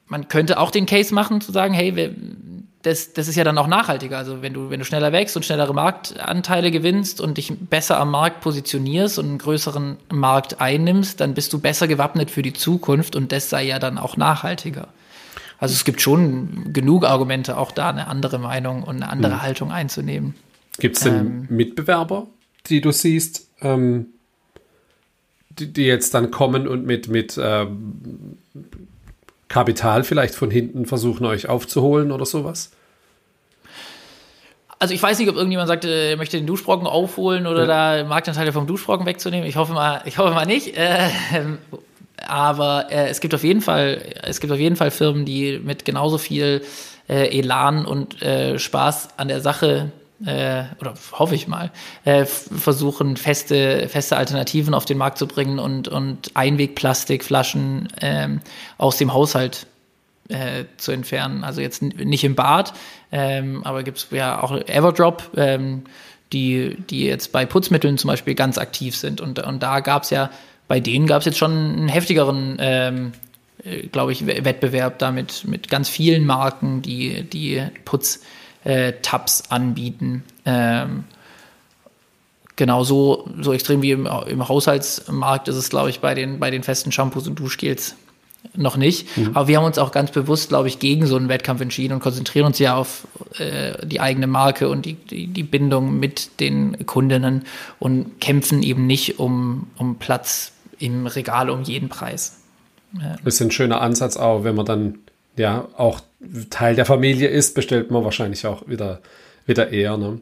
[0.09, 2.15] man könnte auch den Case machen, zu sagen, hey,
[2.83, 4.19] das, das ist ja dann auch nachhaltiger.
[4.19, 8.11] Also wenn du, wenn du schneller wächst und schnellere Marktanteile gewinnst und dich besser am
[8.11, 13.17] Markt positionierst und einen größeren Markt einnimmst, dann bist du besser gewappnet für die Zukunft
[13.17, 14.89] und das sei ja dann auch nachhaltiger.
[15.59, 19.43] Also es gibt schon genug Argumente, auch da eine andere Meinung und eine andere mhm.
[19.43, 20.35] Haltung einzunehmen.
[20.79, 22.29] Gibt es denn ähm, Mitbewerber,
[22.67, 24.07] die du siehst, ähm,
[25.51, 28.39] die, die, jetzt dann kommen und mit, mit ähm,
[29.49, 32.71] Kapital vielleicht von hinten versuchen, euch aufzuholen oder sowas?
[34.79, 38.01] Also ich weiß nicht, ob irgendjemand sagt, er möchte den Duschbrocken aufholen oder ja.
[38.01, 39.49] da Marktanteile vom Duschbrocken wegzunehmen.
[39.49, 40.77] Ich hoffe mal, ich hoffe mal nicht.
[40.77, 41.09] Äh,
[42.27, 45.85] aber äh, es gibt auf jeden Fall, es gibt auf jeden Fall Firmen, die mit
[45.85, 46.63] genauso viel
[47.09, 49.91] äh, Elan und äh, Spaß an der Sache
[50.25, 51.71] äh, oder hoffe ich mal,
[52.05, 58.41] äh, versuchen, feste, feste Alternativen auf den Markt zu bringen und, und Einwegplastikflaschen ähm,
[58.79, 59.66] aus dem Haushalt
[60.29, 61.45] äh, zu entfernen.
[61.45, 62.75] Also jetzt nicht im Bad,
[63.12, 65.85] ähm, aber gibt es ja auch Everdrop, ähm,
[66.33, 69.21] die, die jetzt bei Putzmitteln zum Beispiel ganz aktiv sind.
[69.21, 70.31] Und, und da gab es ja,
[70.66, 73.12] bei denen gab es jetzt schon einen heftigeren ähm,
[73.64, 78.21] äh, glaube ich, Wettbewerb damit mit ganz vielen Marken, die, die Putz,
[78.65, 80.25] äh, Tabs anbieten.
[80.45, 81.05] Ähm,
[82.57, 86.51] genau so, so extrem wie im, im Haushaltsmarkt ist es, glaube ich, bei den, bei
[86.51, 87.95] den festen Shampoos und Duschgels
[88.55, 89.17] noch nicht.
[89.17, 89.31] Mhm.
[89.35, 92.01] Aber wir haben uns auch ganz bewusst, glaube ich, gegen so einen Wettkampf entschieden und
[92.01, 93.07] konzentrieren uns ja auf
[93.39, 97.45] äh, die eigene Marke und die, die, die, Bindung mit den Kundinnen
[97.79, 102.41] und kämpfen eben nicht um, um Platz im Regal um jeden Preis.
[102.95, 103.17] Ja.
[103.25, 104.99] Das ist ein schöner Ansatz auch, wenn man dann
[105.37, 106.01] ja auch
[106.51, 109.01] Teil der Familie ist, bestellt man wahrscheinlich auch wieder,
[109.47, 109.97] wieder eher.
[109.97, 110.21] Ne?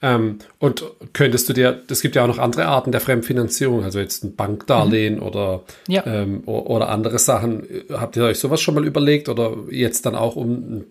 [0.00, 3.98] Ähm, und könntest du dir, es gibt ja auch noch andere Arten der Fremdfinanzierung, also
[3.98, 5.22] jetzt ein Bankdarlehen mhm.
[5.22, 6.06] oder, ja.
[6.06, 7.66] ähm, oder andere Sachen.
[7.90, 10.84] Habt ihr euch sowas schon mal überlegt oder jetzt dann auch um,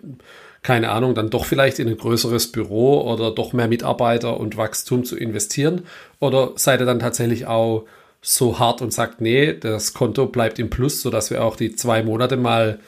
[0.62, 5.06] keine Ahnung, dann doch vielleicht in ein größeres Büro oder doch mehr Mitarbeiter und Wachstum
[5.06, 5.84] zu investieren?
[6.20, 7.86] Oder seid ihr dann tatsächlich auch
[8.22, 12.04] so hart und sagt, nee, das Konto bleibt im Plus, sodass wir auch die zwei
[12.04, 12.80] Monate mal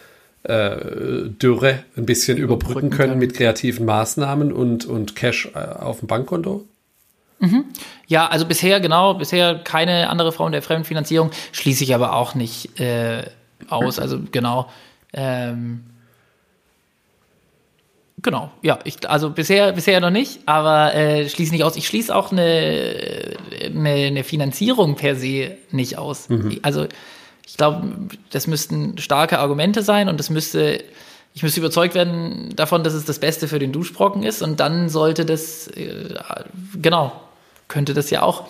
[0.47, 6.07] Dürre ein bisschen überbrücken, können, können, mit kreativen Maßnahmen und, und Cash äh, auf dem
[6.07, 6.65] Bankkonto?
[7.39, 7.65] Mhm.
[8.07, 12.79] Ja, also bisher, genau, bisher keine andere Form der Fremdfinanzierung, schließe ich aber auch nicht
[12.79, 13.23] äh,
[13.69, 13.99] aus.
[13.99, 14.69] Also genau.
[15.13, 15.83] Ähm,
[18.21, 21.75] Genau, ja, ich, also bisher, bisher noch nicht, aber äh, schließe nicht aus.
[21.77, 26.27] Ich schließe auch eine, eine, eine Finanzierung per se nicht aus.
[26.27, 26.59] Mhm.
[26.61, 26.87] Also
[27.49, 27.81] ich glaube,
[28.29, 30.83] das müssten starke Argumente sein und das müsste,
[31.33, 34.87] ich müsste überzeugt werden davon, dass es das Beste für den Duschbrocken ist und dann
[34.87, 36.13] sollte das, äh,
[36.79, 37.11] genau,
[37.67, 38.45] könnte das ja auch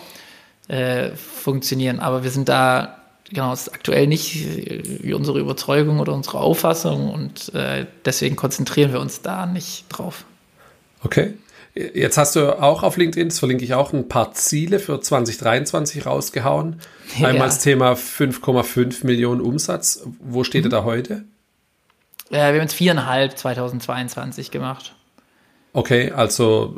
[0.68, 2.02] äh, funktionieren.
[2.02, 2.98] Aber wir sind da
[3.30, 4.36] genau, ist aktuell nicht
[5.02, 10.26] wie unsere Überzeugung oder unsere Auffassung und äh, deswegen konzentrieren wir uns da nicht drauf.
[11.04, 11.36] Okay.
[11.94, 16.06] Jetzt hast du auch auf LinkedIn, das verlinke ich auch, ein paar Ziele für 2023
[16.06, 16.82] rausgehauen.
[17.18, 17.30] Ja.
[17.30, 20.06] Einmal das Thema 5,5 Millionen Umsatz.
[20.20, 20.72] Wo steht mhm.
[20.72, 21.24] er da heute?
[22.30, 24.94] Äh, wir haben jetzt viereinhalb 2022 gemacht.
[25.72, 26.78] Okay, also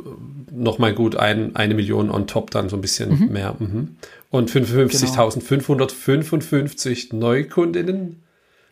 [0.52, 3.32] nochmal gut ein, eine Million on top, dann so ein bisschen mhm.
[3.32, 3.56] mehr.
[3.58, 3.96] Mhm.
[4.30, 7.28] Und 55.555 genau.
[7.28, 8.22] Neukundinnen.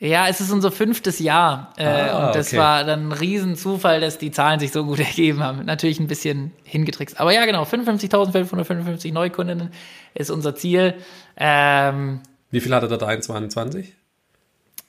[0.01, 1.75] Ja, es ist unser fünftes Jahr.
[1.77, 2.57] Äh, ah, und das okay.
[2.57, 5.67] war dann ein Riesenzufall, dass die Zahlen sich so gut ergeben haben.
[5.67, 7.21] Natürlich ein bisschen hingetrickst.
[7.21, 9.71] Aber ja, genau, 55.555 Neukundinnen
[10.15, 10.95] ist unser Ziel.
[11.37, 12.21] Ähm,
[12.51, 13.93] Wie viel hatte der da in 22?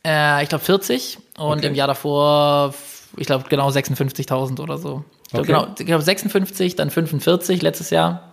[0.05, 1.17] Äh, ich glaube 40.
[1.37, 1.67] Und okay.
[1.67, 2.73] im Jahr davor,
[3.17, 5.03] ich glaube genau 56.000 oder so.
[5.25, 5.73] Ich glaube okay.
[5.83, 8.31] genau, glaub 56, dann 45 letztes Jahr.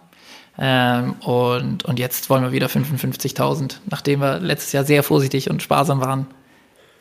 [0.57, 3.79] Ähm, und, und jetzt wollen wir wieder 55.000.
[3.91, 6.29] Nachdem wir letztes Jahr sehr vorsichtig und sparsam waren,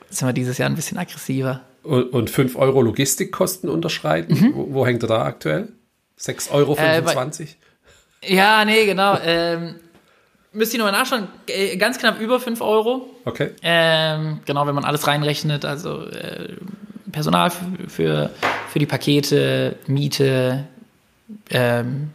[0.09, 1.61] sind wir dieses Jahr ein bisschen aggressiver.
[1.83, 4.33] Und, und 5 Euro Logistikkosten unterschreiten?
[4.33, 4.55] Mhm.
[4.55, 5.69] Wo, wo, hängt er da aktuell?
[6.19, 6.77] 6,25 Euro?
[6.77, 7.27] Äh, bei,
[8.23, 9.17] ja, nee, genau.
[9.23, 9.75] Ähm,
[10.51, 11.27] müsst ihr nochmal nachschauen.
[11.47, 13.09] Äh, ganz knapp über 5 Euro.
[13.25, 13.51] Okay.
[13.61, 15.65] Ähm, genau, wenn man alles reinrechnet.
[15.65, 16.55] Also äh,
[17.11, 18.29] Personal für, für,
[18.69, 20.65] für, die Pakete, Miete,
[21.49, 22.11] ähm,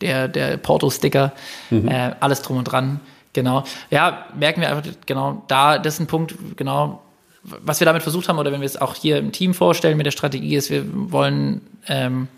[0.00, 1.32] der, der Porto-Sticker,
[1.70, 1.88] mhm.
[1.88, 3.00] äh, alles drum und dran.
[3.32, 3.64] Genau.
[3.90, 7.02] Ja, merken wir einfach, genau, da, das ist ein Punkt, genau,
[7.44, 10.06] was wir damit versucht haben, oder wenn wir es auch hier im Team vorstellen mit
[10.06, 12.28] der Strategie, ist, wir wollen ähm,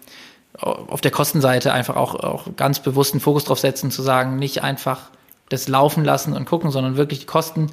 [0.59, 4.63] auf der Kostenseite einfach auch, auch ganz bewusst einen Fokus drauf setzen, zu sagen, nicht
[4.63, 5.11] einfach
[5.49, 7.71] das laufen lassen und gucken, sondern wirklich die Kosten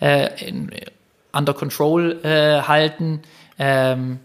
[0.00, 0.70] äh, in,
[1.32, 3.22] under control äh, halten
[3.58, 4.20] ähm,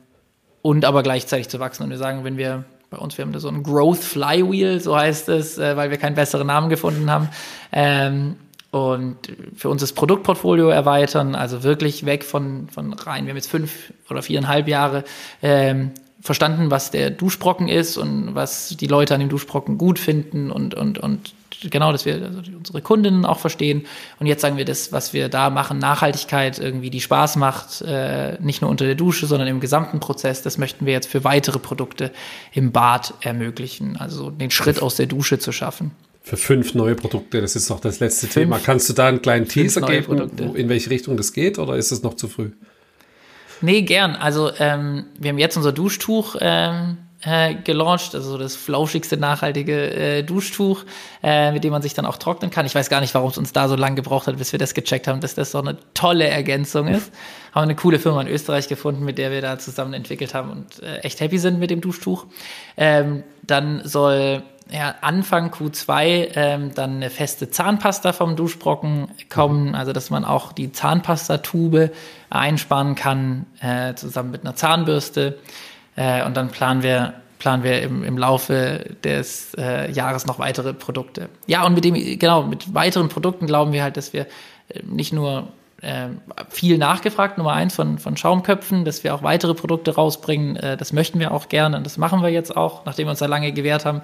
[0.61, 1.83] und aber gleichzeitig zu wachsen.
[1.83, 4.95] Und wir sagen, wenn wir bei uns, wir haben da so ein Growth Flywheel, so
[4.95, 7.29] heißt es, äh, weil wir keinen besseren Namen gefunden haben.
[7.71, 8.35] Ähm,
[8.71, 9.17] und
[9.55, 13.25] für uns das Produktportfolio erweitern, also wirklich weg von, von rein.
[13.25, 15.03] Wir haben jetzt fünf oder viereinhalb Jahre
[15.41, 15.91] ähm,
[16.21, 20.73] verstanden, was der Duschbrocken ist und was die Leute an dem Duschbrocken gut finden und,
[20.73, 21.33] und, und
[21.69, 23.85] genau, dass wir also unsere Kundinnen auch verstehen.
[24.19, 28.37] Und jetzt sagen wir das, was wir da machen, Nachhaltigkeit irgendwie, die Spaß macht, äh,
[28.39, 30.43] nicht nur unter der Dusche, sondern im gesamten Prozess.
[30.43, 32.11] Das möchten wir jetzt für weitere Produkte
[32.53, 33.97] im Bad ermöglichen.
[33.97, 35.91] Also den Schritt aus der Dusche zu schaffen.
[36.23, 38.59] Für fünf neue Produkte, das ist noch das letzte fünf, Thema.
[38.63, 41.91] Kannst du da einen kleinen Teaser geben, wo, in welche Richtung das geht, oder ist
[41.91, 42.51] es noch zu früh?
[43.61, 44.15] Nee, gern.
[44.15, 50.23] Also ähm, wir haben jetzt unser Duschtuch ähm, äh, gelauncht, also das flauschigste nachhaltige äh,
[50.23, 50.83] Duschtuch,
[51.21, 52.65] äh, mit dem man sich dann auch trocknen kann.
[52.65, 54.73] Ich weiß gar nicht, warum es uns da so lange gebraucht hat, bis wir das
[54.73, 57.11] gecheckt haben, dass das so eine tolle Ergänzung ist.
[57.51, 60.81] Haben eine coole Firma in Österreich gefunden, mit der wir da zusammen entwickelt haben und
[60.81, 62.25] äh, echt happy sind mit dem Duschtuch.
[62.77, 69.91] Ähm, dann soll ja, Anfang Q2 ähm, dann eine feste Zahnpasta vom Duschbrocken kommen, also
[69.91, 71.91] dass man auch die Zahnpastatube
[72.29, 75.37] einsparen kann, äh, zusammen mit einer Zahnbürste.
[75.95, 80.73] Äh, und dann planen wir, planen wir im, im Laufe des äh, Jahres noch weitere
[80.73, 81.29] Produkte.
[81.47, 84.27] Ja, und mit dem, genau, mit weiteren Produkten glauben wir halt, dass wir
[84.69, 85.49] äh, nicht nur
[85.81, 86.09] äh,
[86.49, 90.55] viel nachgefragt, Nummer eins von, von Schaumköpfen, dass wir auch weitere Produkte rausbringen.
[90.55, 93.19] Äh, das möchten wir auch gerne und das machen wir jetzt auch, nachdem wir uns
[93.19, 94.01] da lange gewehrt haben.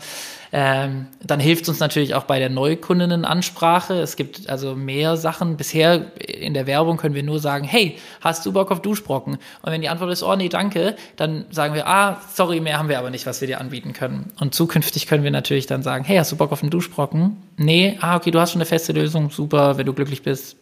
[0.52, 3.94] Ähm, dann hilft es uns natürlich auch bei der Neukundenenansprache.
[3.94, 5.58] Es gibt also mehr Sachen.
[5.58, 9.34] Bisher in der Werbung können wir nur sagen, hey, hast du Bock auf Duschbrocken?
[9.34, 12.90] Und wenn die Antwort ist, oh nee, danke, dann sagen wir, ah, sorry, mehr haben
[12.90, 14.32] wir aber nicht, was wir dir anbieten können.
[14.40, 17.38] Und zukünftig können wir natürlich dann sagen, hey, hast du Bock auf einen Duschbrocken?
[17.58, 20.56] Nee, ah, okay, du hast schon eine feste Lösung, super, wenn du glücklich bist,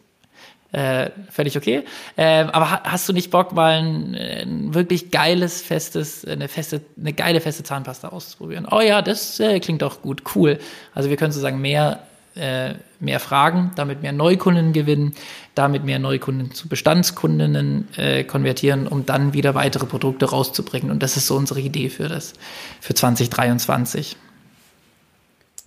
[0.75, 1.83] äh, völlig okay.
[2.17, 7.13] Äh, aber hast du nicht Bock, mal ein, ein, wirklich geiles, festes, eine feste, eine
[7.13, 8.67] geile feste Zahnpasta auszuprobieren?
[8.69, 10.59] Oh ja, das äh, klingt doch gut, cool.
[10.93, 12.03] Also wir können sozusagen mehr,
[12.35, 15.13] äh, mehr Fragen, damit mehr Neukunden gewinnen,
[15.53, 20.91] damit mehr Neukunden zu Bestandskundinnen äh, konvertieren, um dann wieder weitere Produkte rauszubringen.
[20.91, 22.33] Und das ist so unsere Idee für das,
[22.81, 24.17] für 2023.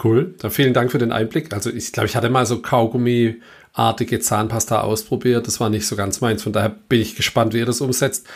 [0.04, 1.54] Cool, dann vielen Dank für den Einblick.
[1.54, 3.40] Also ich glaube, ich hatte mal so Kaugummi
[3.78, 5.46] artige Zahnpasta ausprobiert.
[5.46, 6.42] Das war nicht so ganz meins.
[6.42, 8.26] Von daher bin ich gespannt, wie ihr das umsetzt.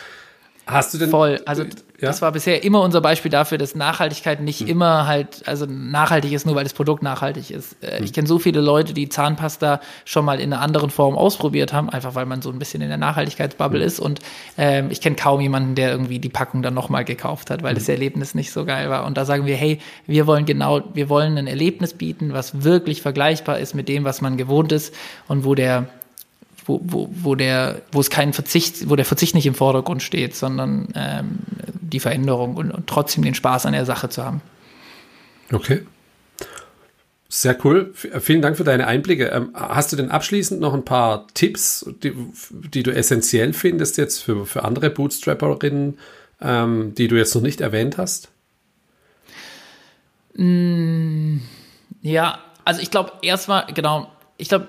[0.65, 1.41] Hast du denn voll?
[1.45, 1.63] Also
[2.03, 2.09] ja?
[2.09, 4.67] Das war bisher immer unser Beispiel dafür, dass Nachhaltigkeit nicht mhm.
[4.67, 7.77] immer halt, also nachhaltig ist nur, weil das Produkt nachhaltig ist.
[7.81, 8.03] Äh, mhm.
[8.03, 11.89] Ich kenne so viele Leute, die Zahnpasta schon mal in einer anderen Form ausprobiert haben,
[11.89, 13.85] einfach weil man so ein bisschen in der Nachhaltigkeitsbubble mhm.
[13.85, 13.99] ist.
[14.01, 14.19] Und
[14.57, 17.87] ähm, ich kenne kaum jemanden, der irgendwie die Packung dann nochmal gekauft hat, weil das
[17.87, 17.93] mhm.
[17.93, 19.05] Erlebnis nicht so geil war.
[19.05, 23.01] Und da sagen wir, hey, wir wollen genau, wir wollen ein Erlebnis bieten, was wirklich
[23.01, 24.93] vergleichbar ist mit dem, was man gewohnt ist
[25.29, 25.87] und wo der
[26.65, 30.35] wo, wo, wo der, wo es keinen Verzicht, wo der Verzicht nicht im Vordergrund steht,
[30.35, 31.39] sondern ähm,
[31.81, 34.41] die Veränderung und, und trotzdem den Spaß an der Sache zu haben.
[35.51, 35.85] Okay.
[37.29, 37.91] Sehr cool.
[37.95, 39.25] Vielen Dank für deine Einblicke.
[39.25, 42.13] Ähm, hast du denn abschließend noch ein paar Tipps, die,
[42.51, 45.97] die du essentiell findest jetzt für, für andere Bootstrapperinnen,
[46.41, 48.29] ähm, die du jetzt noch nicht erwähnt hast?
[50.35, 51.37] Mm,
[52.03, 54.67] ja, also ich glaube erstmal, genau, ich glaube,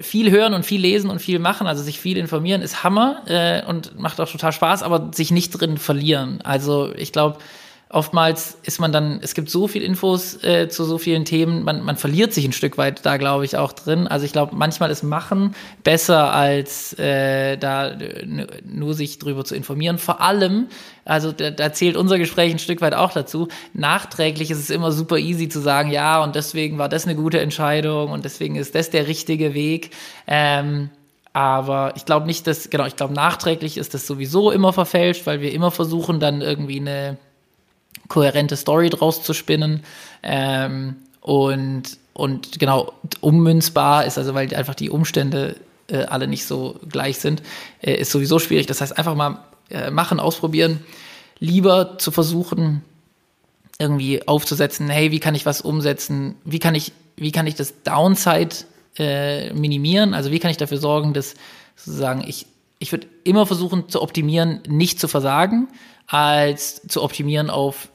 [0.00, 3.64] viel hören und viel lesen und viel machen, also sich viel informieren, ist Hammer äh,
[3.66, 6.40] und macht auch total Spaß, aber sich nicht drin verlieren.
[6.42, 7.38] Also ich glaube,
[7.90, 11.82] oftmals ist man dann, es gibt so viel Infos äh, zu so vielen Themen, man,
[11.82, 14.06] man verliert sich ein Stück weit da, glaube ich, auch drin.
[14.06, 15.54] Also ich glaube, manchmal ist Machen
[15.84, 17.96] besser, als äh, da
[18.64, 19.96] nur sich drüber zu informieren.
[19.98, 20.66] Vor allem,
[21.06, 24.92] also da, da zählt unser Gespräch ein Stück weit auch dazu, nachträglich ist es immer
[24.92, 28.74] super easy zu sagen, ja, und deswegen war das eine gute Entscheidung und deswegen ist
[28.74, 29.90] das der richtige Weg.
[30.26, 30.90] Ähm,
[31.32, 35.40] aber ich glaube nicht, dass, genau, ich glaube, nachträglich ist das sowieso immer verfälscht, weil
[35.40, 37.16] wir immer versuchen, dann irgendwie eine
[38.08, 39.82] kohärente Story draus zu spinnen.
[40.22, 45.56] Ähm, und, und genau, ummünzbar ist also, weil einfach die Umstände
[45.88, 47.42] äh, alle nicht so gleich sind,
[47.82, 48.66] äh, ist sowieso schwierig.
[48.66, 50.80] Das heißt, einfach mal äh, machen, ausprobieren.
[51.38, 52.82] Lieber zu versuchen,
[53.78, 56.34] irgendwie aufzusetzen, hey, wie kann ich was umsetzen?
[56.44, 58.56] Wie kann ich, wie kann ich das Downside
[58.98, 60.14] äh, minimieren?
[60.14, 61.34] Also wie kann ich dafür sorgen, dass
[61.76, 62.46] sozusagen ich,
[62.80, 65.68] ich würde immer versuchen zu optimieren, nicht zu versagen,
[66.08, 67.88] als zu optimieren auf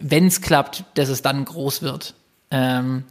[0.00, 2.14] wenn es klappt, dass es dann groß wird.
[2.50, 3.04] Ähm,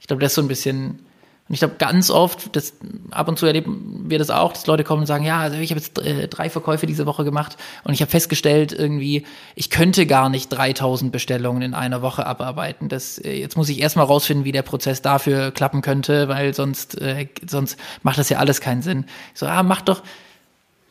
[0.00, 1.00] ich glaube, das ist so ein bisschen,
[1.48, 2.74] und ich glaube, ganz oft, das,
[3.10, 5.70] ab und zu erleben wir das auch, dass Leute kommen und sagen, ja, also ich
[5.70, 9.24] habe jetzt äh, drei Verkäufe diese Woche gemacht und ich habe festgestellt, irgendwie,
[9.54, 12.88] ich könnte gar nicht 3000 Bestellungen in einer Woche abarbeiten.
[12.88, 17.00] Das, äh, jetzt muss ich erstmal rausfinden, wie der Prozess dafür klappen könnte, weil sonst,
[17.00, 19.06] äh, sonst macht das ja alles keinen Sinn.
[19.34, 20.02] Ich so, ah, mach doch,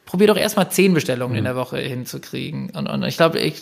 [0.08, 1.40] probier doch erstmal zehn Bestellungen mhm.
[1.40, 2.72] in der Woche hinzukriegen.
[2.72, 3.62] Und, und ich glaube, ich,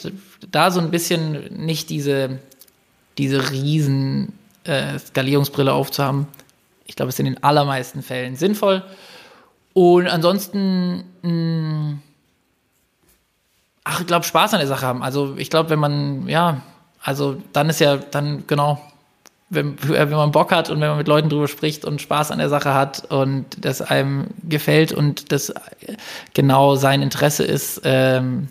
[0.49, 2.39] da so ein bisschen nicht diese,
[3.17, 4.31] diese riesen
[4.63, 6.27] äh, Skalierungsbrille aufzuhaben.
[6.85, 8.84] Ich glaube, es ist in den allermeisten Fällen sinnvoll.
[9.73, 12.01] Und ansonsten, mh, mm,
[13.84, 15.03] ach, ich glaube, Spaß an der Sache haben.
[15.03, 16.61] Also ich glaube, wenn man, ja,
[17.01, 18.80] also dann ist ja, dann genau,
[19.49, 22.39] wenn, wenn man Bock hat und wenn man mit Leuten drüber spricht und Spaß an
[22.39, 25.53] der Sache hat und das einem gefällt und das
[26.34, 28.47] genau sein Interesse ist, ähm,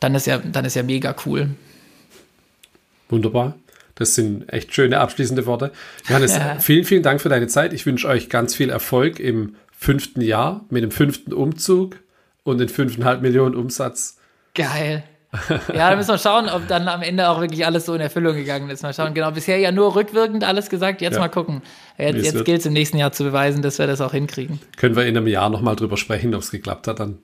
[0.00, 1.50] dann ist ja, dann ist ja mega cool.
[3.08, 3.54] Wunderbar.
[3.96, 5.72] Das sind echt schöne abschließende Worte.
[6.08, 6.58] Johannes, ja.
[6.60, 7.72] vielen, vielen Dank für deine Zeit.
[7.72, 11.96] Ich wünsche euch ganz viel Erfolg im fünften Jahr mit dem fünften Umzug
[12.44, 14.18] und den fünfeinhalb Millionen Umsatz.
[14.54, 15.02] Geil.
[15.74, 18.34] Ja, da müssen wir schauen, ob dann am Ende auch wirklich alles so in Erfüllung
[18.34, 18.82] gegangen ist.
[18.82, 19.12] Mal schauen.
[19.12, 21.02] Genau, bisher ja nur rückwirkend alles gesagt.
[21.02, 21.20] Jetzt ja.
[21.20, 21.62] mal gucken.
[21.98, 24.58] Jetzt, jetzt gilt es im nächsten Jahr zu beweisen, dass wir das auch hinkriegen.
[24.76, 27.18] Können wir in einem Jahr nochmal drüber sprechen, ob es geklappt hat dann.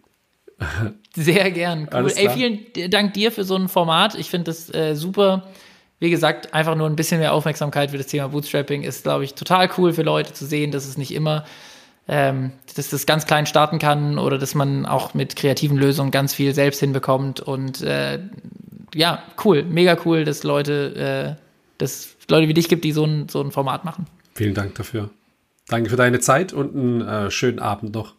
[1.14, 1.88] Sehr gern.
[1.92, 2.12] Cool.
[2.14, 4.14] Ey, vielen Dank dir für so ein Format.
[4.16, 5.48] Ich finde das äh, super.
[5.98, 9.34] Wie gesagt, einfach nur ein bisschen mehr Aufmerksamkeit für das Thema Bootstrapping ist, glaube ich,
[9.34, 11.44] total cool für Leute zu sehen, dass es nicht immer
[12.06, 16.34] ähm, dass das ganz klein starten kann oder dass man auch mit kreativen Lösungen ganz
[16.34, 17.40] viel selbst hinbekommt.
[17.40, 18.20] Und äh,
[18.94, 21.42] ja, cool, mega cool, dass Leute, äh,
[21.78, 24.06] dass Leute wie dich gibt, die so ein, so ein Format machen.
[24.34, 25.10] Vielen Dank dafür.
[25.68, 28.14] Danke für deine Zeit und einen äh, schönen Abend noch.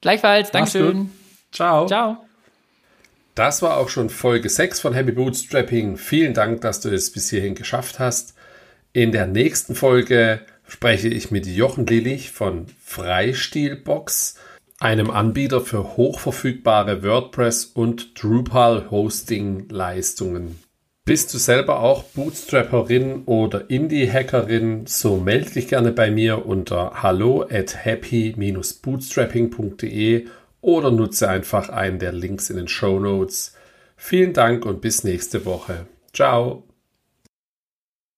[0.00, 1.10] Gleichfalls, Dankeschön.
[1.52, 1.86] Ciao.
[1.86, 2.16] Ciao.
[3.34, 5.96] Das war auch schon Folge 6 von Happy Bootstrapping.
[5.96, 8.34] Vielen Dank, dass du es bis hierhin geschafft hast.
[8.92, 10.40] In der nächsten Folge
[10.72, 14.36] spreche ich mit Jochen Lillich von Freistilbox,
[14.80, 20.58] einem Anbieter für hochverfügbare WordPress und Drupal Hosting Leistungen.
[21.04, 27.42] Bist du selber auch Bootstrapperin oder Indie-Hackerin, so melde dich gerne bei mir unter hallo
[27.42, 30.26] at happy-bootstrapping.de
[30.62, 33.54] oder nutze einfach einen der Links in den Show Notes.
[33.96, 35.84] Vielen Dank und bis nächste Woche.
[36.14, 36.64] Ciao!